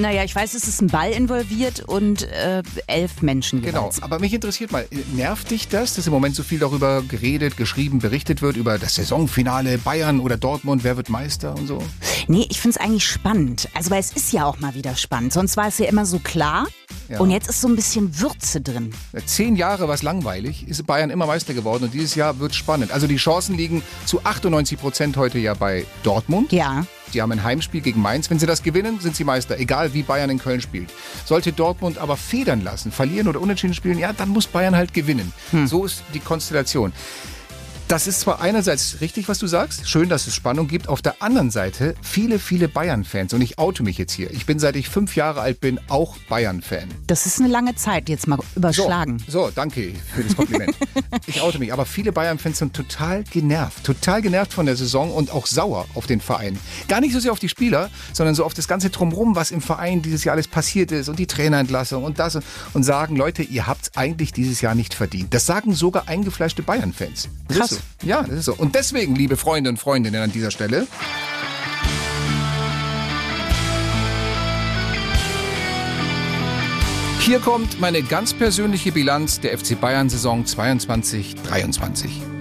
Naja, 0.00 0.24
ich 0.24 0.34
weiß, 0.34 0.54
es 0.54 0.66
ist 0.66 0.80
ein 0.82 0.88
Ball 0.88 1.12
involviert 1.12 1.80
und 1.80 2.22
äh, 2.22 2.62
elf 2.88 3.22
Menschen 3.22 3.62
Genau, 3.62 3.80
jeweils. 3.82 4.02
aber 4.02 4.18
mich 4.18 4.32
interessiert 4.34 4.72
mal, 4.72 4.86
nervt 5.14 5.50
dich 5.52 5.68
das, 5.68 5.94
dass 5.94 6.06
im 6.08 6.12
Moment 6.12 6.34
so 6.34 6.42
viel 6.42 6.58
darüber 6.58 7.02
geredet, 7.02 7.56
geschrieben, 7.56 8.00
berichtet 8.00 8.42
wird, 8.42 8.56
über 8.56 8.78
das 8.78 8.96
Saisonfinale 8.96 9.78
Bayern 9.78 10.18
oder 10.18 10.36
Dortmund, 10.36 10.82
wer 10.82 10.96
wird 10.96 11.10
Meister 11.10 11.54
und 11.54 11.68
so? 11.68 11.82
Nee, 12.26 12.46
ich 12.50 12.60
finde 12.60 12.78
es 12.78 12.84
eigentlich 12.84 13.06
spannend. 13.06 13.68
Also, 13.82 13.90
weil 13.90 13.98
es 13.98 14.12
ist 14.12 14.32
ja 14.32 14.44
auch 14.46 14.60
mal 14.60 14.76
wieder 14.76 14.94
spannend. 14.94 15.32
Sonst 15.32 15.56
war 15.56 15.66
es 15.66 15.78
ja 15.78 15.86
immer 15.86 16.06
so 16.06 16.20
klar. 16.20 16.68
Ja. 17.08 17.18
Und 17.18 17.32
jetzt 17.32 17.50
ist 17.50 17.60
so 17.60 17.66
ein 17.66 17.74
bisschen 17.74 18.20
Würze 18.20 18.60
drin. 18.60 18.94
Zehn 19.26 19.56
Jahre 19.56 19.88
war 19.88 19.94
es 19.96 20.04
langweilig, 20.04 20.68
ist 20.68 20.86
Bayern 20.86 21.10
immer 21.10 21.26
Meister 21.26 21.52
geworden 21.52 21.82
und 21.82 21.92
dieses 21.92 22.14
Jahr 22.14 22.38
wird 22.38 22.54
spannend. 22.54 22.92
Also 22.92 23.08
die 23.08 23.16
Chancen 23.16 23.56
liegen 23.56 23.82
zu 24.06 24.22
98 24.22 24.78
Prozent 24.78 25.16
heute 25.16 25.40
ja 25.40 25.54
bei 25.54 25.84
Dortmund. 26.04 26.52
Ja. 26.52 26.86
Die 27.12 27.20
haben 27.20 27.32
ein 27.32 27.42
Heimspiel 27.42 27.80
gegen 27.80 28.00
Mainz. 28.00 28.30
Wenn 28.30 28.38
sie 28.38 28.46
das 28.46 28.62
gewinnen, 28.62 29.00
sind 29.00 29.16
sie 29.16 29.24
Meister, 29.24 29.58
egal 29.58 29.94
wie 29.94 30.04
Bayern 30.04 30.30
in 30.30 30.38
Köln 30.38 30.60
spielt. 30.60 30.90
Sollte 31.24 31.52
Dortmund 31.52 31.98
aber 31.98 32.16
federn 32.16 32.62
lassen, 32.62 32.92
verlieren 32.92 33.26
oder 33.26 33.40
unentschieden 33.40 33.74
spielen, 33.74 33.98
ja, 33.98 34.12
dann 34.12 34.28
muss 34.28 34.46
Bayern 34.46 34.76
halt 34.76 34.94
gewinnen. 34.94 35.32
So 35.66 35.86
ist 35.86 36.04
die 36.14 36.20
Konstellation. 36.20 36.92
Das 37.92 38.06
ist 38.06 38.20
zwar 38.20 38.40
einerseits 38.40 39.02
richtig, 39.02 39.28
was 39.28 39.38
du 39.38 39.46
sagst, 39.46 39.86
schön, 39.86 40.08
dass 40.08 40.26
es 40.26 40.34
Spannung 40.34 40.66
gibt. 40.66 40.88
Auf 40.88 41.02
der 41.02 41.20
anderen 41.20 41.50
Seite 41.50 41.94
viele, 42.00 42.38
viele 42.38 42.66
Bayern-Fans. 42.66 43.34
Und 43.34 43.42
ich 43.42 43.58
oute 43.58 43.82
mich 43.82 43.98
jetzt 43.98 44.14
hier. 44.14 44.30
Ich 44.30 44.46
bin, 44.46 44.58
seit 44.58 44.76
ich 44.76 44.88
fünf 44.88 45.14
Jahre 45.14 45.42
alt 45.42 45.60
bin, 45.60 45.78
auch 45.88 46.16
Bayern-Fan. 46.30 46.88
Das 47.06 47.26
ist 47.26 47.38
eine 47.38 47.50
lange 47.50 47.74
Zeit 47.74 48.08
jetzt 48.08 48.26
mal 48.26 48.38
überschlagen. 48.56 49.18
So, 49.26 49.44
so, 49.44 49.50
danke 49.54 49.92
für 50.14 50.22
das 50.22 50.34
Kompliment. 50.34 50.74
ich 51.26 51.42
oute 51.42 51.58
mich. 51.58 51.70
Aber 51.70 51.84
viele 51.84 52.12
Bayern-Fans 52.12 52.60
sind 52.60 52.72
total 52.72 53.24
genervt. 53.24 53.84
Total 53.84 54.22
genervt 54.22 54.54
von 54.54 54.64
der 54.64 54.76
Saison 54.76 55.12
und 55.12 55.30
auch 55.30 55.46
sauer 55.46 55.86
auf 55.92 56.06
den 56.06 56.22
Verein. 56.22 56.58
Gar 56.88 57.02
nicht 57.02 57.12
so 57.12 57.20
sehr 57.20 57.30
auf 57.30 57.40
die 57.40 57.50
Spieler, 57.50 57.90
sondern 58.14 58.34
so 58.34 58.46
auf 58.46 58.54
das 58.54 58.68
ganze 58.68 58.88
Drumherum, 58.88 59.36
was 59.36 59.50
im 59.50 59.60
Verein 59.60 60.00
dieses 60.00 60.24
Jahr 60.24 60.32
alles 60.32 60.48
passiert 60.48 60.92
ist 60.92 61.10
und 61.10 61.18
die 61.18 61.26
Trainerentlassung 61.26 62.04
und 62.04 62.18
das. 62.18 62.38
Und 62.72 62.84
sagen, 62.84 63.16
Leute, 63.16 63.42
ihr 63.42 63.66
habt 63.66 63.82
es 63.82 63.96
eigentlich 63.98 64.32
dieses 64.32 64.62
Jahr 64.62 64.74
nicht 64.74 64.94
verdient. 64.94 65.34
Das 65.34 65.44
sagen 65.44 65.74
sogar 65.74 66.08
eingefleischte 66.08 66.62
Bayern-Fans. 66.62 67.28
Krass. 67.48 67.81
Ja, 68.02 68.22
das 68.22 68.38
ist 68.38 68.44
so. 68.46 68.54
Und 68.54 68.74
deswegen, 68.74 69.14
liebe 69.14 69.36
Freunde 69.36 69.70
und 69.70 69.78
Freundinnen 69.78 70.22
an 70.22 70.32
dieser 70.32 70.50
Stelle, 70.50 70.86
Hier 77.24 77.38
kommt 77.38 77.80
meine 77.80 78.02
ganz 78.02 78.34
persönliche 78.34 78.90
Bilanz 78.90 79.38
der 79.38 79.56
FC 79.56 79.80
Bayern 79.80 80.08
Saison 80.08 80.44
22-23. 80.44 82.31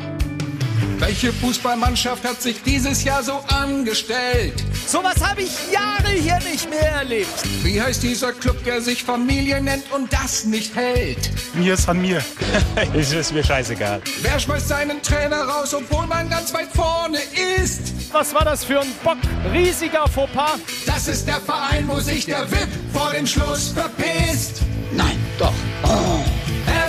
Welche 1.01 1.33
Fußballmannschaft 1.33 2.23
hat 2.23 2.39
sich 2.43 2.61
dieses 2.61 3.03
Jahr 3.03 3.23
so 3.23 3.43
angestellt? 3.47 4.53
Sowas 4.85 5.15
habe 5.27 5.41
ich 5.41 5.49
Jahre 5.73 6.11
hier 6.11 6.37
nicht 6.47 6.69
mehr 6.69 6.91
erlebt. 6.91 7.27
Wie 7.63 7.81
heißt 7.81 8.03
dieser 8.03 8.31
Club, 8.33 8.63
der 8.65 8.81
sich 8.81 9.03
Familie 9.03 9.59
nennt 9.63 9.91
und 9.91 10.13
das 10.13 10.45
nicht 10.45 10.75
hält? 10.75 11.31
Mir 11.55 11.73
ist 11.73 11.89
an 11.89 12.01
mir. 12.01 12.23
Es 12.93 13.13
ist 13.13 13.33
mir 13.33 13.43
scheißegal. 13.43 13.99
Wer 14.21 14.39
schmeißt 14.39 14.67
seinen 14.67 15.01
Trainer 15.01 15.41
raus, 15.41 15.73
obwohl 15.73 16.05
man 16.05 16.29
ganz 16.29 16.53
weit 16.53 16.69
vorne 16.71 17.17
ist? 17.57 17.81
Was 18.11 18.31
war 18.35 18.45
das 18.45 18.63
für 18.63 18.81
ein 18.81 18.91
Bock? 19.03 19.17
Riesiger 19.51 20.07
Fauxpas. 20.07 20.59
Das 20.85 21.07
ist 21.07 21.27
der 21.27 21.41
Verein, 21.41 21.87
wo 21.87 21.99
sich 21.99 22.27
der 22.27 22.49
VIP 22.51 22.69
vor 22.93 23.11
dem 23.11 23.25
Schluss 23.25 23.69
verpisst. 23.69 24.61
Nein, 24.91 25.17
doch. 25.39 25.53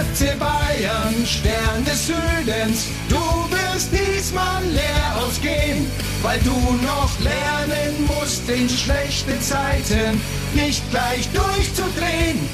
FC 0.03 0.37
Bayern, 0.37 1.15
Stern 1.25 1.85
des 1.85 2.09
Südens, 2.09 2.87
du 3.09 3.17
wirst 3.51 3.91
diesmal 3.93 4.65
leer 4.65 5.17
ausgehen, 5.17 5.87
weil 6.23 6.41
du 6.41 6.51
noch 6.51 7.11
lernen 7.21 8.09
musst, 8.09 8.49
in 8.49 8.69
schlechten 8.69 9.41
Zeiten 9.41 10.21
nicht 10.55 10.83
gleich 10.91 11.29
durchzudrehen. 11.33 12.49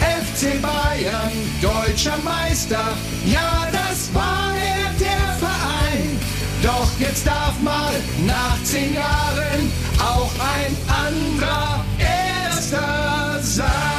FC 0.00 0.60
Bayern, 0.60 1.32
deutscher 1.62 2.18
Meister, 2.18 2.94
ja, 3.24 3.68
das 3.72 4.12
war 4.12 4.52
er, 4.54 4.90
der 4.98 5.36
Verein. 5.38 6.20
Doch 6.62 6.90
jetzt 6.98 7.26
darf 7.26 7.58
mal 7.62 7.94
nach 8.26 8.62
zehn 8.64 8.94
Jahren 8.94 9.72
auch 9.98 10.32
ein 10.58 10.76
anderer 11.06 11.82
Erster 11.98 13.38
sein. 13.42 13.89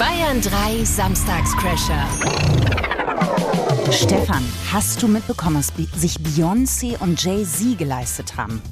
Bayern 0.00 0.40
3 0.40 0.82
Samstagscrasher. 0.82 2.08
Stefan, 3.92 4.42
hast 4.72 5.02
du 5.02 5.08
mitbekommen, 5.08 5.56
was 5.56 5.74
sich 6.00 6.16
Beyoncé 6.16 6.98
und 7.00 7.22
Jay-Z 7.22 7.76
geleistet 7.76 8.34
haben? 8.38 8.62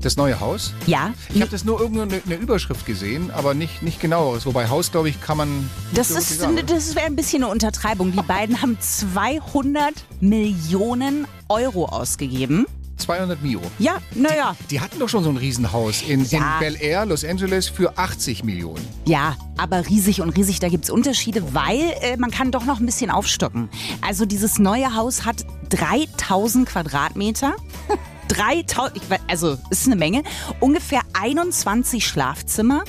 Das 0.00 0.16
neue 0.16 0.40
Haus? 0.40 0.72
Ja, 0.86 1.12
Ich 1.28 1.42
habe 1.42 1.50
das 1.50 1.66
nur 1.66 1.78
irgendwo 1.78 2.00
eine, 2.00 2.36
Überschrift 2.36 2.86
gesehen, 2.86 3.30
aber 3.30 3.52
nicht, 3.52 3.82
nicht 3.82 4.00
genaueres. 4.00 4.46
Wobei 4.46 4.70
Haus, 4.70 4.90
glaube 4.90 5.10
ich, 5.10 5.20
kann 5.20 5.36
man. 5.36 5.68
das 5.92 6.10
ist, 6.10 6.38
sagen. 6.38 6.58
das 6.66 6.94
wäre 6.94 7.04
ein 7.04 7.16
bisschen 7.16 7.44
eine 7.44 7.52
Untertreibung. 7.52 8.10
Die 8.10 8.22
beiden 8.22 8.62
haben 8.62 8.78
200 8.80 9.92
Millionen 10.20 11.26
Euro 11.50 11.84
ausgegeben. 11.84 12.64
200 13.02 13.42
Mio. 13.42 13.60
Ja, 13.78 13.98
naja. 14.14 14.56
Die 14.70 14.80
hatten 14.80 14.98
doch 14.98 15.08
schon 15.08 15.22
so 15.24 15.30
ein 15.30 15.36
Riesenhaus 15.36 16.02
in, 16.02 16.24
Ja. 16.26 16.38
in 16.38 16.60
Bel 16.60 16.76
Air, 16.82 17.06
Los 17.06 17.24
Angeles, 17.24 17.68
für 17.68 17.98
80 17.98 18.44
Millionen. 18.44 18.86
Ja, 19.06 19.36
aber 19.56 19.86
riesig 19.88 20.20
und 20.20 20.30
riesig, 20.36 20.58
da 20.60 20.68
gibt's 20.68 20.90
Unterschiede, 20.90 21.54
weil 21.54 21.80
äh, 22.00 22.16
man 22.16 22.30
kann 22.30 22.50
doch 22.50 22.64
noch 22.64 22.80
ein 22.80 22.86
bisschen 22.86 23.10
aufstocken. 23.10 23.68
Also 24.00 24.24
dieses 24.24 24.58
neue 24.58 24.94
Haus 24.94 25.24
hat 25.24 25.44
3000 25.70 26.68
Quadratmeter. 26.68 27.54
3000, 28.28 28.96
ich 28.96 29.02
weiß- 29.10 29.20
also 29.28 29.58
ist 29.70 29.86
eine 29.86 29.96
Menge, 29.96 30.22
ungefähr 30.60 31.02
21 31.12 32.06
Schlafzimmer. 32.06 32.84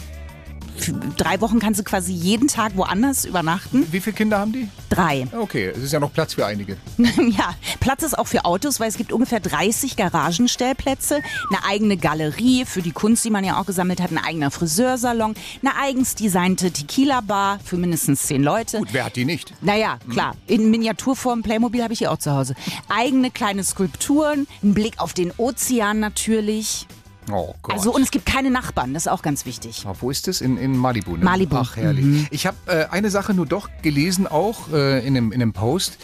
Drei 1.18 1.40
Wochen 1.42 1.60
kannst 1.60 1.80
du 1.80 1.84
quasi 1.84 2.14
jeden 2.14 2.48
Tag 2.48 2.76
woanders 2.76 3.26
übernachten. 3.26 3.86
Wie 3.92 4.00
viele 4.00 4.16
Kinder 4.16 4.40
haben 4.40 4.52
die? 4.52 4.68
Drei. 4.90 5.28
Okay, 5.32 5.68
es 5.68 5.84
ist 5.84 5.94
ja 5.94 6.00
noch 6.00 6.12
Platz 6.12 6.34
für 6.34 6.46
einige. 6.46 6.78
ja, 6.98 7.56
Platz 7.80 8.04
ist 8.04 8.18
auch 8.18 8.28
für 8.28 8.46
Autos, 8.46 8.80
weil 8.80 8.90
es 8.90 8.98
gibt 8.98 9.12
ungefähr 9.12 9.40
30 9.40 9.96
Garagenstellplätze, 9.96 11.22
eine 11.50 11.66
eigene 11.66 11.98
Galerie 11.98 12.66
für 12.66 12.82
die 12.82 12.92
Kunst, 12.92 13.24
die 13.26 13.30
man 13.30 13.44
ja 13.44 13.60
auch 13.60 13.66
gesammelt 13.66 14.02
hat, 14.02 14.12
ein 14.12 14.18
eigener 14.18 14.52
Friseursalon, 14.52 15.36
eine 15.62 15.76
eigens 15.76 16.16
designte 16.16 16.72
Tequila-Bar 16.72 17.60
für 17.64 17.78
mindestens 17.78 18.24
zehn 18.24 18.44
Leute. 18.44 18.80
Gut, 18.80 18.94
wer 18.94 19.06
hat 19.06 19.16
die 19.16 19.26
nicht? 19.26 19.54
Naja, 19.62 19.98
klar. 20.10 20.36
In 20.48 20.70
Miniaturform 20.70 21.44
Playmobil 21.44 21.84
habe 21.84 21.94
ich 21.94 22.00
hier 22.00 22.12
auch 22.12 22.18
zu 22.18 22.32
Hause. 22.32 22.56
Eigene 22.90 23.32
kleine 23.32 23.64
Skulpturen, 23.64 24.48
ein 24.62 24.74
Blick 24.74 25.00
auf 25.00 25.14
den 25.14 25.32
Ozean 25.38 26.00
natürlich. 26.00 26.88
Oh 27.32 27.54
Gott. 27.62 27.76
Also, 27.76 27.94
und 27.94 28.02
es 28.02 28.12
gibt 28.12 28.26
keine 28.26 28.52
Nachbarn, 28.52 28.94
das 28.94 29.04
ist 29.08 29.12
auch 29.12 29.22
ganz 29.22 29.46
wichtig. 29.46 29.86
Ah, 29.88 29.94
wo 30.00 30.10
ist 30.12 30.28
das? 30.28 30.42
In, 30.42 30.58
in 30.58 30.76
Malibu, 30.78 31.16
ne? 31.18 31.24
Malibu. 31.24 31.56
Ach, 31.58 31.76
herrlich. 31.76 32.06
Mhm. 32.06 32.28
Ich 32.32 32.46
habe 32.46 32.58
äh, 32.68 32.86
eine 32.90 33.10
Sache 33.10 33.34
nur 33.34 33.46
doch 33.46 33.70
gelesen, 33.82 34.28
auch 34.28 34.72
äh, 34.72 35.00
in, 35.06 35.16
einem, 35.18 35.32
in 35.32 35.42
einem 35.42 35.54
Post. 35.54 35.98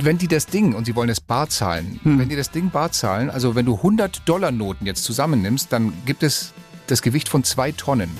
Wenn 0.00 0.16
die 0.16 0.28
das 0.28 0.46
Ding, 0.46 0.74
und 0.74 0.86
sie 0.86 0.94
wollen 0.96 1.10
es 1.10 1.20
bar 1.20 1.48
zahlen, 1.48 2.00
Hm. 2.02 2.18
wenn 2.18 2.28
die 2.30 2.36
das 2.36 2.50
Ding 2.50 2.70
bar 2.70 2.92
zahlen, 2.92 3.28
also 3.28 3.54
wenn 3.54 3.66
du 3.66 3.74
100-Dollar-Noten 3.74 4.86
jetzt 4.86 5.04
zusammennimmst, 5.04 5.70
dann 5.72 5.92
gibt 6.06 6.22
es 6.22 6.52
das 6.86 7.02
Gewicht 7.02 7.28
von 7.28 7.44
zwei 7.44 7.72
Tonnen. 7.72 8.10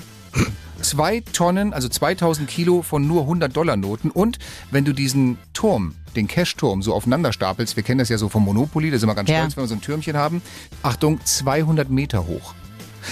Zwei 0.87 1.19
Tonnen, 1.33 1.73
also 1.73 1.89
2000 1.89 2.47
Kilo 2.47 2.81
von 2.81 3.05
nur 3.05 3.23
100-Dollar-Noten. 3.23 4.09
Und 4.09 4.39
wenn 4.71 4.85
du 4.85 4.93
diesen 4.93 5.37
Turm, 5.53 5.95
den 6.15 6.29
Cash-Turm, 6.29 6.81
so 6.81 6.93
aufeinander 6.93 7.33
stapelst, 7.33 7.75
wir 7.75 7.83
kennen 7.83 7.99
das 7.99 8.07
ja 8.07 8.17
so 8.17 8.29
vom 8.29 8.45
Monopoly, 8.45 8.89
da 8.89 8.97
sind 8.97 9.09
wir 9.09 9.15
ganz 9.15 9.29
Ja. 9.29 9.39
stolz, 9.39 9.57
wenn 9.57 9.63
wir 9.65 9.67
so 9.67 9.75
ein 9.75 9.81
Türmchen 9.81 10.15
haben. 10.15 10.41
Achtung, 10.83 11.19
200 11.21 11.89
Meter 11.89 12.25
hoch. 12.25 12.53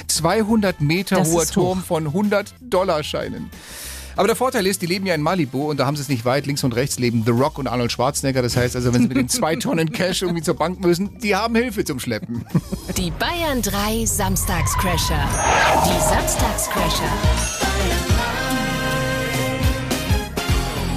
200 0.07 0.80
Meter 0.80 1.17
Das 1.17 1.30
hoher 1.34 1.45
Turm 1.47 1.84
von 1.84 2.07
100-Dollar-Scheinen. 2.13 3.49
Aber 4.17 4.28
der 4.28 4.38
Vorteil 4.38 4.65
ist, 4.65 4.82
die 4.82 4.86
leben 4.86 5.05
ja 5.05 5.13
in 5.13 5.21
Malibu 5.21 5.69
und 5.69 5.78
da 5.78 5.86
haben 5.86 5.97
sie 5.97 6.01
es 6.01 6.07
nicht 6.07 6.23
weit. 6.23 6.45
Links 6.45 6.63
und 6.63 6.73
rechts 6.73 6.97
leben 6.99 7.23
The 7.26 7.32
Rock 7.32 7.57
und 7.57 7.67
Arnold 7.67 7.91
Schwarzenegger. 7.91 8.41
Das 8.41 8.55
heißt 8.55 8.78
also, 8.78 8.93
wenn 8.93 9.01
sie 9.01 9.07
mit 9.09 9.17
den 9.17 9.28
zwei 9.28 9.55
Tonnen 9.57 9.91
Cash 9.91 10.21
irgendwie 10.21 10.41
zur 10.41 10.53
Bank 10.55 10.80
müssen, 10.80 11.19
die 11.19 11.36
haben 11.36 11.53
Hilfe 11.55 11.84
zum 11.84 11.99
Schleppen. 11.99 12.45
Die 12.95 13.11
Bayern 13.11 13.61
3 13.61 14.05
Samstagscrasher. 14.05 15.28
Die 15.86 15.99
Samstagscrasher. 15.99 17.11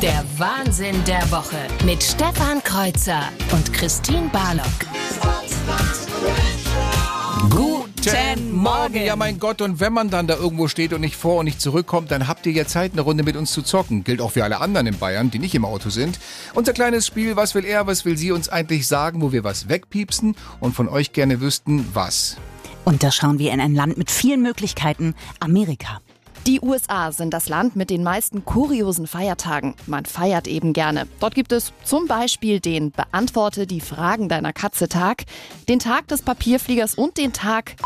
Der 0.02 0.24
Wahnsinn 0.36 1.02
der 1.08 1.28
Woche 1.32 1.56
mit 1.84 2.00
Stefan 2.04 2.62
Kreuzer 2.62 3.32
und 3.50 3.72
Christine 3.72 4.28
Barlock. 4.32 4.64
Guten 7.50 8.52
Morgen. 8.52 9.04
Ja, 9.04 9.16
mein 9.16 9.40
Gott, 9.40 9.60
und 9.60 9.80
wenn 9.80 9.92
man 9.92 10.08
dann 10.08 10.28
da 10.28 10.36
irgendwo 10.36 10.68
steht 10.68 10.92
und 10.92 11.00
nicht 11.00 11.16
vor 11.16 11.38
und 11.38 11.46
nicht 11.46 11.60
zurückkommt, 11.60 12.12
dann 12.12 12.28
habt 12.28 12.46
ihr 12.46 12.52
ja 12.52 12.64
Zeit, 12.64 12.92
eine 12.92 13.00
Runde 13.00 13.24
mit 13.24 13.34
uns 13.34 13.50
zu 13.50 13.62
zocken. 13.62 14.04
Gilt 14.04 14.20
auch 14.20 14.30
für 14.30 14.44
alle 14.44 14.60
anderen 14.60 14.86
in 14.86 14.98
Bayern, 14.98 15.32
die 15.32 15.40
nicht 15.40 15.56
im 15.56 15.64
Auto 15.64 15.90
sind. 15.90 16.20
Unser 16.54 16.74
kleines 16.74 17.04
Spiel, 17.04 17.34
was 17.34 17.56
will 17.56 17.64
er, 17.64 17.88
was 17.88 18.04
will 18.04 18.16
sie 18.16 18.30
uns 18.30 18.48
eigentlich 18.48 18.86
sagen, 18.86 19.20
wo 19.20 19.32
wir 19.32 19.42
was 19.42 19.68
wegpiepsen 19.68 20.36
und 20.60 20.76
von 20.76 20.88
euch 20.88 21.12
gerne 21.12 21.40
wüssten, 21.40 21.84
was. 21.92 22.36
Und 22.84 23.02
da 23.02 23.10
schauen 23.10 23.40
wir 23.40 23.52
in 23.52 23.60
ein 23.60 23.74
Land 23.74 23.98
mit 23.98 24.12
vielen 24.12 24.42
Möglichkeiten, 24.42 25.16
Amerika. 25.40 26.00
Die 26.46 26.60
USA 26.60 27.12
sind 27.12 27.34
das 27.34 27.48
Land 27.48 27.76
mit 27.76 27.90
den 27.90 28.02
meisten 28.02 28.44
kuriosen 28.44 29.06
Feiertagen. 29.06 29.74
Man 29.86 30.06
feiert 30.06 30.46
eben 30.46 30.72
gerne. 30.72 31.06
Dort 31.20 31.34
gibt 31.34 31.52
es 31.52 31.72
zum 31.84 32.06
Beispiel 32.06 32.60
den 32.60 32.90
Beantworte 32.90 33.66
die 33.66 33.80
Fragen 33.80 34.28
deiner 34.28 34.52
Katze 34.52 34.88
Tag, 34.88 35.24
den 35.68 35.78
Tag 35.78 36.08
des 36.08 36.22
Papierfliegers 36.22 36.94
und 36.94 37.18
den 37.18 37.32
Tag 37.32 37.76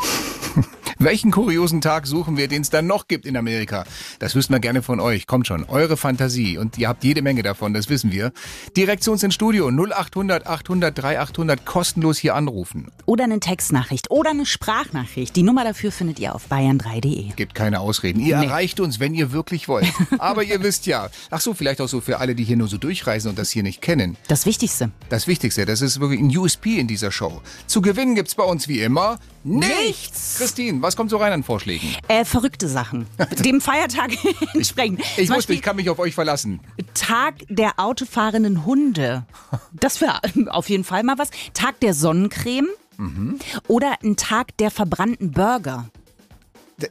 Welchen 1.00 1.30
kuriosen 1.30 1.80
Tag 1.80 2.08
suchen 2.08 2.36
wir, 2.36 2.48
den 2.48 2.62
es 2.62 2.70
dann 2.70 2.88
noch 2.88 3.06
gibt 3.06 3.24
in 3.24 3.36
Amerika? 3.36 3.84
Das 4.18 4.34
wüssten 4.34 4.52
wir 4.52 4.58
gerne 4.58 4.82
von 4.82 4.98
euch. 4.98 5.28
Kommt 5.28 5.46
schon, 5.46 5.62
eure 5.64 5.96
Fantasie. 5.96 6.58
Und 6.58 6.76
ihr 6.76 6.88
habt 6.88 7.04
jede 7.04 7.22
Menge 7.22 7.44
davon, 7.44 7.72
das 7.72 7.88
wissen 7.88 8.10
wir. 8.10 8.32
Direkt 8.76 9.04
zu 9.04 9.12
uns 9.12 9.22
ins 9.22 9.34
Studio 9.34 9.68
0800 9.70 10.48
800 10.48 10.98
3800 10.98 11.64
kostenlos 11.64 12.18
hier 12.18 12.34
anrufen. 12.34 12.90
Oder 13.06 13.24
eine 13.24 13.38
Textnachricht 13.38 14.10
oder 14.10 14.30
eine 14.30 14.44
Sprachnachricht. 14.44 15.36
Die 15.36 15.44
Nummer 15.44 15.62
dafür 15.62 15.92
findet 15.92 16.18
ihr 16.18 16.34
auf 16.34 16.50
bayern3.de. 16.50 17.28
Gibt 17.36 17.54
keine 17.54 17.78
Ausreden. 17.78 18.18
Ihr 18.18 18.36
Nee. 18.38 18.46
erreicht 18.46 18.80
uns, 18.80 18.98
wenn 18.98 19.14
ihr 19.14 19.30
wirklich 19.30 19.68
wollt. 19.68 19.86
Aber 20.18 20.42
ihr 20.42 20.62
wisst 20.64 20.86
ja. 20.86 21.10
Ach 21.30 21.40
so, 21.40 21.54
vielleicht 21.54 21.80
auch 21.80 21.88
so 21.88 22.00
für 22.00 22.18
alle, 22.18 22.34
die 22.34 22.42
hier 22.42 22.56
nur 22.56 22.66
so 22.68 22.76
durchreisen 22.76 23.30
und 23.30 23.38
das 23.38 23.50
hier 23.50 23.62
nicht 23.62 23.82
kennen. 23.82 24.16
Das 24.26 24.46
Wichtigste. 24.46 24.90
Das 25.10 25.28
Wichtigste, 25.28 25.64
das 25.64 25.80
ist 25.80 26.00
wirklich 26.00 26.18
ein 26.20 26.36
USP 26.36 26.78
in 26.80 26.88
dieser 26.88 27.12
Show. 27.12 27.40
Zu 27.68 27.82
gewinnen 27.82 28.16
gibt's 28.16 28.34
bei 28.34 28.42
uns 28.44 28.66
wie 28.66 28.80
immer 28.80 29.20
nichts. 29.44 30.36
Christine, 30.38 30.82
was 30.82 30.87
kommt 30.96 31.10
so 31.10 31.16
rein 31.16 31.32
an 31.32 31.42
Vorschlägen? 31.42 31.88
Äh, 32.08 32.24
verrückte 32.24 32.68
Sachen. 32.68 33.06
Dem 33.44 33.60
Feiertag 33.60 34.12
entsprechend. 34.54 35.00
Ich 35.16 35.26
Zum 35.28 35.36
wusste, 35.36 35.52
ich 35.52 35.62
kann 35.62 35.76
mich 35.76 35.90
auf 35.90 35.98
euch 35.98 36.14
verlassen. 36.14 36.60
Tag 36.94 37.34
der 37.48 37.72
autofahrenden 37.78 38.64
Hunde. 38.64 39.24
Das 39.72 40.00
wäre 40.00 40.20
auf 40.48 40.68
jeden 40.68 40.84
Fall 40.84 41.02
mal 41.02 41.18
was. 41.18 41.30
Tag 41.54 41.80
der 41.80 41.94
Sonnencreme. 41.94 42.68
Mhm. 42.96 43.38
Oder 43.68 43.94
ein 44.02 44.16
Tag 44.16 44.56
der 44.58 44.70
verbrannten 44.70 45.30
Burger. 45.30 45.86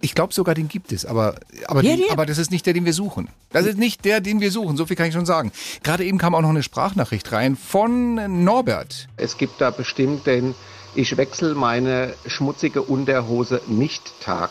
Ich 0.01 0.15
glaube 0.15 0.33
sogar, 0.33 0.53
den 0.53 0.67
gibt 0.67 0.91
es, 0.91 1.05
aber, 1.05 1.35
aber, 1.67 1.81
Ja, 1.81 1.95
den, 1.95 2.05
ja. 2.05 2.11
aber 2.11 2.25
das 2.25 2.37
ist 2.37 2.51
nicht 2.51 2.65
der, 2.65 2.73
den 2.73 2.83
wir 2.83 2.91
suchen. 2.93 3.29
Das 3.51 3.65
ist 3.65 3.77
nicht 3.77 4.03
der, 4.03 4.19
den 4.19 4.41
wir 4.41 4.51
suchen, 4.51 4.75
so 4.75 4.85
viel 4.85 4.97
kann 4.97 5.07
ich 5.07 5.13
schon 5.13 5.25
sagen. 5.25 5.51
Gerade 5.81 6.03
eben 6.03 6.17
kam 6.17 6.35
auch 6.35 6.41
noch 6.41 6.49
eine 6.49 6.61
Sprachnachricht 6.63 7.31
rein 7.31 7.55
von 7.55 8.43
Norbert. 8.43 9.07
Es 9.15 9.37
gibt 9.37 9.61
da 9.61 9.69
bestimmt 9.69 10.27
den 10.27 10.55
Ich 10.99 11.15
wechsle 11.15 11.53
meine 11.53 12.15
schmutzige 12.25 12.81
Unterhose 12.81 13.61
nicht 13.67 14.19
Tag. 14.19 14.49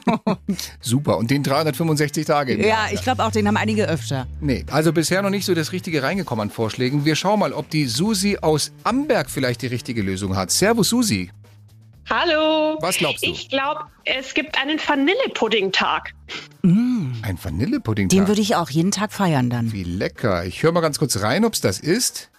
Super, 0.80 1.18
und 1.18 1.30
den 1.30 1.42
365 1.42 2.24
Tage 2.24 2.54
im 2.54 2.60
Ja, 2.62 2.66
Jahr. 2.68 2.92
ich 2.92 3.02
glaube 3.02 3.22
auch, 3.22 3.30
den 3.30 3.46
haben 3.46 3.58
einige 3.58 3.86
öfter. 3.86 4.26
Nee, 4.40 4.64
also 4.70 4.94
bisher 4.94 5.20
noch 5.20 5.28
nicht 5.28 5.44
so 5.44 5.54
das 5.54 5.72
Richtige 5.72 6.02
reingekommen 6.02 6.44
an 6.44 6.50
Vorschlägen. 6.50 7.04
Wir 7.04 7.16
schauen 7.16 7.38
mal, 7.40 7.52
ob 7.52 7.68
die 7.68 7.84
Susi 7.84 8.38
aus 8.40 8.72
Amberg 8.84 9.28
vielleicht 9.28 9.60
die 9.60 9.66
richtige 9.66 10.00
Lösung 10.00 10.36
hat. 10.36 10.50
Servus, 10.50 10.88
Susi. 10.88 11.30
Hallo. 12.08 12.78
Was 12.80 12.96
glaubst 12.96 13.22
du? 13.26 13.30
Ich 13.30 13.50
glaube, 13.50 13.80
es 14.06 14.32
gibt 14.32 14.56
einen 14.58 14.78
Vanillepudding-Tag. 14.78 16.14
Ein 16.62 17.38
Vanillepudding. 17.42 18.08
Den 18.08 18.26
würde 18.26 18.40
ich 18.40 18.56
auch 18.56 18.70
jeden 18.70 18.90
Tag 18.90 19.12
feiern 19.12 19.50
dann. 19.50 19.70
Wie 19.74 19.84
lecker. 19.84 20.46
Ich 20.46 20.62
höre 20.62 20.72
mal 20.72 20.80
ganz 20.80 20.98
kurz 20.98 21.20
rein, 21.20 21.44
ob's 21.44 21.60
das 21.60 21.78
ist. 21.78 22.30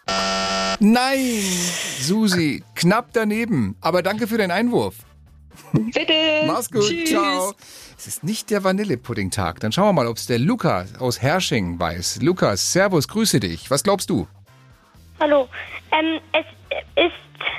Nein, 0.80 1.42
Susi, 2.00 2.64
knapp 2.76 3.10
daneben. 3.14 3.76
Aber 3.82 4.02
danke 4.02 4.28
für 4.28 4.38
den 4.38 4.52
Einwurf. 4.52 4.96
Bitte. 5.74 6.14
Mach's 6.48 6.72
gut, 6.72 6.84
Tschüss. 6.84 7.10
ciao. 7.10 7.54
Es 7.98 8.08
ist 8.08 8.24
nicht 8.24 8.50
der 8.50 8.64
Vanillepudding-Tag. 8.64 9.60
Dann 9.60 9.74
schauen 9.74 9.88
wir 9.90 9.94
mal, 9.94 10.08
ob's 10.08 10.26
der 10.26 10.40
Lukas 10.40 10.96
aus 11.00 11.22
Hersching 11.22 11.78
weiß. 11.80 12.22
Lukas, 12.22 12.72
Servus, 12.72 13.08
grüße 13.10 13.42
dich. 13.42 13.70
Was 13.70 13.84
glaubst 13.84 14.10
du? 14.10 14.26
Hallo. 15.20 15.50
Ähm, 15.92 16.22
es 16.32 16.46
ist, 16.96 17.12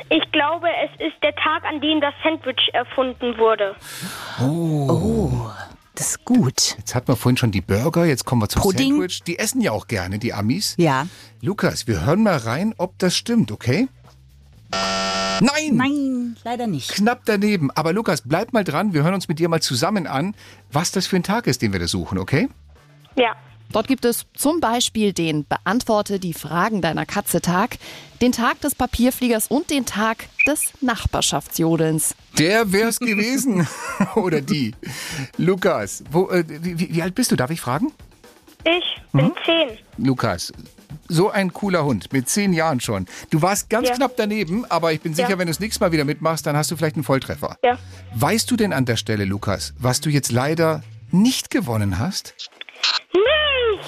ich 0.08 0.32
glaube, 0.32 0.68
es 0.84 1.06
ist 1.06 1.22
der 1.22 1.34
Tag, 1.34 1.62
an 1.64 1.80
dem 1.82 2.00
das 2.00 2.14
Sandwich 2.24 2.70
erfunden 2.72 3.36
wurde. 3.36 3.76
Oh. 4.40 5.50
Das 5.94 6.10
ist 6.10 6.24
gut. 6.24 6.76
Jetzt 6.78 6.94
hatten 6.94 7.08
wir 7.08 7.16
vorhin 7.16 7.36
schon 7.36 7.50
die 7.50 7.60
Burger, 7.60 8.04
jetzt 8.04 8.24
kommen 8.24 8.42
wir 8.42 8.48
zum 8.48 8.62
Pudding. 8.62 8.92
Sandwich. 8.92 9.22
Die 9.24 9.38
essen 9.38 9.60
ja 9.60 9.72
auch 9.72 9.86
gerne, 9.86 10.18
die 10.18 10.32
Amis. 10.32 10.74
Ja. 10.78 11.06
Lukas, 11.40 11.86
wir 11.86 12.04
hören 12.04 12.22
mal 12.22 12.36
rein, 12.36 12.74
ob 12.78 12.98
das 12.98 13.16
stimmt, 13.16 13.52
okay? 13.52 13.88
Nein! 15.40 15.76
Nein, 15.76 16.36
leider 16.44 16.66
nicht. 16.66 16.90
Knapp 16.92 17.22
daneben. 17.24 17.70
Aber 17.72 17.92
Lukas, 17.92 18.22
bleib 18.22 18.52
mal 18.52 18.64
dran. 18.64 18.92
Wir 18.92 19.02
hören 19.02 19.14
uns 19.14 19.26
mit 19.28 19.38
dir 19.38 19.48
mal 19.48 19.60
zusammen 19.60 20.06
an, 20.06 20.34
was 20.70 20.92
das 20.92 21.06
für 21.06 21.16
ein 21.16 21.22
Tag 21.22 21.46
ist, 21.46 21.62
den 21.62 21.72
wir 21.72 21.80
da 21.80 21.88
suchen, 21.88 22.18
okay? 22.18 22.48
Ja. 23.16 23.34
Dort 23.72 23.86
gibt 23.86 24.04
es 24.04 24.26
zum 24.34 24.60
Beispiel 24.60 25.12
den 25.12 25.46
Beantworte 25.46 26.18
die 26.18 26.34
Fragen 26.34 26.82
deiner 26.82 27.06
Katze 27.06 27.40
Tag, 27.40 27.78
den 28.20 28.32
Tag 28.32 28.60
des 28.60 28.74
Papierfliegers 28.74 29.46
und 29.46 29.70
den 29.70 29.86
Tag 29.86 30.26
des 30.46 30.72
Nachbarschaftsjodelns. 30.80 32.14
Der 32.38 32.72
wär's 32.72 32.98
gewesen. 32.98 33.66
Oder 34.16 34.40
die. 34.40 34.74
Lukas, 35.36 36.02
wo, 36.10 36.28
äh, 36.30 36.44
wie, 36.48 36.94
wie 36.94 37.02
alt 37.02 37.14
bist 37.14 37.30
du? 37.30 37.36
Darf 37.36 37.50
ich 37.50 37.60
fragen? 37.60 37.92
Ich 38.64 39.00
bin 39.12 39.26
Mhm. 39.26 39.32
zehn. 39.46 39.68
Lukas, 39.98 40.52
so 41.08 41.30
ein 41.30 41.52
cooler 41.52 41.84
Hund, 41.84 42.12
mit 42.12 42.28
zehn 42.28 42.52
Jahren 42.52 42.80
schon. 42.80 43.06
Du 43.30 43.40
warst 43.42 43.70
ganz 43.70 43.88
Ja. 43.88 43.94
knapp 43.94 44.16
daneben, 44.16 44.64
aber 44.70 44.92
ich 44.92 45.00
bin 45.00 45.14
sicher, 45.14 45.30
Ja. 45.30 45.38
wenn 45.38 45.46
du 45.46 45.52
das 45.52 45.60
nächste 45.60 45.80
Mal 45.82 45.92
wieder 45.92 46.04
mitmachst, 46.04 46.44
dann 46.46 46.56
hast 46.56 46.70
du 46.70 46.76
vielleicht 46.76 46.96
einen 46.96 47.04
Volltreffer. 47.04 47.56
Ja. 47.64 47.78
Weißt 48.14 48.50
du 48.50 48.56
denn 48.56 48.72
an 48.72 48.84
der 48.84 48.96
Stelle, 48.96 49.24
Lukas, 49.24 49.72
was 49.78 50.00
du 50.00 50.10
jetzt 50.10 50.30
leider 50.32 50.82
nicht 51.10 51.50
gewonnen 51.50 51.98
hast? 51.98 52.34
Nein! 53.12 53.80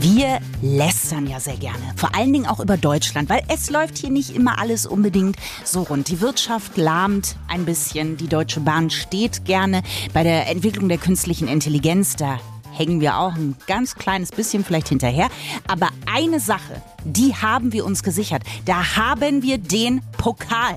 Wir 0.00 0.40
lästern 0.62 1.26
ja 1.26 1.40
sehr 1.40 1.56
gerne. 1.56 1.78
Vor 1.96 2.14
allen 2.14 2.32
Dingen 2.32 2.46
auch 2.46 2.60
über 2.60 2.76
Deutschland, 2.76 3.28
weil 3.28 3.42
es 3.48 3.70
läuft 3.70 3.98
hier 3.98 4.10
nicht 4.10 4.34
immer 4.34 4.58
alles 4.58 4.86
unbedingt 4.86 5.36
so 5.64 5.82
rund. 5.82 6.08
Die 6.08 6.20
Wirtschaft 6.20 6.76
lahmt 6.76 7.36
ein 7.48 7.64
bisschen. 7.64 8.16
Die 8.16 8.28
Deutsche 8.28 8.60
Bahn 8.60 8.90
steht 8.90 9.44
gerne 9.44 9.82
bei 10.12 10.22
der 10.22 10.48
Entwicklung 10.48 10.88
der 10.88 10.98
künstlichen 10.98 11.48
Intelligenz. 11.48 12.16
Da 12.16 12.38
hängen 12.72 13.00
wir 13.00 13.18
auch 13.18 13.34
ein 13.34 13.56
ganz 13.66 13.94
kleines 13.94 14.30
bisschen 14.30 14.64
vielleicht 14.64 14.88
hinterher. 14.88 15.28
Aber 15.66 15.88
eine 16.12 16.40
Sache, 16.40 16.82
die 17.04 17.34
haben 17.34 17.72
wir 17.72 17.84
uns 17.84 18.02
gesichert. 18.02 18.42
Da 18.64 18.96
haben 18.96 19.42
wir 19.42 19.58
den 19.58 20.00
Pokal. 20.16 20.74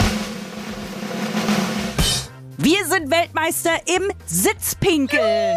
Wir 2.64 2.86
sind 2.86 3.09
Weltmeister 3.09 3.72
im 3.88 4.03
Sitzpinkeln. 4.28 5.55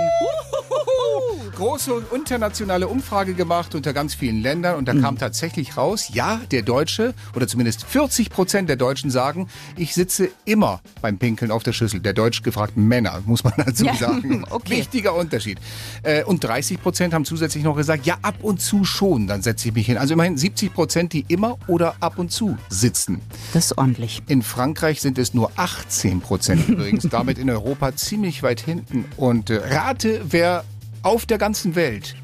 Große 1.54 2.02
internationale 2.14 2.88
Umfrage 2.88 3.34
gemacht 3.34 3.74
unter 3.74 3.92
ganz 3.92 4.14
vielen 4.14 4.40
Ländern 4.42 4.76
und 4.76 4.86
da 4.88 4.94
kam 4.94 5.18
tatsächlich 5.18 5.76
raus, 5.76 6.08
ja, 6.12 6.40
der 6.50 6.62
Deutsche 6.62 7.14
oder 7.36 7.46
zumindest 7.46 7.84
40 7.84 8.30
Prozent 8.30 8.68
der 8.68 8.76
Deutschen 8.76 9.10
sagen, 9.10 9.48
ich 9.76 9.94
sitze 9.94 10.30
immer 10.46 10.80
beim 11.02 11.18
Pinkeln 11.18 11.50
auf 11.50 11.62
der 11.62 11.72
Schüssel. 11.72 12.00
Der 12.00 12.12
deutsch 12.14 12.42
gefragten 12.42 12.88
Männer, 12.88 13.22
muss 13.26 13.44
man 13.44 13.52
dazu 13.56 13.84
Ja, 13.84 13.94
sagen. 13.94 14.44
okay. 14.50 14.78
Wichtiger 14.78 15.14
Unterschied. 15.14 15.58
Äh, 16.02 16.24
Und 16.24 16.42
30 16.42 16.82
Prozent 16.82 17.12
haben 17.14 17.24
zusätzlich 17.24 17.62
noch 17.64 17.76
gesagt, 17.76 18.06
ja, 18.06 18.16
ab 18.22 18.36
und 18.42 18.60
zu 18.62 18.84
schon, 18.84 19.26
dann 19.26 19.42
setze 19.42 19.68
ich 19.68 19.74
mich 19.74 19.86
hin. 19.86 19.98
Also 19.98 20.14
immerhin 20.14 20.36
70 20.38 20.72
Prozent, 20.72 21.12
die 21.12 21.24
immer 21.28 21.58
oder 21.68 21.96
ab 22.00 22.18
und 22.18 22.32
zu 22.32 22.56
sitzen. 22.68 23.20
Das 23.52 23.66
ist 23.66 23.78
ordentlich. 23.78 24.22
In 24.26 24.42
Frankreich 24.42 25.00
sind 25.00 25.18
es 25.18 25.34
nur 25.34 25.50
18 25.56 26.20
Prozent 26.20 26.68
übrigens, 26.68 26.93
damit 27.02 27.38
in 27.38 27.50
Europa 27.50 27.94
ziemlich 27.96 28.42
weit 28.42 28.60
hinten. 28.60 29.04
Und 29.16 29.50
äh, 29.50 29.60
rate, 29.74 30.20
wer 30.28 30.64
auf 31.02 31.26
der 31.26 31.38
ganzen 31.38 31.74
Welt 31.74 32.14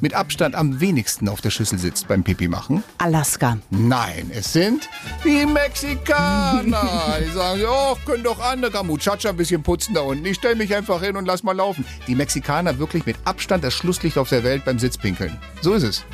mit 0.00 0.14
Abstand 0.14 0.54
am 0.54 0.80
wenigsten 0.80 1.28
auf 1.28 1.40
der 1.40 1.50
Schüssel 1.50 1.78
sitzt 1.78 2.08
beim 2.08 2.22
Pipi 2.22 2.48
machen? 2.48 2.82
Alaska. 2.98 3.58
Nein, 3.70 4.30
es 4.34 4.52
sind 4.52 4.88
die 5.24 5.44
Mexikaner. 5.46 7.18
Die 7.24 7.30
sagen, 7.32 7.62
oh, 7.68 7.96
können 8.06 8.24
doch 8.24 8.40
andere 8.40 8.84
Muchacha 8.84 9.30
ein 9.30 9.36
bisschen 9.36 9.62
putzen 9.62 9.94
da 9.94 10.00
unten. 10.00 10.24
Ich 10.24 10.36
stelle 10.36 10.56
mich 10.56 10.74
einfach 10.74 11.02
hin 11.02 11.16
und 11.16 11.26
lass 11.26 11.42
mal 11.42 11.54
laufen. 11.54 11.84
Die 12.06 12.14
Mexikaner 12.14 12.78
wirklich 12.78 13.06
mit 13.06 13.16
Abstand 13.24 13.62
das 13.62 13.74
Schlusslicht 13.74 14.18
auf 14.18 14.28
der 14.28 14.42
Welt 14.42 14.64
beim 14.64 14.78
Sitzpinkeln. 14.78 15.36
So 15.60 15.74
ist 15.74 15.82
es. 15.82 16.04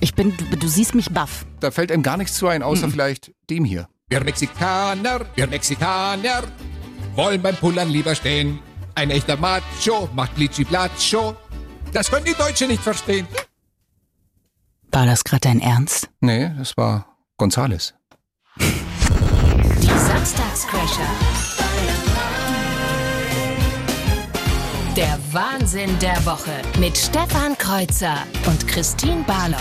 Ich 0.00 0.14
bin, 0.14 0.36
du, 0.36 0.56
du 0.56 0.68
siehst 0.68 0.94
mich 0.94 1.10
baff. 1.10 1.46
Da 1.60 1.70
fällt 1.70 1.90
einem 1.90 2.02
gar 2.02 2.16
nichts 2.16 2.34
zu 2.34 2.48
ein, 2.48 2.62
außer 2.62 2.88
vielleicht 2.90 3.32
dem 3.48 3.64
hier. 3.64 3.88
Wir 4.08 4.22
Mexikaner, 4.22 5.20
wir 5.34 5.46
Mexikaner 5.48 6.42
wollen 7.16 7.42
beim 7.42 7.56
Pullern 7.56 7.88
lieber 7.88 8.14
stehen. 8.14 8.58
Ein 8.94 9.10
echter 9.10 9.36
Macho 9.36 10.08
macht 10.14 10.34
Glitschi 10.36 10.64
Platscho. 10.64 11.36
Das 11.92 12.10
können 12.10 12.24
die 12.24 12.34
Deutschen 12.34 12.68
nicht 12.68 12.82
verstehen. 12.82 13.26
War 14.92 15.06
das 15.06 15.24
gerade 15.24 15.40
dein 15.40 15.60
Ernst? 15.60 16.08
Nee, 16.20 16.50
das 16.56 16.76
war 16.76 17.16
Gonzales. 17.36 17.94
Die 18.58 19.86
Samstagscrasher. 19.86 21.10
Der 24.96 25.18
Wahnsinn 25.32 25.98
der 25.98 26.24
Woche 26.24 26.62
mit 26.78 26.96
Stefan 26.96 27.58
Kreuzer 27.58 28.16
und 28.46 28.66
Christine 28.66 29.22
Barlock. 29.26 29.60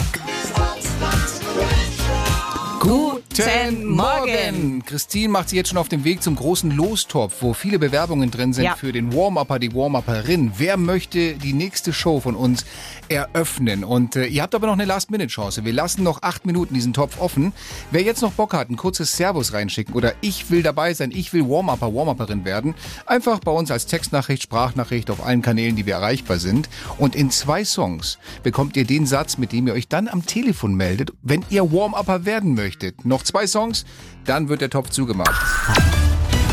Guten 2.87 3.87
Morgen! 3.95 4.83
Christine 4.85 5.29
macht 5.29 5.49
sich 5.49 5.57
jetzt 5.57 5.69
schon 5.69 5.79
auf 5.79 5.89
den 5.89 6.03
Weg 6.03 6.21
zum 6.21 6.35
großen 6.35 6.69
Lostopf, 6.69 7.37
wo 7.41 7.53
viele 7.55 7.79
Bewerbungen 7.79 8.29
drin 8.29 8.53
sind 8.53 8.65
Ja. 8.65 8.75
für 8.75 8.91
den 8.91 9.11
Warm-Upper, 9.11 9.57
die 9.57 9.73
Warm-Upperin. 9.73 10.51
Wer 10.57 10.77
möchte 10.77 11.33
die 11.33 11.53
nächste 11.53 11.93
Show 11.93 12.19
von 12.19 12.35
uns 12.35 12.63
eröffnen? 13.09 13.83
Und 13.83 14.15
äh, 14.15 14.27
ihr 14.27 14.43
habt 14.43 14.53
aber 14.53 14.67
noch 14.67 14.73
eine 14.73 14.85
Last-Minute-Chance. 14.85 15.65
Wir 15.65 15.73
lassen 15.73 16.03
noch 16.03 16.21
acht 16.21 16.45
Minuten 16.45 16.75
diesen 16.75 16.93
Topf 16.93 17.19
offen. 17.19 17.53
Wer 17.89 18.03
jetzt 18.03 18.21
noch 18.21 18.33
Bock 18.33 18.53
hat, 18.53 18.69
ein 18.69 18.77
kurzes 18.77 19.17
Servus 19.17 19.51
reinschicken 19.53 19.95
oder 19.95 20.13
ich 20.21 20.51
will 20.51 20.61
dabei 20.61 20.93
sein, 20.93 21.09
ich 21.11 21.33
will 21.33 21.49
Warm-Upper, 21.49 21.91
Warm-Upperin 21.91 22.45
werden, 22.45 22.75
einfach 23.07 23.39
bei 23.39 23.51
uns 23.51 23.71
als 23.71 23.87
Textnachricht, 23.87 24.43
Sprachnachricht 24.43 25.09
auf 25.09 25.25
allen 25.25 25.41
Kanälen, 25.41 25.75
die 25.75 25.87
wir 25.87 25.95
erreichbar 25.95 26.37
sind. 26.37 26.69
Und 26.99 27.15
in 27.15 27.31
zwei 27.31 27.65
Songs 27.65 28.19
bekommt 28.43 28.77
ihr 28.77 28.85
den 28.85 29.07
Satz, 29.07 29.39
mit 29.39 29.53
dem 29.53 29.65
ihr 29.65 29.73
euch 29.73 29.87
dann 29.87 30.07
am 30.07 30.23
Telefon 30.27 30.75
meldet, 30.75 31.13
wenn 31.23 31.43
ihr 31.49 31.71
Warm-Upper 31.71 32.25
werden 32.25 32.53
möchtet. 32.53 32.74
Noch 33.03 33.23
zwei 33.23 33.47
Songs, 33.47 33.85
dann 34.25 34.49
wird 34.49 34.61
der 34.61 34.69
Topf 34.69 34.89
zugemacht. 34.89 35.35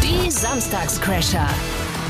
Die 0.03 0.31
Samstagscrasher. 0.31 1.49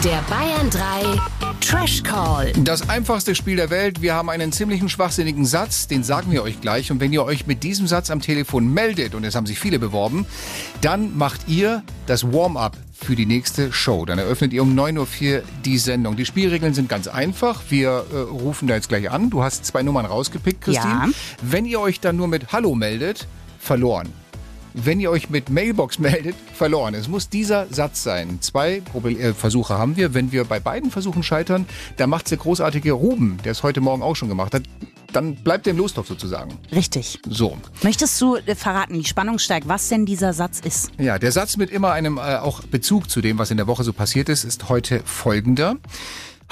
Der 0.04 0.20
Bayern 0.28 0.68
3 0.68 1.20
Trash 1.60 2.02
Call. 2.02 2.52
Das 2.64 2.88
einfachste 2.88 3.36
Spiel 3.36 3.54
der 3.54 3.70
Welt. 3.70 4.02
Wir 4.02 4.14
haben 4.14 4.30
einen 4.30 4.50
ziemlichen 4.50 4.88
schwachsinnigen 4.88 5.46
Satz, 5.46 5.86
den 5.86 6.02
sagen 6.02 6.32
wir 6.32 6.42
euch 6.42 6.60
gleich. 6.60 6.90
Und 6.90 6.98
wenn 7.00 7.12
ihr 7.12 7.24
euch 7.24 7.46
mit 7.46 7.62
diesem 7.62 7.86
Satz 7.86 8.10
am 8.10 8.20
Telefon 8.20 8.74
meldet, 8.74 9.14
und 9.14 9.22
es 9.22 9.36
haben 9.36 9.46
sich 9.46 9.60
viele 9.60 9.78
beworben, 9.78 10.26
dann 10.80 11.16
macht 11.16 11.48
ihr 11.48 11.84
das 12.06 12.32
Warm-up 12.32 12.76
für 12.92 13.14
die 13.14 13.26
nächste 13.26 13.72
Show. 13.72 14.04
Dann 14.04 14.18
eröffnet 14.18 14.52
ihr 14.52 14.62
um 14.62 14.76
9.04 14.76 15.36
Uhr 15.36 15.42
die 15.64 15.78
Sendung. 15.78 16.16
Die 16.16 16.26
Spielregeln 16.26 16.74
sind 16.74 16.88
ganz 16.88 17.06
einfach. 17.06 17.62
Wir 17.68 18.04
äh, 18.12 18.16
rufen 18.16 18.66
da 18.66 18.74
jetzt 18.74 18.88
gleich 18.88 19.10
an. 19.10 19.30
Du 19.30 19.42
hast 19.44 19.64
zwei 19.64 19.82
Nummern 19.82 20.04
rausgepickt, 20.04 20.62
Christine. 20.62 21.06
Ja. 21.06 21.08
Wenn 21.42 21.64
ihr 21.64 21.80
euch 21.80 22.00
dann 22.00 22.16
nur 22.16 22.26
mit 22.26 22.52
Hallo 22.52 22.74
meldet, 22.74 23.28
verloren. 23.62 24.08
Wenn 24.74 25.00
ihr 25.00 25.10
euch 25.10 25.30
mit 25.30 25.50
Mailbox 25.50 25.98
meldet, 26.00 26.34
verloren. 26.54 26.94
Es 26.94 27.06
muss 27.06 27.28
dieser 27.28 27.66
Satz 27.70 28.02
sein. 28.02 28.38
Zwei 28.40 28.80
Probe- 28.92 29.18
äh, 29.18 29.34
Versuche 29.34 29.78
haben 29.78 29.96
wir. 29.96 30.14
Wenn 30.14 30.32
wir 30.32 30.44
bei 30.44 30.58
beiden 30.60 30.90
Versuchen 30.90 31.22
scheitern, 31.22 31.66
dann 31.96 32.10
macht's 32.10 32.30
der 32.30 32.38
großartige 32.38 32.92
Ruben, 32.92 33.38
der 33.44 33.52
es 33.52 33.62
heute 33.62 33.80
Morgen 33.80 34.02
auch 34.02 34.16
schon 34.16 34.28
gemacht 34.28 34.54
hat. 34.54 34.62
Dann 35.12 35.34
bleibt 35.36 35.66
der 35.66 35.72
im 35.72 35.76
Lostopf 35.78 36.08
sozusagen. 36.08 36.58
Richtig. 36.72 37.20
So. 37.28 37.58
Möchtest 37.82 38.18
du 38.20 38.36
äh, 38.36 38.54
verraten, 38.54 38.94
die 38.94 39.04
Spannung 39.04 39.38
steigt, 39.38 39.68
was 39.68 39.88
denn 39.90 40.06
dieser 40.06 40.32
Satz 40.32 40.60
ist? 40.60 40.90
Ja, 40.98 41.18
der 41.18 41.32
Satz 41.32 41.58
mit 41.58 41.70
immer 41.70 41.92
einem 41.92 42.16
äh, 42.16 42.36
auch 42.38 42.62
Bezug 42.62 43.10
zu 43.10 43.20
dem, 43.20 43.38
was 43.38 43.50
in 43.50 43.58
der 43.58 43.66
Woche 43.66 43.84
so 43.84 43.92
passiert 43.92 44.30
ist, 44.30 44.42
ist 44.44 44.70
heute 44.70 45.02
folgender. 45.04 45.76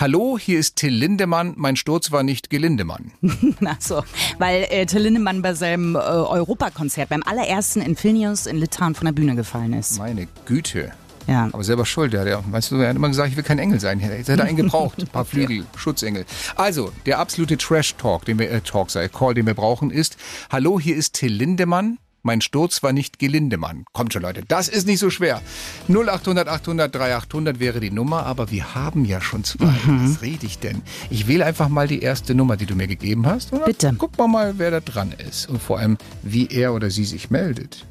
Hallo, 0.00 0.38
hier 0.38 0.58
ist 0.58 0.76
Till 0.76 0.94
Lindemann. 0.94 1.52
Mein 1.56 1.76
Sturz 1.76 2.10
war 2.10 2.22
nicht 2.22 2.48
Gelindemann. 2.48 3.12
Ach 3.66 3.76
so, 3.80 4.02
weil 4.38 4.66
äh, 4.70 4.86
Till 4.86 5.02
Lindemann 5.02 5.42
bei 5.42 5.52
seinem 5.52 5.94
äh, 5.94 5.98
Europakonzert, 5.98 7.10
beim 7.10 7.22
allerersten 7.22 7.82
in 7.82 8.02
Vilnius 8.02 8.46
in 8.46 8.56
Litauen 8.56 8.94
von 8.94 9.04
der 9.04 9.12
Bühne 9.12 9.36
gefallen 9.36 9.74
ist. 9.74 9.98
Meine 9.98 10.26
Güte. 10.46 10.92
Ja. 11.26 11.50
Aber 11.52 11.62
selber 11.62 11.84
schuld, 11.84 12.14
der, 12.14 12.24
der, 12.24 12.42
weißt 12.50 12.70
du, 12.70 12.76
er 12.76 12.88
hat 12.88 12.96
immer 12.96 13.08
gesagt, 13.08 13.28
ich 13.28 13.36
will 13.36 13.44
kein 13.44 13.58
Engel 13.58 13.78
sein. 13.78 14.00
Jetzt 14.00 14.30
hätte 14.30 14.40
er 14.40 14.48
einen 14.48 14.56
gebraucht. 14.56 15.00
Ein 15.00 15.06
paar 15.12 15.26
Flügel, 15.26 15.66
Schutzengel. 15.76 16.24
Also, 16.56 16.92
der 17.04 17.18
absolute 17.18 17.58
Trash-Talk, 17.58 18.24
den 18.24 18.38
wir, 18.38 18.50
äh, 18.50 18.62
Talk 18.62 18.90
sei, 18.90 19.06
Call, 19.08 19.34
den 19.34 19.44
wir 19.44 19.52
brauchen, 19.52 19.90
ist, 19.90 20.16
hallo, 20.50 20.80
hier 20.80 20.96
ist 20.96 21.12
Till 21.12 21.30
Lindemann. 21.30 21.98
Mein 22.22 22.42
Sturz 22.42 22.82
war 22.82 22.92
nicht 22.92 23.18
Gelindemann. 23.18 23.84
Kommt 23.92 24.12
schon, 24.12 24.22
Leute, 24.22 24.42
das 24.46 24.68
ist 24.68 24.86
nicht 24.86 24.98
so 24.98 25.08
schwer. 25.08 25.40
0800 25.88 26.48
800 26.48 26.94
3800 26.94 27.60
wäre 27.60 27.80
die 27.80 27.90
Nummer, 27.90 28.26
aber 28.26 28.50
wir 28.50 28.74
haben 28.74 29.06
ja 29.06 29.22
schon 29.22 29.42
zwei. 29.42 29.72
Was 29.86 30.20
rede 30.20 30.44
ich 30.44 30.58
denn? 30.58 30.82
Ich 31.08 31.28
wähle 31.28 31.46
einfach 31.46 31.70
mal 31.70 31.88
die 31.88 32.02
erste 32.02 32.34
Nummer, 32.34 32.58
die 32.58 32.66
du 32.66 32.74
mir 32.74 32.88
gegeben 32.88 33.26
hast. 33.26 33.52
Und 33.52 33.64
Bitte. 33.64 33.94
Gucken 33.94 34.18
wir 34.18 34.28
mal, 34.28 34.54
wer 34.58 34.70
da 34.70 34.80
dran 34.80 35.12
ist. 35.12 35.48
Und 35.48 35.62
vor 35.62 35.78
allem, 35.78 35.96
wie 36.22 36.46
er 36.48 36.74
oder 36.74 36.90
sie 36.90 37.04
sich 37.04 37.30
meldet. 37.30 37.86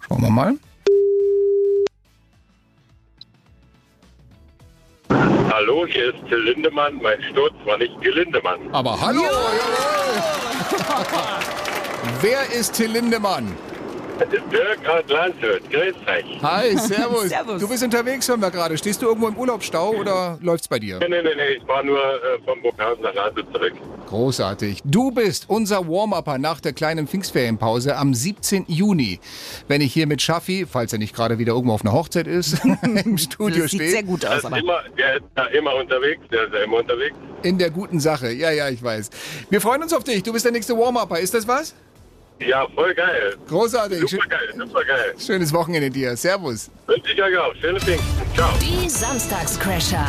Schauen 0.00 0.20
wir 0.20 0.30
mal. 0.30 0.54
Hallo, 5.08 5.86
hier 5.86 6.14
ist 6.14 6.26
Till 6.28 6.38
Lindemann. 6.38 7.00
Mein 7.02 7.22
Sturz 7.30 7.54
war 7.64 7.78
nicht 7.78 7.98
Gelindemann. 8.02 8.60
Aber 8.72 9.00
hallo! 9.00 9.22
Wer 12.22 12.52
ist 12.56 12.74
Till 12.74 12.88
Lindemann? 12.88 13.52
Dirk 14.52 14.88
aus 14.88 15.02
Landshut, 15.08 15.68
grüß 15.72 15.94
dich. 16.06 16.40
Hi, 16.40 16.76
servus. 16.78 17.32
Du 17.58 17.68
bist 17.68 17.82
unterwegs, 17.82 18.28
hören 18.28 18.40
wir 18.40 18.52
gerade. 18.52 18.78
Stehst 18.78 19.02
du 19.02 19.06
irgendwo 19.06 19.26
im 19.26 19.36
Urlaubsstau 19.36 19.90
oder 19.90 20.38
läuft's 20.40 20.68
bei 20.68 20.78
dir? 20.78 21.00
Nee, 21.00 21.08
nee, 21.08 21.20
nee, 21.20 21.34
nee, 21.34 21.48
ich 21.60 21.66
war 21.66 21.82
nur 21.82 21.98
äh, 21.98 22.38
vom 22.44 22.62
Burghausen 22.62 23.02
nach 23.02 23.12
Landshut 23.12 23.52
zurück. 23.52 23.72
Großartig. 24.06 24.82
Du 24.84 25.10
bist 25.10 25.46
unser 25.48 25.88
Warm-Upper 25.88 26.38
nach 26.38 26.60
der 26.60 26.74
kleinen 26.74 27.08
Pfingstferienpause 27.08 27.96
am 27.96 28.14
17. 28.14 28.66
Juni. 28.68 29.18
Wenn 29.66 29.80
ich 29.80 29.92
hier 29.92 30.06
mit 30.06 30.22
Schaffi, 30.22 30.64
falls 30.70 30.92
er 30.92 31.00
nicht 31.00 31.16
gerade 31.16 31.40
wieder 31.40 31.54
irgendwo 31.54 31.74
auf 31.74 31.82
einer 31.84 31.92
Hochzeit 31.92 32.28
ist, 32.28 32.64
im 33.04 33.18
Studio 33.18 33.66
stehe. 33.66 34.00
Der 34.00 34.36
ist, 34.36 34.44
immer, 34.44 34.82
der 34.96 35.16
ist 35.16 35.24
da 35.34 35.46
immer 35.46 35.74
unterwegs, 35.74 36.20
der 36.30 36.44
ist 36.44 36.54
ja 36.54 36.62
immer 36.62 36.76
unterwegs. 36.76 37.16
In 37.42 37.58
der 37.58 37.70
guten 37.70 37.98
Sache. 37.98 38.30
Ja, 38.30 38.52
ja, 38.52 38.68
ich 38.68 38.80
weiß. 38.80 39.10
Wir 39.50 39.60
freuen 39.60 39.82
uns 39.82 39.92
auf 39.92 40.04
dich. 40.04 40.22
Du 40.22 40.32
bist 40.32 40.44
der 40.44 40.52
nächste 40.52 40.78
Warm-Upper. 40.78 41.18
Ist 41.18 41.34
das 41.34 41.48
was? 41.48 41.74
Ja, 42.46 42.66
voll 42.74 42.94
geil. 42.94 43.36
Großartig. 43.48 44.08
Super 44.08 44.26
geil, 44.26 44.54
super 44.56 44.84
geil. 44.84 45.14
Schönes 45.18 45.52
Wochenende 45.52 45.90
dir. 45.90 46.16
Servus. 46.16 46.70
Wünsche 46.86 47.12
ich 47.12 47.22
euch 47.22 47.36
auch. 47.38 47.54
Schöne 47.60 47.80
Pfingsten. 47.80 48.34
Ciao. 48.34 48.50
Die 48.60 48.88
Samstagscrasher. 48.88 50.06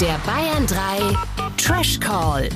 Der 0.00 0.18
Bayern 0.26 0.66
3 0.66 1.14
Trash 1.56 2.00
Call. 2.00 2.48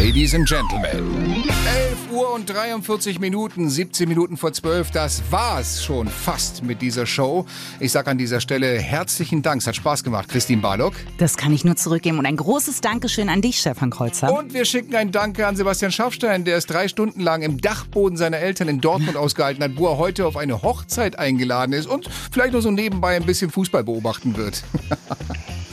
Ladies 0.00 0.32
and 0.32 0.48
Gentlemen. 0.48 1.42
11 1.42 2.12
Uhr 2.12 2.32
und 2.32 2.48
43 2.48 3.18
Minuten, 3.18 3.68
17 3.68 4.08
Minuten 4.08 4.36
vor 4.36 4.52
12. 4.52 4.92
Das 4.92 5.24
war's 5.32 5.82
schon 5.82 6.06
fast 6.06 6.62
mit 6.62 6.80
dieser 6.80 7.04
Show. 7.04 7.46
Ich 7.80 7.90
sag 7.90 8.06
an 8.06 8.16
dieser 8.16 8.40
Stelle 8.40 8.78
herzlichen 8.78 9.42
Dank. 9.42 9.60
Es 9.60 9.66
hat 9.66 9.74
Spaß 9.74 10.04
gemacht, 10.04 10.28
Christine 10.28 10.62
Barlock. 10.62 10.94
Das 11.18 11.36
kann 11.36 11.52
ich 11.52 11.64
nur 11.64 11.74
zurückgeben 11.74 12.20
und 12.20 12.26
ein 12.26 12.36
großes 12.36 12.80
Dankeschön 12.80 13.28
an 13.28 13.42
dich, 13.42 13.58
Stefan 13.58 13.90
Kreuzer. 13.90 14.32
Und 14.32 14.54
wir 14.54 14.64
schicken 14.64 14.94
ein 14.94 15.10
Danke 15.10 15.48
an 15.48 15.56
Sebastian 15.56 15.90
Schaffstein, 15.90 16.44
der 16.44 16.58
es 16.58 16.66
drei 16.66 16.86
Stunden 16.86 17.20
lang 17.20 17.42
im 17.42 17.60
Dachboden 17.60 18.16
seiner 18.16 18.38
Eltern 18.38 18.68
in 18.68 18.80
Dortmund 18.80 19.16
ausgehalten 19.16 19.64
hat, 19.64 19.72
wo 19.74 19.88
er 19.88 19.98
heute 19.98 20.26
auf 20.26 20.36
eine 20.36 20.62
Hochzeit 20.62 21.18
eingeladen 21.18 21.72
ist 21.72 21.88
und 21.88 22.08
vielleicht 22.30 22.52
nur 22.52 22.62
so 22.62 22.70
nebenbei 22.70 23.16
ein 23.16 23.26
bisschen 23.26 23.50
Fußball 23.50 23.82
beobachten 23.82 24.36
wird. 24.36 24.62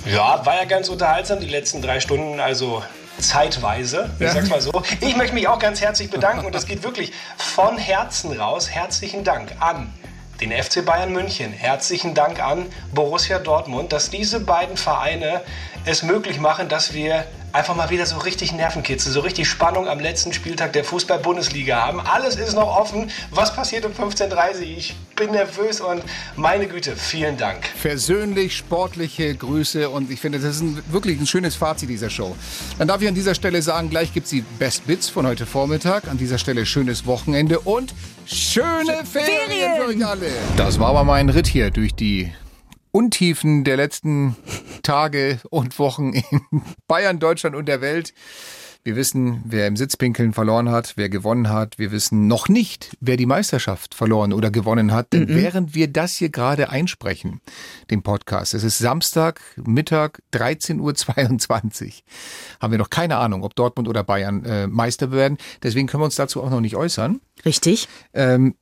Ja, 0.07 0.45
war 0.45 0.55
ja 0.55 0.65
ganz 0.65 0.87
unterhaltsam 0.87 1.39
die 1.39 1.47
letzten 1.47 1.81
drei 1.81 1.99
Stunden. 1.99 2.39
Also 2.39 2.83
zeitweise, 3.19 4.09
ich 4.19 4.25
Ja. 4.25 4.33
sag's 4.33 4.49
mal 4.49 4.61
so. 4.61 4.71
Ich 5.01 5.15
möchte 5.15 5.33
mich 5.33 5.47
auch 5.47 5.59
ganz 5.59 5.81
herzlich 5.81 6.09
bedanken 6.09 6.45
und 6.45 6.53
das 6.55 6.65
geht 6.65 6.83
wirklich 6.83 7.11
von 7.37 7.77
Herzen 7.77 8.37
raus. 8.39 8.69
Herzlichen 8.69 9.23
Dank 9.23 9.51
an 9.59 9.93
den 10.41 10.51
FC 10.51 10.85
Bayern 10.85 11.13
München. 11.13 11.53
Herzlichen 11.53 12.13
Dank 12.13 12.41
an 12.41 12.65
Borussia 12.93 13.39
Dortmund, 13.39 13.93
dass 13.93 14.09
diese 14.09 14.41
beiden 14.41 14.75
Vereine 14.77 15.41
es 15.85 16.03
möglich 16.03 16.39
machen, 16.39 16.67
dass 16.67 16.93
wir 16.93 17.25
einfach 17.53 17.75
mal 17.75 17.89
wieder 17.89 18.05
so 18.05 18.17
richtig 18.17 18.51
Nervenkitzel, 18.51 19.11
so 19.11 19.21
richtig 19.21 19.47
Spannung 19.47 19.87
am 19.87 19.99
letzten 19.99 20.33
Spieltag 20.33 20.73
der 20.73 20.83
Fußball-Bundesliga 20.83 21.77
haben. 21.77 22.01
Alles 22.01 22.35
ist 22.35 22.53
noch 22.53 22.75
offen. 22.75 23.09
Was 23.31 23.55
passiert 23.55 23.85
um 23.85 23.93
15.30 23.93 24.31
Uhr? 24.31 24.61
Ich 24.61 24.95
bin 25.15 25.31
nervös 25.31 25.79
und 25.79 26.03
meine 26.35 26.67
Güte, 26.67 26.95
vielen 26.97 27.37
Dank. 27.37 27.69
Versöhnlich, 27.77 28.57
sportliche 28.57 29.33
Grüße 29.35 29.89
und 29.89 30.11
ich 30.11 30.19
finde, 30.19 30.39
das 30.39 30.55
ist 30.55 30.61
ein, 30.61 30.83
wirklich 30.89 31.19
ein 31.19 31.27
schönes 31.27 31.55
Fazit 31.55 31.89
dieser 31.89 32.09
Show. 32.09 32.35
Dann 32.77 32.87
darf 32.87 33.01
ich 33.01 33.07
an 33.07 33.15
dieser 33.15 33.35
Stelle 33.35 33.61
sagen, 33.61 33.89
gleich 33.89 34.13
gibt's 34.13 34.31
die 34.31 34.41
Best 34.59 34.85
Bits 34.87 35.07
von 35.07 35.25
heute 35.25 35.45
Vormittag. 35.45 36.09
An 36.09 36.17
dieser 36.17 36.37
Stelle 36.37 36.65
schönes 36.65 37.05
Wochenende 37.05 37.59
und 37.59 37.93
schöne 38.25 39.05
Ferien 39.05 39.75
für 39.77 39.87
euch 39.87 40.05
alle. 40.05 40.31
Das 40.57 40.79
war 40.79 40.89
aber 40.89 41.03
mein 41.05 41.29
Ritt 41.29 41.47
hier 41.47 41.71
durch 41.71 41.93
die 41.95 42.33
Untiefen 42.95 43.65
der 43.65 43.75
letzten 43.75 44.37
Tage 44.81 45.41
und 45.49 45.79
Wochen 45.79 46.13
in 46.13 46.61
Bayern, 46.87 47.19
Deutschland 47.19 47.53
und 47.53 47.65
der 47.65 47.81
Welt. 47.81 48.13
Wir 48.85 48.95
wissen, 48.95 49.41
wer 49.43 49.67
im 49.67 49.75
Sitzpinkeln 49.75 50.31
verloren 50.31 50.69
hat, 50.69 50.93
wer 50.95 51.09
gewonnen 51.09 51.49
hat. 51.49 51.77
Wir 51.77 51.91
wissen 51.91 52.27
noch 52.27 52.47
nicht, 52.47 52.95
wer 53.01 53.17
die 53.17 53.25
Meisterschaft 53.25 53.95
verloren 53.95 54.31
oder 54.31 54.49
gewonnen 54.49 54.93
hat. 54.93 55.11
Denn 55.11 55.27
während 55.27 55.75
wir 55.75 55.89
das 55.89 56.15
hier 56.15 56.29
gerade 56.29 56.69
einsprechen, 56.69 57.41
den 57.91 58.01
Podcast, 58.01 58.53
es 58.53 58.63
ist 58.63 58.77
Samstag, 58.77 59.41
Mittag, 59.57 60.21
13.22 60.31 60.79
Uhr, 60.79 61.91
haben 62.61 62.71
wir 62.71 62.77
noch 62.77 62.89
keine 62.89 63.17
Ahnung, 63.17 63.43
ob 63.43 63.55
Dortmund 63.55 63.89
oder 63.89 64.05
Bayern 64.05 64.45
äh, 64.45 64.67
Meister 64.67 65.11
werden. 65.11 65.37
Deswegen 65.63 65.87
können 65.87 65.99
wir 65.99 66.05
uns 66.05 66.15
dazu 66.15 66.41
auch 66.41 66.49
noch 66.49 66.61
nicht 66.61 66.77
äußern. 66.77 67.19
Richtig. 67.43 67.89
Ähm, 68.13 68.55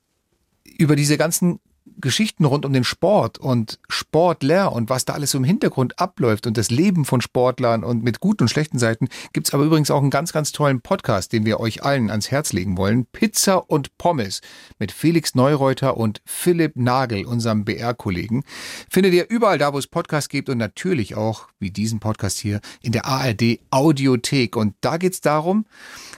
über 0.76 0.96
diese 0.96 1.18
ganzen 1.18 1.60
Geschichten 2.00 2.44
rund 2.44 2.64
um 2.64 2.72
den 2.72 2.84
Sport 2.84 3.38
und 3.38 3.78
Sportler 3.88 4.72
und 4.72 4.90
was 4.90 5.04
da 5.04 5.14
alles 5.14 5.34
im 5.34 5.44
Hintergrund 5.44 5.98
abläuft 5.98 6.46
und 6.46 6.56
das 6.56 6.70
Leben 6.70 7.04
von 7.04 7.20
Sportlern 7.20 7.84
und 7.84 8.02
mit 8.02 8.20
guten 8.20 8.44
und 8.44 8.48
schlechten 8.48 8.78
Seiten 8.78 9.08
gibt's 9.32 9.54
aber 9.54 9.64
übrigens 9.64 9.90
auch 9.90 10.00
einen 10.00 10.10
ganz, 10.10 10.32
ganz 10.32 10.52
tollen 10.52 10.80
Podcast, 10.80 11.32
den 11.32 11.44
wir 11.44 11.60
euch 11.60 11.82
allen 11.82 12.10
ans 12.10 12.30
Herz 12.30 12.52
legen 12.52 12.76
wollen. 12.76 13.06
Pizza 13.06 13.70
und 13.70 13.96
Pommes 13.98 14.40
mit 14.78 14.92
Felix 14.92 15.34
Neureuter 15.34 15.96
und 15.96 16.20
Philipp 16.24 16.76
Nagel, 16.76 17.26
unserem 17.26 17.64
BR-Kollegen. 17.64 18.44
Findet 18.90 19.14
ihr 19.14 19.28
überall 19.30 19.58
da, 19.58 19.72
wo 19.72 19.78
es 19.78 19.86
Podcasts 19.86 20.28
gibt 20.28 20.48
und 20.48 20.58
natürlich 20.58 21.14
auch, 21.14 21.48
wie 21.58 21.70
diesen 21.70 22.00
Podcast 22.00 22.38
hier, 22.38 22.60
in 22.82 22.92
der 22.92 23.06
ARD 23.06 23.60
Audiothek. 23.70 24.56
Und 24.56 24.74
da 24.80 24.96
geht's 24.96 25.20
darum, 25.20 25.66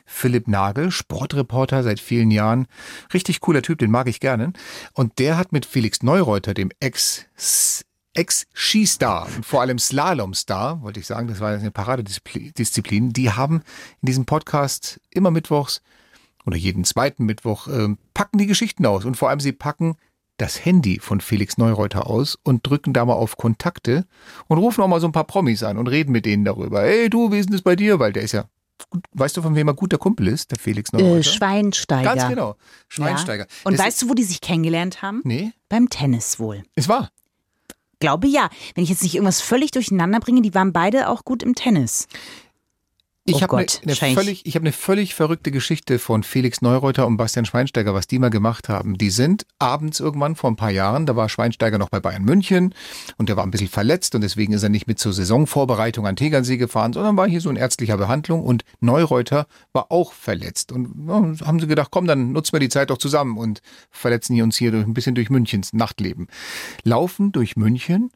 Philipp 0.07 0.49
Nagel, 0.49 0.91
Sportreporter 0.91 1.83
seit 1.83 2.01
vielen 2.01 2.31
Jahren, 2.31 2.66
richtig 3.12 3.41
cooler 3.41 3.62
Typ, 3.62 3.79
den 3.79 3.91
mag 3.91 4.09
ich 4.09 4.20
gerne. 4.20 4.53
Und 4.95 5.18
der 5.18 5.37
hat 5.37 5.53
mit 5.53 5.66
Felix 5.67 6.03
Neureuter, 6.03 6.55
dem 6.55 6.71
Ex 6.81 7.27
Ex-Skistar 8.14 9.29
und 9.37 9.45
vor 9.45 9.61
allem 9.61 9.79
Slalomstar, 9.79 10.81
wollte 10.81 11.01
ich 11.01 11.07
sagen, 11.07 11.29
das 11.29 11.41
war 11.41 11.51
eine 11.51 11.71
Paradedisziplin, 11.71 13.12
die 13.12 13.31
haben 13.31 13.62
in 14.01 14.07
diesem 14.07 14.25
Podcast 14.25 15.01
immer 15.11 15.31
mittwochs 15.31 15.83
oder 16.47 16.57
jeden 16.57 16.85
zweiten 16.85 17.27
Mittwoch 17.27 17.69
ähm, 17.69 17.99
packen 18.14 18.39
die 18.39 18.47
Geschichten 18.47 18.87
aus 18.87 19.05
und 19.05 19.17
vor 19.17 19.29
allem 19.29 19.41
sie 19.41 19.53
packen 19.53 19.97
das 20.39 20.64
Handy 20.64 20.99
von 20.99 21.21
Felix 21.21 21.59
Neureuter 21.59 22.07
aus 22.07 22.39
und 22.43 22.67
drücken 22.67 22.93
da 22.93 23.05
mal 23.05 23.14
auf 23.14 23.37
Kontakte 23.37 24.07
und 24.49 24.59
rufen 24.59 24.83
auch 24.83 24.89
mal 24.89 25.01
so 25.01 25.07
ein 25.07 25.12
paar 25.12 25.25
Promis 25.25 25.62
an 25.62 25.79
und 25.79 25.89
reden 25.89 26.12
mit 26.12 26.27
denen 26.27 26.45
darüber. 26.45 26.83
Hey 26.83 27.11
du, 27.11 27.33
wie 27.33 27.39
ist 27.39 27.47
denn 27.47 27.55
das 27.55 27.62
bei 27.62 27.77
dir? 27.77 27.99
Weil 27.99 28.12
der 28.12 28.23
ist 28.23 28.33
ja, 28.33 28.45
weißt 29.12 29.37
du, 29.37 29.43
von 29.43 29.55
wem 29.55 29.68
er 29.68 29.74
guter 29.74 29.99
Kumpel 29.99 30.29
ist, 30.29 30.51
der 30.51 30.59
Felix 30.59 30.93
Neureuter? 30.93 31.18
Äh, 31.18 31.22
Schweinsteiger. 31.22 32.14
Ganz 32.14 32.29
genau, 32.29 32.57
Schweinsteiger. 32.89 33.45
Ja. 33.45 33.51
Und 33.64 33.79
Das 33.79 33.87
weißt 33.87 34.03
du, 34.03 34.09
wo 34.11 34.14
die 34.14 34.24
sich 34.24 34.41
kennengelernt 34.41 35.03
haben? 35.03 35.20
Nee. 35.24 35.53
Beim 35.68 35.89
Tennis 35.89 36.39
wohl. 36.39 36.62
Es 36.74 36.89
war. 36.89 37.11
Glaube 37.99 38.29
ja. 38.29 38.51
Wenn 38.74 38.85
ich 38.85 38.91
jetzt 38.91 39.03
nicht 39.03 39.14
irgendwas 39.14 39.41
völlig 39.41 39.70
durcheinander 39.70 40.20
bringe, 40.20 40.43
die 40.43 40.55
waren 40.55 40.72
beide 40.72 41.09
auch 41.09 41.24
gut 41.24 41.43
im 41.43 41.55
Tennis. 41.55 42.09
Ich 43.29 43.35
Oh 43.35 43.41
habe 43.43 43.57
eine 43.57 43.66
ne 43.66 43.72
wahrscheinlich- 43.87 44.16
völlig, 44.16 44.47
ich 44.47 44.55
hab 44.55 44.62
eine 44.62 44.70
völlig 44.70 45.14
verrückte 45.16 45.51
Geschichte 45.51 45.99
von 45.99 46.22
Felix 46.22 46.62
Neureuter 46.62 47.09
und 47.09 47.16
Bastian 47.16 47.45
Schweinsteiger, 47.45 47.93
was 47.93 48.07
die 48.07 48.20
mal 48.20 48.31
gemacht 48.31 48.68
haben. 48.68 48.97
Die 48.99 49.11
sind 49.11 49.45
abends 49.59 49.99
irgendwann 49.99 50.37
vor 50.37 50.49
ein 50.49 50.55
paar 50.55 50.70
Jahren, 50.70 51.07
da 51.07 51.16
war 51.16 51.29
Schweinsteiger 51.29 51.77
noch 51.77 51.89
bei 51.89 51.99
Bayern 51.99 52.22
München 52.22 52.72
und 53.18 53.29
der 53.29 53.37
war 53.37 53.43
ein 53.43 53.51
bisschen 53.51 53.66
verletzt 53.68 54.14
und 54.14 54.20
deswegen 54.20 54.53
ist 54.53 54.62
er 54.62 54.68
nicht 54.68 54.87
mit 54.87 55.01
zur 55.01 55.12
Saisonvorbereitung 55.12 56.07
an 56.07 56.14
Tegernsee 56.14 56.57
gefahren, 56.57 56.93
sondern 56.93 57.16
war 57.16 57.27
hier 57.29 57.41
so 57.41 57.51
in 57.51 57.57
ärztlicher 57.57 57.97
Behandlung 57.97 58.45
und 58.45 58.62
Neureuter 58.79 59.49
war 59.72 59.91
auch 59.91 60.12
verletzt. 60.12 60.70
Und 60.70 61.09
ja, 61.09 61.47
haben 61.47 61.59
sie 61.59 61.66
gedacht, 61.66 61.89
komm, 61.91 62.07
dann 62.07 62.31
nutzen 62.31 62.53
wir 62.53 62.61
die 62.61 62.68
Zeit 62.68 62.91
doch 62.91 62.99
zusammen 62.99 63.39
und 63.39 63.61
verletzen 63.91 64.35
hier 64.35 64.45
uns 64.45 64.57
hier 64.57 64.70
durch, 64.70 64.87
ein 64.87 64.95
bisschen 64.95 65.16
durch 65.16 65.31
Münchens 65.31 65.72
Nachtleben. 65.72 66.29
Laufen 66.85 67.33
durch 67.33 67.57
München, 67.57 68.12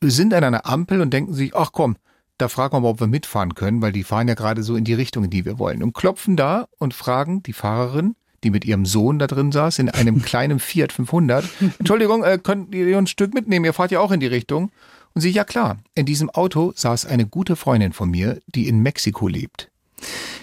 sind 0.00 0.32
an 0.32 0.44
einer 0.44 0.64
Ampel 0.64 1.02
und 1.02 1.10
denken 1.12 1.34
sich, 1.34 1.54
ach 1.54 1.72
komm, 1.72 1.96
da 2.40 2.48
fragen 2.48 2.74
wir 2.74 2.80
mal, 2.80 2.88
ob 2.88 3.00
wir 3.00 3.06
mitfahren 3.06 3.54
können, 3.54 3.82
weil 3.82 3.92
die 3.92 4.04
fahren 4.04 4.28
ja 4.28 4.34
gerade 4.34 4.62
so 4.62 4.76
in 4.76 4.84
die 4.84 4.94
Richtung, 4.94 5.24
in 5.24 5.30
die 5.30 5.44
wir 5.44 5.58
wollen. 5.58 5.82
Und 5.82 5.92
klopfen 5.92 6.36
da 6.36 6.68
und 6.78 6.94
fragen 6.94 7.42
die 7.42 7.52
Fahrerin, 7.52 8.14
die 8.42 8.50
mit 8.50 8.64
ihrem 8.64 8.86
Sohn 8.86 9.18
da 9.18 9.26
drin 9.26 9.52
saß, 9.52 9.78
in 9.78 9.88
einem 9.88 10.22
kleinen 10.22 10.58
Fiat 10.58 10.92
500, 10.92 11.48
Entschuldigung, 11.78 12.24
äh, 12.24 12.38
könnt 12.42 12.74
ihr 12.74 12.96
ein 12.96 13.06
Stück 13.06 13.34
mitnehmen? 13.34 13.64
Ihr 13.64 13.72
fahrt 13.72 13.90
ja 13.90 14.00
auch 14.00 14.12
in 14.12 14.20
die 14.20 14.26
Richtung. 14.26 14.70
Und 15.14 15.22
sie, 15.22 15.30
ja 15.30 15.44
klar, 15.44 15.78
in 15.94 16.06
diesem 16.06 16.30
Auto 16.30 16.72
saß 16.74 17.06
eine 17.06 17.26
gute 17.26 17.56
Freundin 17.56 17.92
von 17.92 18.10
mir, 18.10 18.40
die 18.46 18.68
in 18.68 18.80
Mexiko 18.80 19.28
lebt. 19.28 19.70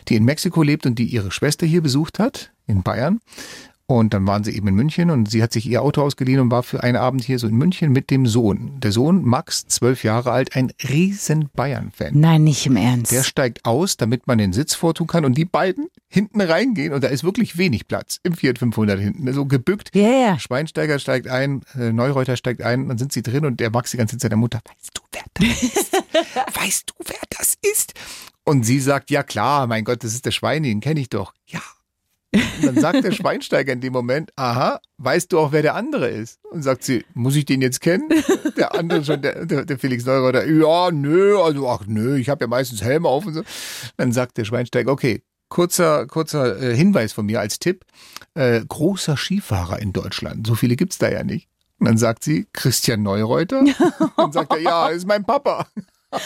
Die 0.08 0.16
in 0.16 0.26
Mexiko 0.26 0.62
lebt 0.62 0.86
und 0.86 1.00
die 1.00 1.06
ihre 1.06 1.32
Schwester 1.32 1.66
hier 1.66 1.82
besucht 1.82 2.20
hat, 2.20 2.52
in 2.68 2.84
Bayern. 2.84 3.20
Und 3.90 4.14
dann 4.14 4.28
waren 4.28 4.44
sie 4.44 4.52
eben 4.52 4.68
in 4.68 4.76
München 4.76 5.10
und 5.10 5.32
sie 5.32 5.42
hat 5.42 5.54
sich 5.54 5.66
ihr 5.66 5.82
Auto 5.82 6.02
ausgeliehen 6.02 6.42
und 6.42 6.52
war 6.52 6.62
für 6.62 6.84
einen 6.84 6.98
Abend 6.98 7.24
hier 7.24 7.40
so 7.40 7.48
in 7.48 7.56
München 7.56 7.94
mit 7.94 8.10
dem 8.10 8.28
Sohn. 8.28 8.78
Der 8.82 8.92
Sohn, 8.92 9.24
Max, 9.24 9.66
zwölf 9.66 10.04
Jahre 10.04 10.32
alt, 10.32 10.58
ein 10.58 10.74
riesen 10.90 11.50
Bayern-Fan. 11.56 12.12
Nein, 12.14 12.44
nicht 12.44 12.66
im 12.66 12.76
Ernst. 12.76 13.14
Der 13.14 13.24
steigt 13.24 13.64
aus, 13.64 13.96
damit 13.96 14.28
man 14.28 14.40
den 14.40 14.52
Sitz 14.52 14.76
vortun 14.76 15.08
kann 15.08 15.24
und 15.24 15.38
die 15.38 15.46
beiden 15.46 15.88
hinten 16.10 16.42
reingehen 16.42 16.92
und 16.92 17.02
da 17.02 17.08
ist 17.08 17.24
wirklich 17.24 17.58
wenig 17.58 17.88
Platz 17.88 18.20
im 18.24 18.34
Fiat 18.34 18.60
500 18.60 19.00
hinten, 19.00 19.32
so 19.32 19.46
gebückt. 19.46 19.96
Ja, 19.96 20.10
ja. 20.10 20.40
Schweinsteiger 20.40 21.00
steigt 21.00 21.30
ein, 21.30 21.62
äh, 21.80 21.94
Neureuter 21.94 22.36
steigt 22.36 22.62
ein, 22.64 22.90
dann 22.90 22.98
sind 22.98 23.14
sie 23.14 23.22
drin 23.22 23.46
und 23.46 23.62
der 23.62 23.70
Max 23.70 23.92
die 23.92 23.98
ganze 23.98 24.18
Zeit 24.18 24.32
der 24.32 24.38
Mutter, 24.38 24.60
weißt 24.66 24.98
du, 24.98 25.02
wer 25.14 25.24
das 25.34 25.64
ist? 25.64 25.94
weißt 26.62 26.90
du, 26.90 26.94
wer 27.06 27.22
das 27.30 27.56
ist? 27.62 27.94
Und 28.44 28.64
sie 28.64 28.82
sagt, 28.82 29.12
ja 29.12 29.24
klar, 29.24 29.66
mein 29.68 29.86
Gott, 29.86 30.04
das 30.04 30.14
ist 30.14 30.26
der 30.26 30.32
Schweini, 30.32 30.68
den 30.68 30.82
kenne 30.82 31.00
ich 31.00 31.08
doch. 31.08 31.34
Ja. 31.46 31.62
Und 32.38 32.66
dann 32.66 32.80
sagt 32.80 33.04
der 33.04 33.12
Schweinsteiger 33.12 33.74
in 33.74 33.82
dem 33.82 33.94
Moment, 33.94 34.32
aha, 34.36 34.80
weißt 34.98 35.32
du 35.32 35.40
auch, 35.40 35.52
wer 35.52 35.62
der 35.62 35.76
andere 35.76 36.10
ist? 36.10 36.40
Und 36.52 36.64
sagt 36.64 36.84
sie, 36.84 37.06
muss 37.14 37.36
ich 37.36 37.46
den 37.46 37.62
jetzt 37.62 37.82
kennen? 37.82 38.10
Der 38.58 38.74
andere 38.74 39.04
schon, 39.04 39.22
der, 39.22 39.46
der, 39.46 39.78
Felix 39.78 40.06
Neureuter, 40.06 40.46
ja, 40.46 40.90
nö, 40.92 41.38
also 41.40 41.70
ach 41.70 41.84
nö, 41.86 42.18
ich 42.18 42.30
habe 42.30 42.46
ja 42.46 42.48
meistens 42.48 42.82
Helme 42.82 43.08
auf 43.08 43.26
und 43.26 43.34
so. 43.34 43.44
Dann 43.98 44.12
sagt 44.12 44.38
der 44.38 44.46
Schweinsteiger, 44.46 44.92
okay, 44.92 45.22
kurzer, 45.50 46.08
kurzer 46.08 46.60
äh, 46.60 46.76
Hinweis 46.76 47.14
von 47.14 47.26
mir 47.26 47.40
als 47.40 47.60
Tipp, 47.60 47.86
äh, 48.34 48.62
großer 48.68 49.16
Skifahrer 49.16 49.80
in 49.80 49.94
Deutschland, 49.94 50.48
so 50.48 50.56
viele 50.56 50.76
gibt's 50.76 50.98
da 50.98 51.10
ja 51.10 51.24
nicht. 51.24 51.48
Und 51.80 51.86
dann 51.86 51.98
sagt 51.98 52.24
sie, 52.24 52.48
Christian 52.54 53.04
Neureuter. 53.04 53.64
Dann 54.18 54.32
sagt 54.32 54.52
er, 54.52 54.60
ja, 54.60 54.88
ist 54.88 55.06
mein 55.06 55.24
Papa. 55.24 55.68
Oh 56.12 56.18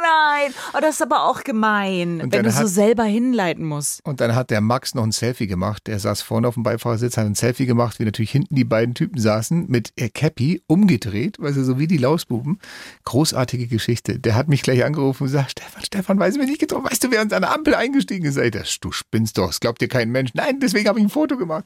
nein, 0.00 0.52
oh, 0.74 0.78
das 0.80 0.96
ist 0.96 1.02
aber 1.02 1.24
auch 1.24 1.42
gemein, 1.42 2.20
Und 2.20 2.20
wenn 2.20 2.30
dann 2.30 2.44
du 2.44 2.50
so 2.52 2.58
hat- 2.60 2.68
selber 2.68 3.02
hinleiten 3.02 3.64
musst. 3.64 4.04
Und 4.06 4.20
dann 4.20 4.34
hat 4.36 4.50
der 4.50 4.60
Max 4.60 4.94
noch 4.94 5.02
ein 5.02 5.10
Selfie 5.10 5.48
gemacht. 5.48 5.88
Der 5.88 5.98
saß 5.98 6.22
vorne 6.22 6.46
auf 6.46 6.54
dem 6.54 6.62
Beifahrersitz, 6.62 7.16
hat 7.16 7.26
ein 7.26 7.34
Selfie 7.34 7.66
gemacht, 7.66 7.98
wie 7.98 8.04
natürlich 8.04 8.30
hinten 8.30 8.54
die 8.54 8.64
beiden 8.64 8.94
Typen 8.94 9.20
saßen, 9.20 9.66
mit 9.68 9.92
äh, 9.96 10.08
Cappy 10.08 10.62
umgedreht, 10.68 11.38
weißt 11.40 11.56
du, 11.56 11.64
so 11.64 11.78
wie 11.80 11.88
die 11.88 11.96
Lausbuben. 11.96 12.60
Großartige 13.04 13.66
Geschichte. 13.66 14.20
Der 14.20 14.36
hat 14.36 14.46
mich 14.48 14.62
gleich 14.62 14.84
angerufen 14.84 15.24
und 15.24 15.28
gesagt, 15.32 15.50
Stefan, 15.50 15.84
Stefan, 15.84 16.18
weiß 16.20 16.36
mir 16.36 16.46
nicht 16.46 16.60
getroffen. 16.60 16.86
Weißt 16.88 17.02
du, 17.02 17.10
wer 17.10 17.20
uns 17.22 17.32
an 17.32 17.42
der 17.42 17.52
Ampel 17.52 17.74
eingestiegen 17.74 18.24
ist? 18.24 18.36
Ich, 18.38 18.52
das, 18.52 18.78
du 18.80 18.92
spinnst 18.92 19.36
doch, 19.36 19.48
das 19.48 19.58
glaubt 19.58 19.80
dir 19.80 19.88
kein 19.88 20.10
Mensch. 20.10 20.30
Nein, 20.34 20.60
deswegen 20.60 20.88
habe 20.88 21.00
ich 21.00 21.04
ein 21.06 21.10
Foto 21.10 21.36
gemacht. 21.36 21.64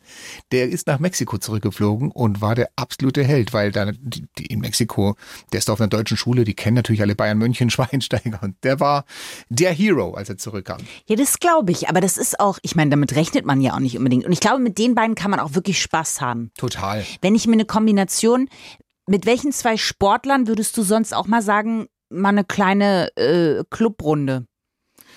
Der 0.52 0.70
ist 0.70 0.86
nach 0.86 0.98
Mexiko 1.00 1.36
zurückgeflogen 1.36 2.10
und 2.12 2.40
war 2.40 2.54
der 2.54 2.70
absolute 2.76 3.22
Held, 3.24 3.52
weil 3.52 3.72
da 3.72 3.92
die, 3.92 4.24
die 4.38 4.46
in 4.46 4.60
Mexiko, 4.60 5.16
der 5.52 5.58
ist 5.58 5.68
auf 5.68 5.80
einer 5.80 5.88
deutschen 5.88 6.16
Schule, 6.16 6.44
die 6.44 6.54
kennen 6.54 6.76
natürlich 6.76 7.02
alle 7.02 7.14
Bayern 7.14 7.41
München, 7.42 7.70
Schweinsteiger. 7.70 8.40
Und 8.42 8.56
der 8.62 8.80
war 8.80 9.04
der 9.48 9.72
Hero, 9.72 10.14
als 10.14 10.28
er 10.28 10.38
zurückkam. 10.38 10.78
Ja, 11.06 11.16
das 11.16 11.38
glaube 11.38 11.72
ich, 11.72 11.88
aber 11.88 12.00
das 12.00 12.16
ist 12.16 12.40
auch, 12.40 12.58
ich 12.62 12.74
meine, 12.76 12.90
damit 12.90 13.14
rechnet 13.16 13.44
man 13.44 13.60
ja 13.60 13.74
auch 13.74 13.80
nicht 13.80 13.98
unbedingt. 13.98 14.24
Und 14.24 14.32
ich 14.32 14.40
glaube, 14.40 14.60
mit 14.60 14.78
den 14.78 14.94
beiden 14.94 15.14
kann 15.14 15.30
man 15.30 15.40
auch 15.40 15.54
wirklich 15.54 15.80
Spaß 15.82 16.20
haben. 16.20 16.50
Total. 16.56 17.04
Wenn 17.20 17.34
ich 17.34 17.46
mir 17.46 17.54
eine 17.54 17.64
Kombination, 17.64 18.48
mit 19.06 19.26
welchen 19.26 19.52
zwei 19.52 19.76
Sportlern 19.76 20.46
würdest 20.46 20.76
du 20.76 20.82
sonst 20.82 21.12
auch 21.12 21.26
mal 21.26 21.42
sagen, 21.42 21.86
mal 22.08 22.28
eine 22.28 22.44
kleine 22.44 23.08
äh, 23.16 23.64
Clubrunde 23.70 24.46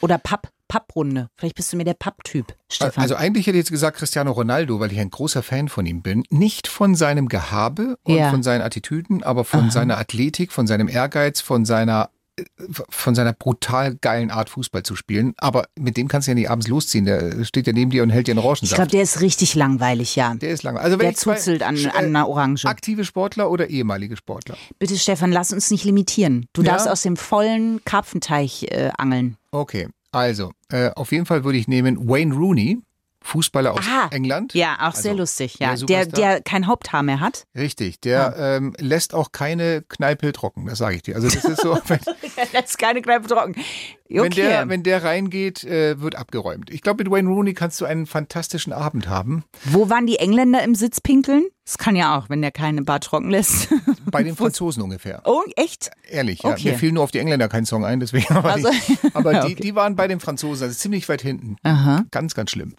oder 0.02 0.18
Papp, 0.18 0.50
Papprunde? 0.68 1.30
Vielleicht 1.36 1.56
bist 1.56 1.72
du 1.72 1.78
mir 1.78 1.84
der 1.84 1.94
Papp-Typ, 1.94 2.56
Stefan. 2.72 3.04
Also 3.04 3.16
eigentlich 3.16 3.46
hätte 3.46 3.58
ich 3.58 3.62
jetzt 3.66 3.72
gesagt 3.72 3.98
Cristiano 3.98 4.32
Ronaldo, 4.32 4.80
weil 4.80 4.92
ich 4.92 5.00
ein 5.00 5.12
großer 5.12 5.44
Fan 5.44 5.70
von 5.70 5.86
ihm 5.86 6.02
bin. 6.02 6.24
Nicht 6.32 6.68
von 6.68 6.96
seinem 6.96 7.28
Gehabe 7.30 7.98
und 8.04 8.16
Ja. 8.16 8.32
von 8.32 8.42
seinen 8.42 8.62
Attitüden, 8.62 9.22
aber 9.24 9.46
von 9.46 9.70
seiner 9.70 9.98
Athletik, 10.00 10.52
von 10.52 10.66
seinem 10.66 10.88
Ehrgeiz, 10.88 11.42
von 11.42 11.66
seiner 11.66 12.10
von 12.90 13.16
seiner 13.16 13.34
brutal 13.34 13.96
geilen 13.96 14.30
Art 14.32 14.50
Fußball 14.50 14.84
zu 14.84 14.96
spielen. 14.96 15.34
Aber 15.38 15.66
mit 15.80 15.98
dem 15.98 16.08
kannst 16.08 16.28
du 16.28 16.32
ja 16.32 16.36
nicht 16.36 16.50
abends 16.50 16.68
losziehen. 16.68 17.06
Der 17.06 17.44
steht 17.46 17.68
ja 17.68 17.74
neben 17.74 17.92
dir 17.92 18.04
und 18.04 18.10
hält 18.10 18.28
dir 18.28 18.32
einen 18.32 18.40
Ich 18.40 18.46
Orangensaft. 18.46 18.76
glaube, 18.76 18.92
der 18.92 19.02
ist 19.04 19.22
richtig 19.22 19.56
langweilig, 19.56 20.16
ja. 20.16 20.34
Der 20.36 20.50
ist 20.50 20.64
langweilig. 20.64 20.86
Also 20.86 20.98
der 20.98 21.10
ich 21.12 21.18
zuzelt 21.18 21.64
an, 21.64 21.76
Sch- 21.76 21.90
an 21.90 22.06
einer 22.06 22.28
Orange. 22.28 22.66
Aktive 22.66 23.06
Sportler 23.06 23.50
oder 23.50 23.70
ehemalige 23.70 24.18
Sportler? 24.18 24.58
Bitte, 24.80 24.98
Stefan, 24.98 25.32
lass 25.32 25.54
uns 25.54 25.72
nicht 25.72 25.86
limitieren. 25.86 26.48
Du 26.54 26.62
Ja. 26.64 26.72
darfst 26.74 26.88
aus 26.90 27.02
dem 27.02 27.16
vollen 27.18 27.84
Karpfenteich 27.86 28.64
äh, 28.72 28.90
angeln. 28.98 29.38
Okay, 29.52 29.88
also 30.12 30.52
äh, 30.70 30.90
auf 30.96 31.12
jeden 31.12 31.26
Fall 31.26 31.44
würde 31.44 31.58
ich 31.58 31.68
nehmen 31.68 32.10
Wayne 32.10 32.34
Rooney, 32.36 32.80
Fußballer 33.26 33.74
aus 33.74 33.82
Ah, 33.90 34.08
England. 34.12 34.54
Ja, 34.54 34.78
auch 34.82 34.94
sehr 34.94 35.12
Also, 35.12 35.22
lustig, 35.22 35.58
ja. 35.60 35.76
der 35.76 35.86
Der, 35.86 36.06
der 36.06 36.42
kein 36.42 36.68
Haupthaar 36.68 37.02
mehr 37.04 37.20
hat. 37.20 37.46
Richtig, 37.56 38.00
der 38.00 38.36
ähm, 38.38 38.74
lässt 38.80 39.14
auch 39.16 39.32
keine 39.32 39.82
Kneipe 39.82 40.32
trocken, 40.32 40.68
das 40.68 40.78
sage 40.78 40.96
ich 40.98 41.02
dir. 41.02 41.16
Also 41.16 41.28
das 41.30 41.44
ist 41.44 41.62
so, 41.62 41.78
wenn, 41.88 42.00
Das 42.54 42.66
ist 42.70 42.78
keine 42.78 43.02
Kneipe 43.02 43.28
trocken. 43.28 43.56
Okay. 44.08 44.22
wenn, 44.22 44.32
der, 44.32 44.70
wenn 44.70 44.84
der 44.84 45.04
reingeht, 45.04 45.64
äh, 45.64 46.00
wird 46.00 46.16
abgeräumt. 46.16 46.70
Ich 46.70 46.82
glaube, 46.84 47.04
mit 47.04 47.12
Wayne 47.12 47.28
Rooney 47.28 47.54
kannst 47.56 47.82
du 47.82 47.86
einen 47.86 48.06
fantastischen 48.06 48.72
Abend 48.74 49.10
haben. 49.10 49.44
Wo 49.64 49.90
waren 49.90 50.06
die 50.06 50.18
Engländer 50.20 50.64
im 50.64 50.76
Sitz 50.76 51.02
pinkeln? 51.02 51.46
Das 51.66 51.80
kann 51.80 51.96
ja 51.96 52.16
auch, 52.18 52.30
wenn 52.30 52.44
der 52.44 52.52
keine 52.52 52.84
Bar 52.84 53.00
trocken 53.00 53.32
lässt. 53.32 53.70
Bei 54.12 54.22
den 54.22 54.36
Franzosen 54.36 54.84
ungefähr. 54.84 55.24
Oh, 55.26 55.42
echt? 55.56 55.90
Ehrlich, 56.08 56.44
ja. 56.44 56.52
Okay. 56.52 56.70
Mir 56.72 56.78
fiel 56.78 56.92
nur 56.92 57.04
auf 57.04 57.10
die 57.10 57.18
Engländer 57.18 57.48
kein 57.50 57.66
Song 57.66 57.84
ein, 57.84 58.00
deswegen. 58.00 58.32
Aber, 58.36 58.54
Also- 58.54 58.70
die, 58.70 58.98
aber 59.16 59.34
die, 59.34 59.54
Okay. 59.54 59.56
die 59.64 59.74
waren 59.76 59.96
bei 59.96 60.08
den 60.08 60.20
Franzosen, 60.20 60.66
also 60.68 60.78
ziemlich 60.78 61.10
weit 61.10 61.24
hinten. 61.24 61.56
Aha. 61.64 62.06
Ganz, 62.12 62.36
ganz 62.36 62.52
schlimm. 62.52 62.76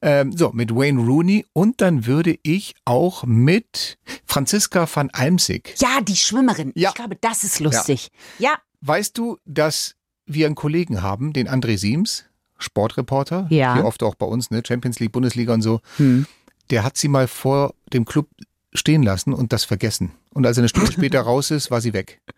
Ähm, 0.00 0.32
so, 0.34 0.50
mit 0.52 0.74
Wayne 0.74 0.98
Rooney 1.02 1.44
und 1.52 1.82
dann 1.82 2.06
würde 2.06 2.38
ich 2.42 2.74
auch 2.86 3.24
mit 3.24 3.98
Franziska 4.24 4.88
van 4.92 5.10
Almsig. 5.12 5.74
Ja, 5.78 6.00
die 6.00 6.16
Schwimmerin. 6.16 6.72
Ja. 6.74 6.88
Ich 6.88 6.94
glaube, 6.94 7.16
das 7.20 7.44
ist 7.44 7.60
lustig. 7.60 8.08
Ja. 8.38 8.54
Weißt 8.80 9.18
du, 9.18 9.36
dass 9.44 9.94
wir 10.24 10.46
einen 10.46 10.54
Kollegen 10.54 11.02
haben, 11.02 11.34
den 11.34 11.48
André 11.50 11.76
Siems, 11.76 12.24
Sportreporter, 12.58 13.46
Ja. 13.50 13.74
hier 13.74 13.84
oft 13.84 14.02
auch 14.02 14.14
bei 14.14 14.24
uns, 14.26 14.50
ne, 14.50 14.62
Champions 14.66 14.98
League, 15.00 15.12
Bundesliga 15.12 15.52
und 15.52 15.60
so, 15.62 15.80
Hm. 15.98 16.26
Der 16.72 16.82
hat 16.82 16.96
sie 16.96 17.08
mal 17.08 17.28
vor 17.28 17.74
dem 17.92 18.04
Club 18.04 18.28
stehen 18.72 19.02
lassen 19.02 19.32
und 19.32 19.52
das 19.52 19.64
vergessen. 19.64 20.12
Und 20.32 20.46
als 20.46 20.56
er 20.56 20.62
eine 20.62 20.68
Stunde 20.68 20.90
später 20.92 21.20
raus 21.20 21.50
ist, 21.52 21.70
war 21.70 21.80
sie 21.80 21.92
weg. 21.92 22.20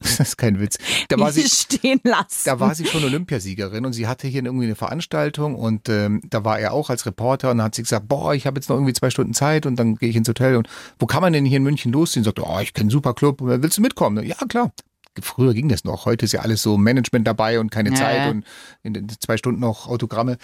Das 0.00 0.20
ist 0.20 0.38
kein 0.38 0.60
Witz. 0.60 0.78
Da 1.08 1.18
war 1.18 1.32
sie, 1.32 1.42
stehen 1.42 1.98
lassen. 2.04 2.42
da 2.44 2.60
war 2.60 2.72
sie 2.72 2.86
schon 2.86 3.02
Olympiasiegerin 3.02 3.84
und 3.84 3.94
sie 3.94 4.06
hatte 4.06 4.28
hier 4.28 4.44
irgendwie 4.44 4.66
eine 4.66 4.76
Veranstaltung 4.76 5.56
und 5.56 5.88
ähm, 5.88 6.20
da 6.30 6.44
war 6.44 6.60
er 6.60 6.72
auch 6.72 6.88
als 6.88 7.04
Reporter 7.04 7.50
und 7.50 7.58
dann 7.58 7.64
hat 7.64 7.74
sie 7.74 7.82
gesagt, 7.82 8.06
boah, 8.06 8.32
ich 8.32 8.46
habe 8.46 8.60
jetzt 8.60 8.68
noch 8.68 8.76
irgendwie 8.76 8.92
zwei 8.92 9.10
Stunden 9.10 9.34
Zeit 9.34 9.66
und 9.66 9.74
dann 9.74 9.96
gehe 9.96 10.08
ich 10.08 10.14
ins 10.14 10.28
Hotel 10.28 10.54
und 10.54 10.68
wo 11.00 11.06
kann 11.06 11.20
man 11.20 11.32
denn 11.32 11.44
hier 11.44 11.56
in 11.56 11.64
München 11.64 11.90
losziehen? 11.90 12.22
Sagt, 12.22 12.38
oh, 12.38 12.60
ich 12.60 12.74
kenne 12.74 12.84
einen 12.84 12.90
super 12.90 13.12
Club, 13.12 13.38
willst 13.40 13.76
du 13.76 13.82
mitkommen? 13.82 14.24
Ja, 14.24 14.36
klar. 14.48 14.70
Früher 15.22 15.54
ging 15.54 15.68
das 15.68 15.84
noch. 15.84 16.06
Heute 16.06 16.24
ist 16.24 16.32
ja 16.32 16.40
alles 16.40 16.62
so 16.62 16.76
Management 16.76 17.26
dabei 17.26 17.60
und 17.60 17.70
keine 17.70 17.90
Ja, 17.90 17.96
Zeit 17.96 18.30
und 18.30 18.44
in 18.82 18.94
den 18.94 19.08
zwei 19.20 19.36
Stunden 19.36 19.60
noch 19.60 19.86
Autogramme. 19.88 20.38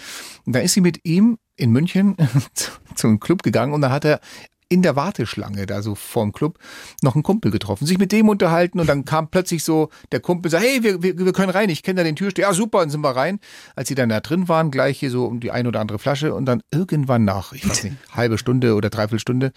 Und 0.45 0.55
da 0.55 0.59
ist 0.59 0.73
sie 0.73 0.81
mit 0.81 1.05
ihm 1.05 1.37
in 1.55 1.71
München 1.71 2.15
zu- 2.53 2.71
zum 2.95 3.19
Club 3.19 3.43
gegangen 3.43 3.73
und 3.73 3.81
dann 3.81 3.91
hat 3.91 4.05
er 4.05 4.19
in 4.67 4.81
der 4.81 4.95
Warteschlange 4.95 5.67
da 5.67 5.83
so 5.83 5.93
vorm 5.93 6.31
Club 6.31 6.57
noch 7.03 7.13
einen 7.13 7.21
Kumpel 7.21 7.51
getroffen, 7.51 7.85
sich 7.85 7.99
mit 7.99 8.11
dem 8.11 8.27
unterhalten 8.29 8.79
und 8.79 8.87
dann 8.87 9.05
kam 9.05 9.29
plötzlich 9.29 9.63
so 9.63 9.89
der 10.11 10.21
Kumpel, 10.21 10.49
sagt, 10.49 10.63
hey, 10.63 10.81
wir, 10.81 11.03
wir, 11.03 11.17
wir 11.19 11.33
können 11.33 11.51
rein, 11.51 11.69
ich 11.69 11.83
kenne 11.83 11.97
da 11.97 12.03
den 12.03 12.15
Türsteher, 12.15 12.47
ja 12.47 12.53
super, 12.53 12.79
dann 12.79 12.89
sind 12.89 13.01
wir 13.01 13.15
rein. 13.15 13.39
Als 13.75 13.89
sie 13.89 13.95
dann 13.95 14.09
da 14.09 14.21
drin 14.21 14.47
waren, 14.49 14.71
gleich 14.71 14.99
hier 14.99 15.11
so 15.11 15.25
um 15.25 15.39
die 15.39 15.51
ein 15.51 15.67
oder 15.67 15.79
andere 15.81 15.99
Flasche 15.99 16.33
und 16.33 16.45
dann 16.45 16.61
irgendwann 16.71 17.23
nach, 17.25 17.53
ich 17.53 17.69
weiß 17.69 17.83
nicht, 17.85 17.95
halbe 18.11 18.39
Stunde 18.39 18.73
oder 18.73 18.89
dreiviertel 18.89 19.19
Stunde, 19.19 19.51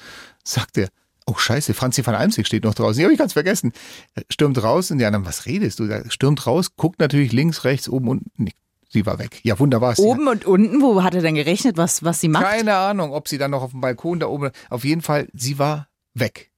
sagte 0.45 0.89
Oh 1.29 1.37
scheiße, 1.37 1.75
Franzi 1.75 2.07
van 2.07 2.15
Almsig 2.15 2.47
steht 2.47 2.65
noch 2.65 2.73
draußen. 2.73 2.99
Die 2.99 3.05
habe 3.05 3.13
ich 3.13 3.19
ganz 3.19 3.35
vergessen. 3.35 3.73
Stürmt 4.31 4.63
raus 4.63 4.91
und 4.91 4.97
die 4.97 5.05
anderen, 5.05 5.27
was 5.27 5.45
redest 5.45 5.79
du? 5.79 5.87
da? 5.87 6.01
Stürmt 6.09 6.47
raus, 6.47 6.75
guckt 6.77 7.01
natürlich 7.01 7.33
links, 7.33 7.65
rechts, 7.65 7.87
oben, 7.87 8.09
unten. 8.09 8.31
Nee, 8.39 8.55
sie 8.89 9.05
war 9.05 9.19
weg. 9.19 9.41
Ja, 9.43 9.59
wunderbar. 9.59 9.99
Oben 9.99 10.27
und 10.27 10.47
unten, 10.47 10.81
wo 10.81 11.03
hat 11.03 11.15
er 11.15 11.21
denn 11.21 11.35
gerechnet, 11.35 11.77
was, 11.77 12.03
was 12.03 12.23
sie 12.23 12.29
macht? 12.29 12.47
keine 12.47 12.77
Ahnung, 12.77 13.13
ob 13.13 13.29
sie 13.29 13.37
dann 13.37 13.51
noch 13.51 13.61
auf 13.61 13.73
dem 13.73 13.83
Balkon 13.83 14.21
da 14.21 14.27
oben. 14.27 14.53
Auf 14.71 14.85
jeden 14.85 15.03
Fall, 15.03 15.29
sie 15.35 15.59
war 15.59 15.89
weg. 16.15 16.51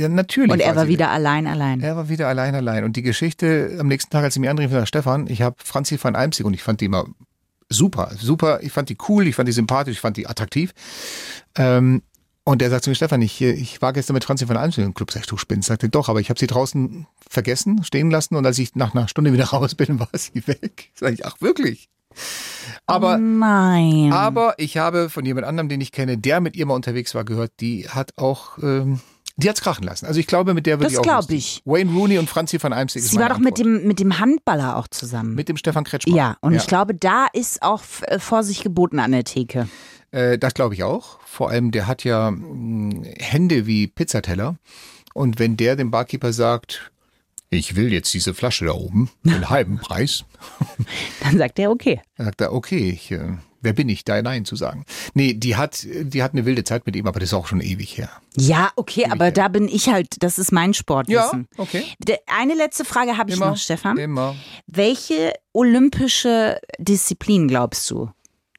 Ja, 0.00 0.08
natürlich. 0.08 0.50
Und 0.50 0.58
er 0.58 0.74
war 0.74 0.86
sie 0.86 0.88
wieder 0.88 1.06
weg. 1.06 1.14
allein, 1.14 1.46
allein. 1.46 1.80
Er 1.80 1.94
war 1.94 2.08
wieder 2.08 2.26
allein, 2.26 2.56
allein. 2.56 2.82
Und 2.82 2.96
die 2.96 3.02
Geschichte 3.02 3.76
am 3.78 3.86
nächsten 3.86 4.10
Tag, 4.10 4.24
als 4.24 4.34
sie 4.34 4.40
mir 4.40 4.50
anrief, 4.50 4.72
war 4.72 4.84
Stefan, 4.84 5.28
ich 5.28 5.42
habe 5.42 5.54
Franzi 5.62 5.96
van 6.02 6.16
Almsig 6.16 6.44
und 6.44 6.54
ich 6.54 6.64
fand 6.64 6.80
die 6.80 6.86
immer 6.86 7.06
super, 7.68 8.10
super. 8.18 8.60
Ich 8.62 8.72
fand 8.72 8.88
die 8.88 8.98
cool, 9.08 9.28
ich 9.28 9.36
fand 9.36 9.48
die 9.48 9.52
sympathisch, 9.52 9.94
ich 9.94 10.00
fand 10.00 10.16
die 10.16 10.26
attraktiv. 10.26 10.72
Ähm, 11.56 12.02
und 12.44 12.60
der 12.60 12.70
sagt 12.70 12.84
zu 12.84 12.90
mir, 12.90 12.96
Stefan, 12.96 13.22
ich, 13.22 13.40
ich 13.40 13.80
war 13.80 13.92
gestern 13.92 14.14
mit 14.14 14.24
Franzi 14.24 14.48
van 14.48 14.56
Almsig 14.56 14.84
im 14.84 14.94
Club. 14.94 15.12
Sag 15.12 15.20
ich, 15.20 15.26
du 15.28 15.36
spinnst. 15.36 15.68
Sagte, 15.68 15.88
doch, 15.88 16.08
aber 16.08 16.20
ich 16.20 16.28
habe 16.28 16.40
sie 16.40 16.48
draußen 16.48 17.06
vergessen, 17.28 17.84
stehen 17.84 18.10
lassen. 18.10 18.34
Und 18.34 18.44
als 18.44 18.58
ich 18.58 18.74
nach 18.74 18.94
einer 18.94 19.06
Stunde 19.06 19.32
wieder 19.32 19.44
raus 19.52 19.74
bin, 19.74 20.00
war 20.00 20.08
sie 20.14 20.46
weg. 20.46 20.90
Sag 20.94 21.12
ich, 21.14 21.24
ach 21.24 21.40
wirklich? 21.40 21.88
Aber, 22.86 23.16
Nein. 23.16 24.12
aber 24.12 24.54
ich 24.58 24.76
habe 24.76 25.08
von 25.08 25.24
jemand 25.24 25.46
anderem, 25.46 25.68
den 25.68 25.80
ich 25.80 25.92
kenne, 25.92 26.18
der 26.18 26.40
mit 26.40 26.56
ihr 26.56 26.66
mal 26.66 26.74
unterwegs 26.74 27.14
war, 27.14 27.24
gehört, 27.24 27.52
die 27.60 27.88
hat 27.88 28.12
auch, 28.18 28.58
ähm, 28.58 29.00
die 29.36 29.48
hat's 29.48 29.60
krachen 29.60 29.84
lassen. 29.84 30.06
Also 30.06 30.20
ich 30.20 30.26
glaube, 30.26 30.54
mit 30.54 30.66
der 30.66 30.76
würde 30.78 30.84
Das 30.84 30.92
ich 30.92 30.98
auch. 30.98 31.02
glaub 31.02 31.16
lustig. 31.18 31.62
ich. 31.64 31.70
Wayne 31.72 31.90
Rooney 31.92 32.18
und 32.18 32.28
Franzi 32.28 32.62
van 32.62 32.72
ist 32.86 32.92
Sie 32.94 33.16
war 33.18 33.28
doch 33.28 33.38
mit 33.38 33.58
dem, 33.58 33.86
mit 33.86 33.98
dem 33.98 34.18
Handballer 34.18 34.76
auch 34.76 34.88
zusammen. 34.88 35.34
Mit 35.34 35.48
dem 35.48 35.56
Stefan 35.56 35.84
Kretschmer. 35.84 36.14
ja, 36.14 36.36
und 36.40 36.54
ich 36.54 36.66
glaube, 36.66 36.94
da 36.94 37.26
ist 37.32 37.62
auch 37.62 37.82
äh, 38.02 38.18
Vorsicht 38.18 38.62
geboten 38.62 38.98
an 38.98 39.12
der 39.12 39.24
Theke. 39.24 39.68
Äh, 40.10 40.38
das 40.38 40.54
glaube 40.54 40.74
ich 40.74 40.82
auch. 40.82 41.18
Vor 41.24 41.50
allem, 41.50 41.70
der 41.70 41.86
hat 41.86 42.04
ja 42.04 42.30
mh, 42.30 43.06
Hände 43.18 43.66
wie 43.66 43.86
Pizzateller. 43.86 44.56
Und 45.14 45.38
wenn 45.38 45.56
der 45.56 45.76
dem 45.76 45.90
Barkeeper 45.90 46.32
sagt, 46.32 46.90
ich 47.50 47.76
will 47.76 47.92
jetzt 47.92 48.12
diese 48.14 48.32
Flasche 48.34 48.64
da 48.66 48.72
oben, 48.72 49.10
den 49.24 49.50
halben 49.50 49.78
Preis, 49.78 50.24
Dann 51.22 51.38
sagt 51.38 51.58
er, 51.58 51.70
okay. 51.70 52.00
dann 52.16 52.26
sagt 52.26 52.40
er, 52.40 52.52
okay, 52.52 52.90
ich, 52.90 53.10
äh, 53.12 53.36
wer 53.62 53.72
bin 53.72 53.88
ich, 53.88 54.04
da 54.04 54.20
Nein 54.20 54.44
zu 54.44 54.56
sagen? 54.56 54.84
Nee, 55.14 55.34
die 55.34 55.56
hat, 55.56 55.86
die 55.88 56.22
hat 56.22 56.32
eine 56.32 56.44
wilde 56.44 56.64
Zeit 56.64 56.84
mit 56.86 56.94
ihm, 56.96 57.06
aber 57.06 57.20
das 57.20 57.30
ist 57.30 57.34
auch 57.34 57.46
schon 57.46 57.60
ewig 57.60 57.96
her. 57.96 58.10
Ja, 58.36 58.70
okay, 58.76 59.06
aber 59.10 59.30
da 59.30 59.48
bin 59.48 59.68
ich 59.68 59.88
halt, 59.88 60.22
das 60.22 60.38
ist 60.38 60.52
mein 60.52 60.74
Sportwissen. 60.74 61.48
Ja, 61.56 61.62
okay. 61.62 61.84
Eine 62.26 62.54
letzte 62.54 62.84
Frage 62.84 63.16
habe 63.16 63.30
ich 63.30 63.38
noch, 63.38 63.56
Stefan. 63.56 63.96
Immer. 63.96 64.34
Welche 64.66 65.32
olympische 65.52 66.58
Disziplin 66.78 67.48
glaubst 67.48 67.90
du? 67.90 68.10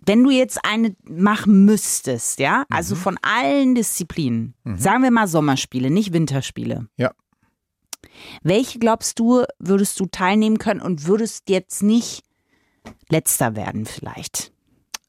Wenn 0.05 0.23
du 0.23 0.31
jetzt 0.31 0.59
eine 0.63 0.95
machen 1.03 1.63
müsstest, 1.65 2.39
ja, 2.39 2.59
Mhm. 2.69 2.75
also 2.75 2.95
von 2.95 3.17
allen 3.21 3.73
Disziplinen, 3.75 4.53
sagen 4.77 5.03
wir 5.03 5.11
mal 5.11 5.27
Sommerspiele, 5.27 5.89
nicht 5.89 6.11
Winterspiele. 6.13 6.87
Ja. 6.97 7.11
Welche 8.43 8.79
glaubst 8.79 9.19
du, 9.19 9.43
würdest 9.59 9.99
du 9.99 10.05
teilnehmen 10.05 10.57
können 10.59 10.81
und 10.81 11.07
würdest 11.07 11.49
jetzt 11.49 11.83
nicht 11.83 12.23
letzter 13.09 13.55
werden 13.55 13.85
vielleicht? 13.85 14.51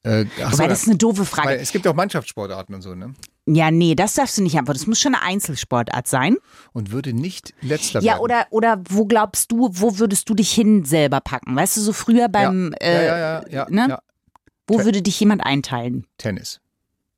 Äh, 0.05 0.25
ach 0.43 0.51
Wobei, 0.53 0.63
so, 0.65 0.67
das 0.69 0.81
ist 0.83 0.87
eine 0.87 0.97
doofe 0.97 1.25
Frage. 1.25 1.49
Weil 1.49 1.59
es 1.59 1.71
gibt 1.71 1.87
auch 1.87 1.95
Mannschaftssportarten 1.95 2.75
und 2.75 2.81
so, 2.83 2.93
ne? 2.93 3.13
Ja, 3.47 3.71
nee, 3.71 3.95
das 3.95 4.13
darfst 4.13 4.37
du 4.37 4.43
nicht 4.43 4.57
antworten. 4.57 4.79
Das 4.79 4.87
muss 4.87 4.99
schon 4.99 5.15
eine 5.15 5.23
Einzelsportart 5.23 6.07
sein. 6.07 6.37
Und 6.73 6.91
würde 6.91 7.13
nicht 7.13 7.53
letzter 7.61 8.01
Ja, 8.01 8.13
werden. 8.13 8.21
oder, 8.21 8.47
oder 8.51 8.81
wo 8.89 9.05
glaubst 9.05 9.51
du, 9.51 9.69
wo 9.71 9.97
würdest 9.99 10.29
du 10.29 10.35
dich 10.35 10.51
hin 10.51 10.83
selber 10.85 11.21
packen? 11.21 11.55
Weißt 11.55 11.77
du, 11.77 11.81
so 11.81 11.91
früher 11.93 12.27
beim, 12.29 12.73
ja, 12.81 12.87
äh, 12.87 13.05
ja, 13.07 13.17
ja, 13.17 13.43
ja, 13.49 13.67
ne? 13.69 13.87
ja. 13.89 13.99
Wo 14.67 14.77
Te- 14.79 14.85
würde 14.85 15.01
dich 15.01 15.19
jemand 15.19 15.43
einteilen? 15.45 16.05
Tennis, 16.17 16.59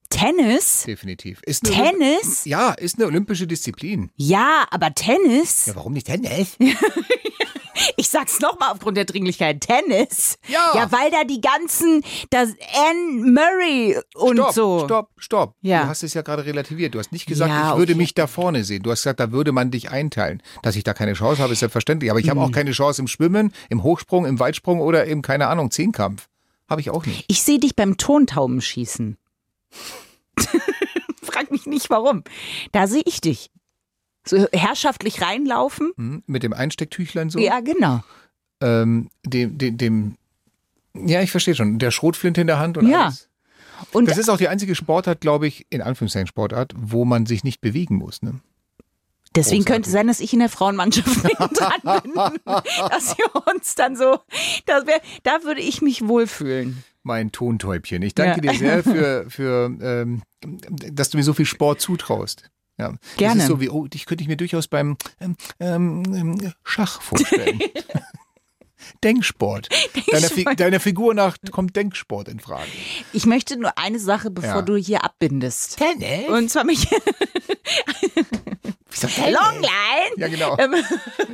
Tennis? 0.10 0.84
definitiv. 0.88 1.42
Ist 1.44 1.64
Tennis? 1.66 2.46
Ja, 2.46 2.72
ist 2.72 2.98
eine 2.98 3.08
olympische 3.08 3.48
Disziplin. 3.48 4.10
Ja, 4.16 4.66
aber 4.72 4.94
Tennis? 4.96 5.66
Ja, 5.68 5.76
warum 5.76 5.94
nicht 5.94 6.08
Tennis? 6.08 6.58
Ich 7.97 8.09
sag's 8.09 8.39
nochmal 8.39 8.71
aufgrund 8.71 8.97
der 8.97 9.05
Dringlichkeit. 9.05 9.61
Tennis? 9.61 10.38
Ja. 10.47 10.71
Ja, 10.75 10.91
weil 10.91 11.09
da 11.11 11.23
die 11.23 11.41
ganzen, 11.41 12.03
das 12.30 12.49
Anne 12.75 13.32
Murray 13.32 13.97
und 14.15 14.38
stopp, 14.38 14.51
so. 14.53 14.82
Stopp, 14.86 15.09
stopp. 15.17 15.55
Ja. 15.61 15.84
Du 15.84 15.89
hast 15.89 16.03
es 16.03 16.13
ja 16.13 16.21
gerade 16.21 16.45
relativiert. 16.45 16.95
Du 16.95 16.99
hast 16.99 17.11
nicht 17.11 17.25
gesagt, 17.25 17.49
Ja, 17.51 17.71
ich 17.71 17.78
würde 17.78 17.93
okay. 17.93 17.97
mich 18.01 18.13
da 18.13 18.28
vorne 18.28 18.63
sehen. 18.63 18.84
Du 18.84 18.91
hast 18.91 18.99
gesagt, 19.03 19.19
da 19.19 19.32
würde 19.32 19.51
man 19.51 19.71
dich 19.71 19.89
einteilen. 19.91 20.41
Dass 20.63 20.75
ich 20.75 20.84
da 20.84 20.93
keine 20.93 21.13
Chance 21.13 21.41
habe, 21.41 21.53
ist 21.53 21.59
selbstverständlich. 21.59 22.11
Aber 22.11 22.19
ich 22.19 22.25
Mhm. 22.28 22.32
habe 22.32 22.41
auch 22.41 22.51
keine 22.51 22.71
Chance 22.71 23.01
im 23.01 23.07
Schwimmen, 23.07 23.53
im 23.69 23.84
Hochsprung, 23.84 24.25
im 24.25 24.39
Weitsprung 24.39 24.80
oder 24.82 25.05
im, 25.05 25.21
keine 25.21 25.47
Ahnung, 25.47 25.71
Zehnkampf. 25.71 26.28
Habe 26.69 26.82
ich 26.82 26.89
auch 26.89 27.05
nicht. 27.05 27.25
Ich 27.28 27.43
sehe 27.43 27.59
dich 27.59 27.75
beim 27.75 27.97
Tontaubenschießen. 27.97 29.17
Frag 31.23 31.51
mich 31.51 31.65
nicht 31.65 31.89
warum. 31.89 32.23
Da 32.71 32.88
sehe 32.88 33.03
ich 33.05 33.21
dich. 33.21 33.49
So 34.28 34.47
herrschaftlich 34.53 35.21
reinlaufen. 35.21 35.91
Hm? 35.97 36.23
Mit 36.28 36.43
dem 36.43 36.53
Einstecktüchlein 36.53 37.30
so. 37.30 37.39
Ja, 37.39 37.59
genau. 37.59 38.03
Ähm, 38.61 39.09
dem, 39.25 39.57
dem, 39.57 39.78
dem, 39.78 40.15
ja, 40.95 41.21
ich 41.21 41.32
verstehe 41.32 41.55
schon. 41.55 41.80
Der 41.80 41.91
Schrotflinte 41.91 42.41
in 42.41 42.47
der 42.47 42.59
Hand 42.59 42.78
und 42.78 42.88
Ja. 42.89 43.05
alles. 43.05 43.30
Und 43.91 44.09
Das 44.09 44.17
ist 44.17 44.30
auch 44.30 44.38
die 44.38 44.47
einzige 44.47 44.73
Sportart, 44.73 45.21
glaube 45.21 45.45
ich, 45.47 45.67
in 45.69 45.82
Anführungszeichen 45.84 46.25
Sportart, 46.28 46.73
wo 46.75 47.05
man 47.05 47.28
sich 47.28 47.43
nicht 47.43 47.61
bewegen 47.61 47.95
muss. 47.97 48.23
Ne? 48.23 48.39
Deswegen 49.36 49.57
Großartig. 49.63 49.65
könnte 49.67 49.88
es 49.89 49.93
sein, 49.93 50.07
dass 50.07 50.19
ich 50.19 50.34
in 50.34 50.39
der 50.39 50.49
Frauenmannschaft 50.49 51.07
dran 51.59 52.01
bin. 52.01 52.13
dass 52.45 53.15
wir 53.17 53.53
uns 53.53 53.75
dann 53.75 53.95
so, 53.95 54.19
wär, 54.65 55.01
da 55.21 55.43
würde 55.43 55.61
ich 55.61 55.84
mich 55.84 56.07
wohlfühlen. 56.07 56.84
Mein 57.03 57.32
Tontäubchen. 57.32 58.01
Ich 58.01 58.15
danke 58.15 58.43
Ja. 58.43 58.51
dir 58.51 58.57
sehr 58.57 58.84
für, 58.84 59.25
für 59.30 59.78
ähm, 59.80 60.23
dass 60.41 61.11
du 61.11 61.17
mir 61.17 61.23
so 61.23 61.34
viel 61.34 61.45
Sport 61.45 61.80
zutraust. 61.80 62.49
Ja. 62.78 62.93
Gerne. 63.17 63.36
Das 63.36 63.43
ist 63.43 63.47
so 63.47 63.59
wie, 63.59 63.69
oh, 63.69 63.88
dich 63.88 64.05
könnte 64.05 64.21
ich 64.21 64.28
mir 64.28 64.38
durchaus 64.38 64.67
beim 64.67 64.97
ähm, 65.19 65.36
ähm, 65.59 66.53
Schach 66.63 67.01
vorstellen. 67.01 67.59
Denksport. 69.03 69.69
Deiner, 70.11 70.30
Fi 70.30 70.43
deiner 70.55 70.80
Figur 70.80 71.13
nach 71.13 71.36
kommt 71.51 71.75
Denksport 71.75 72.28
in 72.28 72.39
Frage. 72.39 72.69
Ich 73.11 73.25
möchte 73.25 73.57
nur 73.57 73.78
eine 73.78 73.99
Sache, 73.99 74.30
bevor 74.30 74.57
Ja. 74.57 74.61
du 74.61 74.75
hier 74.78 75.03
abbindest. 75.03 75.78
Tennis? 75.78 76.30
Und 76.30 76.49
zwar 76.49 76.63
mich. 76.63 76.88
Wieso 78.89 79.07
Longline? 79.07 80.15
Ja, 80.17 80.28
genau. 80.28 80.57
Ähm, 80.57 80.75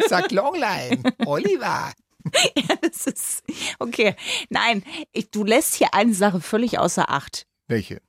Sag 0.07 0.31
Longline. 0.31 1.03
Oliver. 1.25 1.91
ja, 2.55 2.75
das 2.81 3.07
ist. 3.07 3.43
Okay. 3.79 4.15
Nein, 4.49 4.83
ich, 5.11 5.29
du 5.29 5.43
lässt 5.43 5.75
hier 5.75 5.93
eine 5.93 6.13
Sache 6.13 6.41
völlig 6.41 6.79
außer 6.79 7.09
Acht. 7.09 7.45
Welche? 7.67 8.01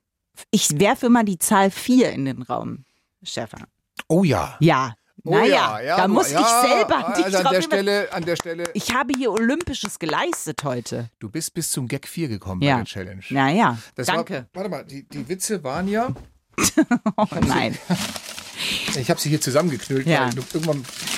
Ich 0.51 0.79
werfe 0.79 1.09
mal 1.09 1.23
die 1.23 1.39
Zahl 1.39 1.71
4 1.71 2.11
in 2.11 2.25
den 2.25 2.41
Raum, 2.41 2.85
Stefan. 3.25 3.63
Oh 4.07 4.23
ja. 4.23 4.55
Ja. 4.59 4.93
Oh 5.23 5.31
naja, 5.31 5.79
ja, 5.79 5.81
ja, 5.81 5.97
da 5.97 6.07
muss 6.07 6.31
ja, 6.31 6.39
ich 6.39 6.69
selber 6.69 7.13
dich 7.17 7.25
also 7.25 7.37
an 7.37 7.43
drauf 7.45 7.53
der. 7.53 7.61
Stelle, 7.63 8.13
an 8.13 8.25
der 8.25 8.35
Stelle. 8.35 8.63
Ich 8.75 8.93
habe 8.93 9.13
hier 9.17 9.31
Olympisches 9.31 9.97
geleistet 9.97 10.63
heute. 10.63 11.09
Du 11.19 11.29
bist 11.29 11.53
bis 11.55 11.71
zum 11.71 11.87
Gag 11.87 12.07
4 12.07 12.27
gekommen 12.27 12.61
Ja. 12.61 12.73
bei 12.75 12.77
der 12.81 12.85
Challenge. 12.85 13.23
Naja, 13.31 13.77
Das 13.95 14.05
danke. 14.05 14.33
War, 14.53 14.61
warte 14.65 14.69
mal, 14.69 14.85
die, 14.85 15.07
die 15.07 15.27
Witze 15.27 15.63
waren 15.63 15.87
ja. 15.87 16.09
Oh 17.17 17.25
nein. 17.47 17.75
Ich 18.99 19.09
habe 19.09 19.19
sie 19.19 19.29
hier 19.29 19.41
zusammengeknüllt. 19.41 20.07
Ja. 20.07 20.29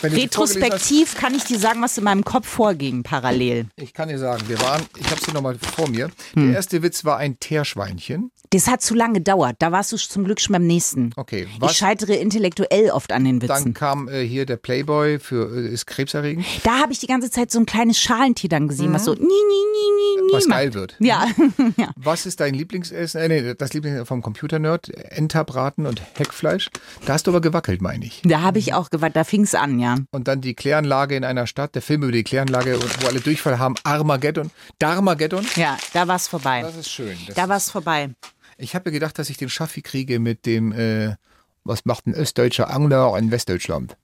Retrospektiv 0.03 1.15
kann 1.15 1.35
ich 1.35 1.43
dir 1.43 1.59
sagen, 1.59 1.81
was 1.81 1.97
in 1.97 2.03
meinem 2.03 2.23
Kopf 2.23 2.47
vorging, 2.47 3.03
parallel. 3.03 3.67
ich 3.75 3.93
kann 3.93 4.09
dir 4.09 4.19
sagen, 4.19 4.43
wir 4.47 4.59
waren, 4.61 4.83
ich 4.97 5.09
habe 5.09 5.21
sie 5.23 5.31
nochmal 5.31 5.57
vor 5.59 5.89
mir. 5.89 6.09
Hm. 6.33 6.47
Der 6.47 6.55
erste 6.55 6.81
Witz 6.83 7.05
war 7.05 7.17
ein 7.17 7.39
Teerschweinchen. 7.39 8.31
Das 8.51 8.67
hat 8.67 8.81
zu 8.81 8.95
lange 8.95 9.15
gedauert. 9.15 9.57
Da 9.59 9.73
warst 9.73 9.91
du 9.91 9.97
zum 9.97 10.23
Glück 10.23 10.39
schon 10.39 10.53
beim 10.53 10.65
nächsten. 10.65 11.11
Okay, 11.17 11.47
Ich 11.53 11.59
was? 11.61 11.75
scheitere 11.75 12.13
intellektuell 12.13 12.91
oft 12.91 13.11
an 13.11 13.25
den 13.25 13.41
Dann 13.41 13.49
Witzen. 13.49 13.73
kam 13.73 14.07
äh, 14.07 14.23
hier 14.25 14.45
der 14.45 14.55
Playboy 14.55 15.19
für 15.19 15.53
äh, 15.53 15.67
ist 15.67 15.85
krebserregend, 15.85 16.45
Da 16.63 16.79
habe 16.79 16.93
ich 16.93 16.99
die 16.99 17.07
ganze 17.07 17.29
Zeit 17.29 17.51
so 17.51 17.59
ein 17.59 17.65
kleines 17.65 17.99
Schalentier 17.99 18.49
dann 18.49 18.69
gesehen, 18.69 18.93
was 18.93 19.03
so 19.03 19.13
nie, 19.13 19.19
nie, 19.19 19.25
nie, 19.27 19.31
nie, 19.31 20.21
nie 20.21 20.27
Mhm. 20.27 20.33
was 20.33 20.47
macht. 20.47 20.57
geil 20.59 20.73
wird. 20.73 20.95
Ja, 20.99 21.25
ja. 21.77 21.91
Was 21.97 22.25
ist 22.25 22.39
dein 22.39 22.53
Lieblingsessen? 22.53 23.19
Äh, 23.21 23.27
nee, 23.27 23.53
das 23.53 23.73
Lieblingsessen 23.73 24.05
vom 24.05 24.21
Computer-Nerd? 24.21 24.89
Enterbraten 25.11 25.85
und 25.85 26.01
Hackfleisch. 26.17 26.69
Da 27.05 27.13
hast 27.13 27.26
du 27.27 27.31
aber 27.31 27.41
gewackelt, 27.41 27.81
meine 27.81 28.05
ich. 28.05 28.21
Da 28.23 28.41
habe 28.41 28.59
ich 28.59 28.73
auch 28.73 28.89
gewartet, 28.89 29.17
da 29.17 29.23
fing 29.23 29.43
es 29.43 29.53
an, 29.53 29.79
ja. 29.79 29.97
Und 30.11 30.27
dann 30.27 30.41
die 30.41 30.55
Kläranlage 30.55 31.15
in 31.15 31.23
einer 31.23 31.47
Stadt, 31.47 31.75
der 31.75 31.81
Film 31.81 32.03
über 32.03 32.11
die 32.11 32.23
Kläranlage, 32.23 32.79
wo 33.01 33.07
alle 33.07 33.19
Durchfall 33.19 33.59
haben, 33.59 33.75
Armageddon. 33.83 34.51
Darmageddon. 34.79 35.45
Ja, 35.55 35.77
da 35.93 36.07
war 36.07 36.15
es 36.15 36.27
vorbei. 36.27 36.61
Das 36.61 36.75
ist 36.75 36.89
schön. 36.89 37.17
Das 37.27 37.35
Da 37.35 37.49
war 37.49 37.57
es 37.57 37.69
vorbei. 37.69 38.09
Ich 38.57 38.73
habe 38.75 38.91
gedacht, 38.91 39.19
dass 39.19 39.29
ich 39.29 39.37
den 39.37 39.49
Schaffi 39.49 39.81
kriege 39.81 40.19
mit 40.19 40.45
dem, 40.45 40.71
äh, 40.71 41.15
was 41.63 41.85
macht 41.85 42.07
ein 42.07 42.13
östdeutscher 42.13 42.69
Angler 42.69 43.15
in 43.17 43.29
Westdeutschland? 43.29 43.97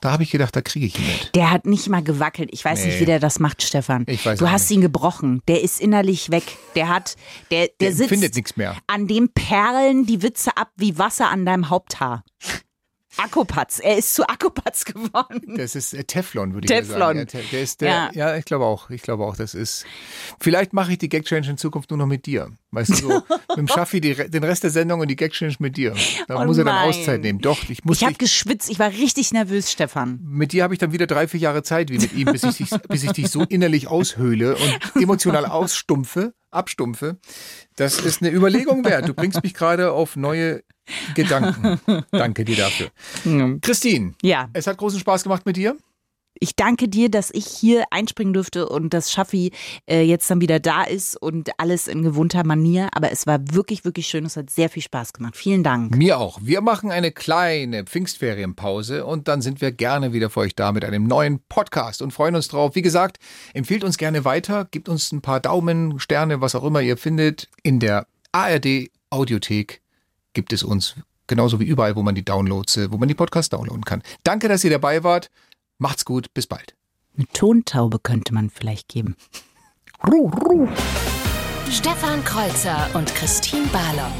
Da 0.00 0.12
habe 0.12 0.22
ich 0.24 0.30
gedacht, 0.30 0.54
da 0.54 0.60
kriege 0.60 0.86
ich 0.86 0.98
ihn 0.98 1.06
mit. 1.06 1.34
Der 1.34 1.50
hat 1.50 1.64
nicht 1.64 1.88
mal 1.88 2.02
gewackelt. 2.02 2.50
Ich 2.52 2.62
weiß 2.64 2.84
nicht, 2.84 2.94
Nee. 2.96 3.00
wie 3.00 3.04
der 3.06 3.18
das 3.18 3.38
macht, 3.38 3.62
Stefan. 3.62 4.04
Ich 4.06 4.26
weiß 4.26 4.38
du 4.38 4.50
hast 4.50 4.70
ihn 4.70 4.82
gebrochen. 4.82 5.40
Der 5.48 5.62
ist 5.62 5.80
innerlich 5.80 6.30
weg. 6.30 6.44
Der 6.74 6.88
hat, 6.88 7.16
der, 7.50 7.68
der, 7.68 7.70
Der 7.80 7.92
sitzt 7.94 8.08
findet 8.10 8.34
nichts 8.36 8.56
mehr. 8.56 8.76
an 8.86 9.06
dem 9.06 9.30
perlen 9.30 10.04
die 10.04 10.20
Witze 10.22 10.56
ab 10.56 10.68
wie 10.76 10.98
Wasser 10.98 11.30
an 11.30 11.46
deinem 11.46 11.70
Haupthaar. 11.70 12.24
Akkupatz. 13.18 13.78
Er 13.82 13.96
ist 13.98 14.14
zu 14.14 14.28
Akkupatz 14.28 14.84
geworden. 14.84 15.56
Das 15.56 15.74
ist 15.74 15.94
äh, 15.94 16.04
Teflon, 16.04 16.54
würde 16.54 16.66
ich 16.66 16.70
Teflon. 16.70 16.98
sagen. 16.98 17.18
Ja, 17.20 17.24
Te- 17.24 17.42
der 17.52 17.62
ist 17.62 17.80
der, 17.80 17.88
Ja. 17.88 18.10
ja. 18.12 18.36
ich 18.36 18.44
glaube 18.44 18.64
auch. 18.64 18.90
Ich 18.90 19.02
glaube 19.02 19.24
auch, 19.24 19.36
das 19.36 19.54
ist. 19.54 19.84
Vielleicht 20.40 20.72
mache 20.72 20.92
ich 20.92 20.98
die 20.98 21.08
Gag 21.08 21.24
Challenge 21.24 21.48
in 21.50 21.58
Zukunft 21.58 21.90
nur 21.90 21.98
noch 21.98 22.06
mit 22.06 22.26
dir. 22.26 22.50
Weißt 22.72 22.90
du, 22.90 22.94
so 22.96 23.08
mit 23.50 23.56
dem 23.58 23.68
Schaffi 23.68 24.00
die, 24.00 24.14
den 24.14 24.44
Rest 24.44 24.62
der 24.64 24.70
Sendung 24.70 25.00
und 25.00 25.08
die 25.08 25.16
Gag 25.16 25.32
Challenge 25.32 25.56
mit 25.60 25.76
dir. 25.76 25.94
Da 26.28 26.42
Oh 26.42 26.44
muss 26.44 26.58
er 26.58 26.64
dann 26.64 26.74
nein. 26.74 26.88
Auszeit 26.90 27.20
nehmen. 27.22 27.38
Doch, 27.40 27.58
ich 27.68 27.84
muss 27.84 27.98
Ich 27.98 28.04
habe 28.04 28.14
geschwitzt. 28.14 28.70
Ich 28.70 28.78
war 28.78 28.90
richtig 28.90 29.32
nervös, 29.32 29.70
Stefan. 29.72 30.20
mit 30.22 30.52
dir 30.52 30.62
habe 30.62 30.74
ich 30.74 30.78
dann 30.78 30.92
wieder 30.92 31.06
drei, 31.06 31.26
vier 31.28 31.40
Jahre 31.40 31.62
Zeit 31.62 31.90
wie 31.90 31.98
mit 31.98 32.12
ihm, 32.14 32.26
bis 32.26 32.42
ich, 32.44 32.56
dich, 32.56 32.70
bis 32.88 33.02
ich 33.04 33.12
dich 33.12 33.28
so 33.30 33.42
innerlich 33.42 33.88
aushöhle 33.88 34.56
und 34.56 35.02
emotional 35.02 35.46
ausstumpfe, 35.46 36.34
abstumpfe. 36.50 37.18
Das 37.76 37.98
ist 38.00 38.22
eine 38.22 38.30
Überlegung 38.32 38.84
wert. 38.84 39.08
Du 39.08 39.14
bringst 39.14 39.42
mich 39.42 39.54
gerade 39.54 39.92
auf 39.92 40.16
neue 40.16 40.62
Gedanken. 41.14 41.78
Danke 42.10 42.44
dir 42.44 42.56
dafür. 42.56 42.88
Christine, 43.60 44.14
Ja. 44.22 44.48
es 44.52 44.66
hat 44.66 44.76
großen 44.78 45.00
Spaß 45.00 45.22
gemacht 45.22 45.46
mit 45.46 45.56
dir. 45.56 45.76
Ich 46.38 46.54
danke 46.54 46.86
dir, 46.86 47.10
dass 47.10 47.30
ich 47.32 47.46
hier 47.46 47.84
einspringen 47.90 48.34
durfte 48.34 48.68
und 48.68 48.92
dass 48.92 49.10
Schaffi 49.10 49.52
äh, 49.88 50.02
jetzt 50.02 50.30
dann 50.30 50.42
wieder 50.42 50.60
da 50.60 50.82
ist 50.84 51.16
und 51.16 51.48
alles 51.58 51.88
in 51.88 52.02
gewohnter 52.02 52.44
Manier. 52.44 52.90
Aber 52.92 53.10
es 53.10 53.26
war 53.26 53.38
wirklich, 53.52 53.86
wirklich 53.86 54.06
schön. 54.06 54.26
Es 54.26 54.36
hat 54.36 54.50
sehr 54.50 54.68
viel 54.68 54.82
Spaß 54.82 55.14
gemacht. 55.14 55.34
Vielen 55.34 55.62
Dank. 55.62 55.96
Mir 55.96 56.18
auch. 56.18 56.38
Wir 56.42 56.60
machen 56.60 56.90
eine 56.90 57.10
kleine 57.10 57.84
Pfingstferienpause 57.84 59.06
und 59.06 59.28
dann 59.28 59.40
sind 59.40 59.62
wir 59.62 59.72
gerne 59.72 60.12
wieder 60.12 60.28
für 60.28 60.40
euch 60.40 60.54
da 60.54 60.72
mit 60.72 60.84
einem 60.84 61.04
neuen 61.04 61.40
Podcast 61.48 62.02
und 62.02 62.10
freuen 62.12 62.34
uns 62.34 62.48
drauf. 62.48 62.74
Wie 62.74 62.82
gesagt, 62.82 63.16
empfehlt 63.54 63.82
uns 63.82 63.96
gerne 63.96 64.26
weiter, 64.26 64.66
gebt 64.70 64.90
uns 64.90 65.12
ein 65.12 65.22
paar 65.22 65.40
Daumen, 65.40 65.98
Sterne, 66.00 66.42
was 66.42 66.54
auch 66.54 66.64
immer 66.64 66.82
ihr 66.82 66.98
findet. 66.98 67.48
In 67.62 67.80
der 67.80 68.06
ARD 68.32 68.90
Audiothek 69.08 69.80
gibt 70.36 70.52
es 70.52 70.62
uns 70.62 70.94
genauso 71.26 71.58
wie 71.58 71.64
überall, 71.64 71.96
wo 71.96 72.02
man 72.02 72.14
die 72.14 72.24
Downloads, 72.24 72.76
äh, 72.76 72.92
wo 72.92 72.98
man 72.98 73.08
die 73.08 73.14
Podcasts 73.14 73.48
downloaden 73.48 73.84
kann. 73.84 74.02
Danke, 74.22 74.48
dass 74.48 74.62
ihr 74.62 74.70
dabei 74.70 75.02
wart. 75.02 75.30
Macht's 75.78 76.04
gut, 76.04 76.32
bis 76.34 76.46
bald. 76.46 76.76
Eine 77.16 77.26
Tontaube 77.32 77.98
könnte 77.98 78.34
man 78.34 78.50
vielleicht 78.50 78.88
geben. 78.88 79.16
Stefan 81.70 82.22
Kreuzer 82.24 82.88
und 82.92 83.12
Christine 83.14 83.66
Barlock. 83.68 84.12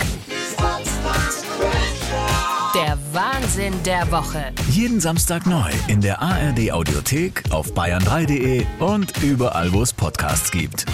Der 2.74 2.98
Wahnsinn 3.12 3.74
der 3.84 4.10
Woche. 4.10 4.52
Jeden 4.70 5.00
Samstag 5.00 5.46
neu 5.46 5.70
in 5.88 6.00
der 6.00 6.20
ARD 6.20 6.72
Audiothek, 6.72 7.44
auf 7.50 7.72
bayern3.de 7.72 8.66
und 8.80 9.22
überall, 9.22 9.72
wo 9.72 9.82
es 9.82 9.92
Podcasts 9.92 10.50
gibt. 10.50 10.86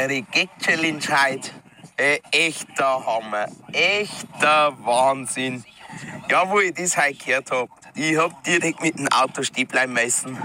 Eure 0.00 0.22
Gag-Challenge 0.22 1.00
heute. 1.00 1.61
Äh, 2.02 2.20
echter 2.32 3.06
Hammer. 3.06 3.46
Echter 3.72 4.76
Wahnsinn. 4.84 5.64
Ja, 6.28 6.50
wo 6.50 6.58
ich 6.58 6.74
das 6.74 6.96
heute 6.96 7.14
gehört 7.14 7.52
hab, 7.52 7.68
ich 7.94 8.16
hab 8.16 8.42
direkt 8.42 8.82
mit 8.82 8.98
dem 8.98 9.06
Auto 9.12 9.44
stehen 9.44 9.68
bleiben 9.68 9.92
müssen. 9.92 10.36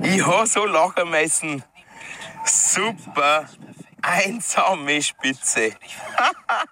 Ich 0.00 0.24
hab 0.24 0.46
so 0.46 0.64
lachen 0.64 1.10
müssen. 1.10 1.64
Super. 2.44 3.48
Einsame 4.00 5.02
Spitze. 5.02 5.72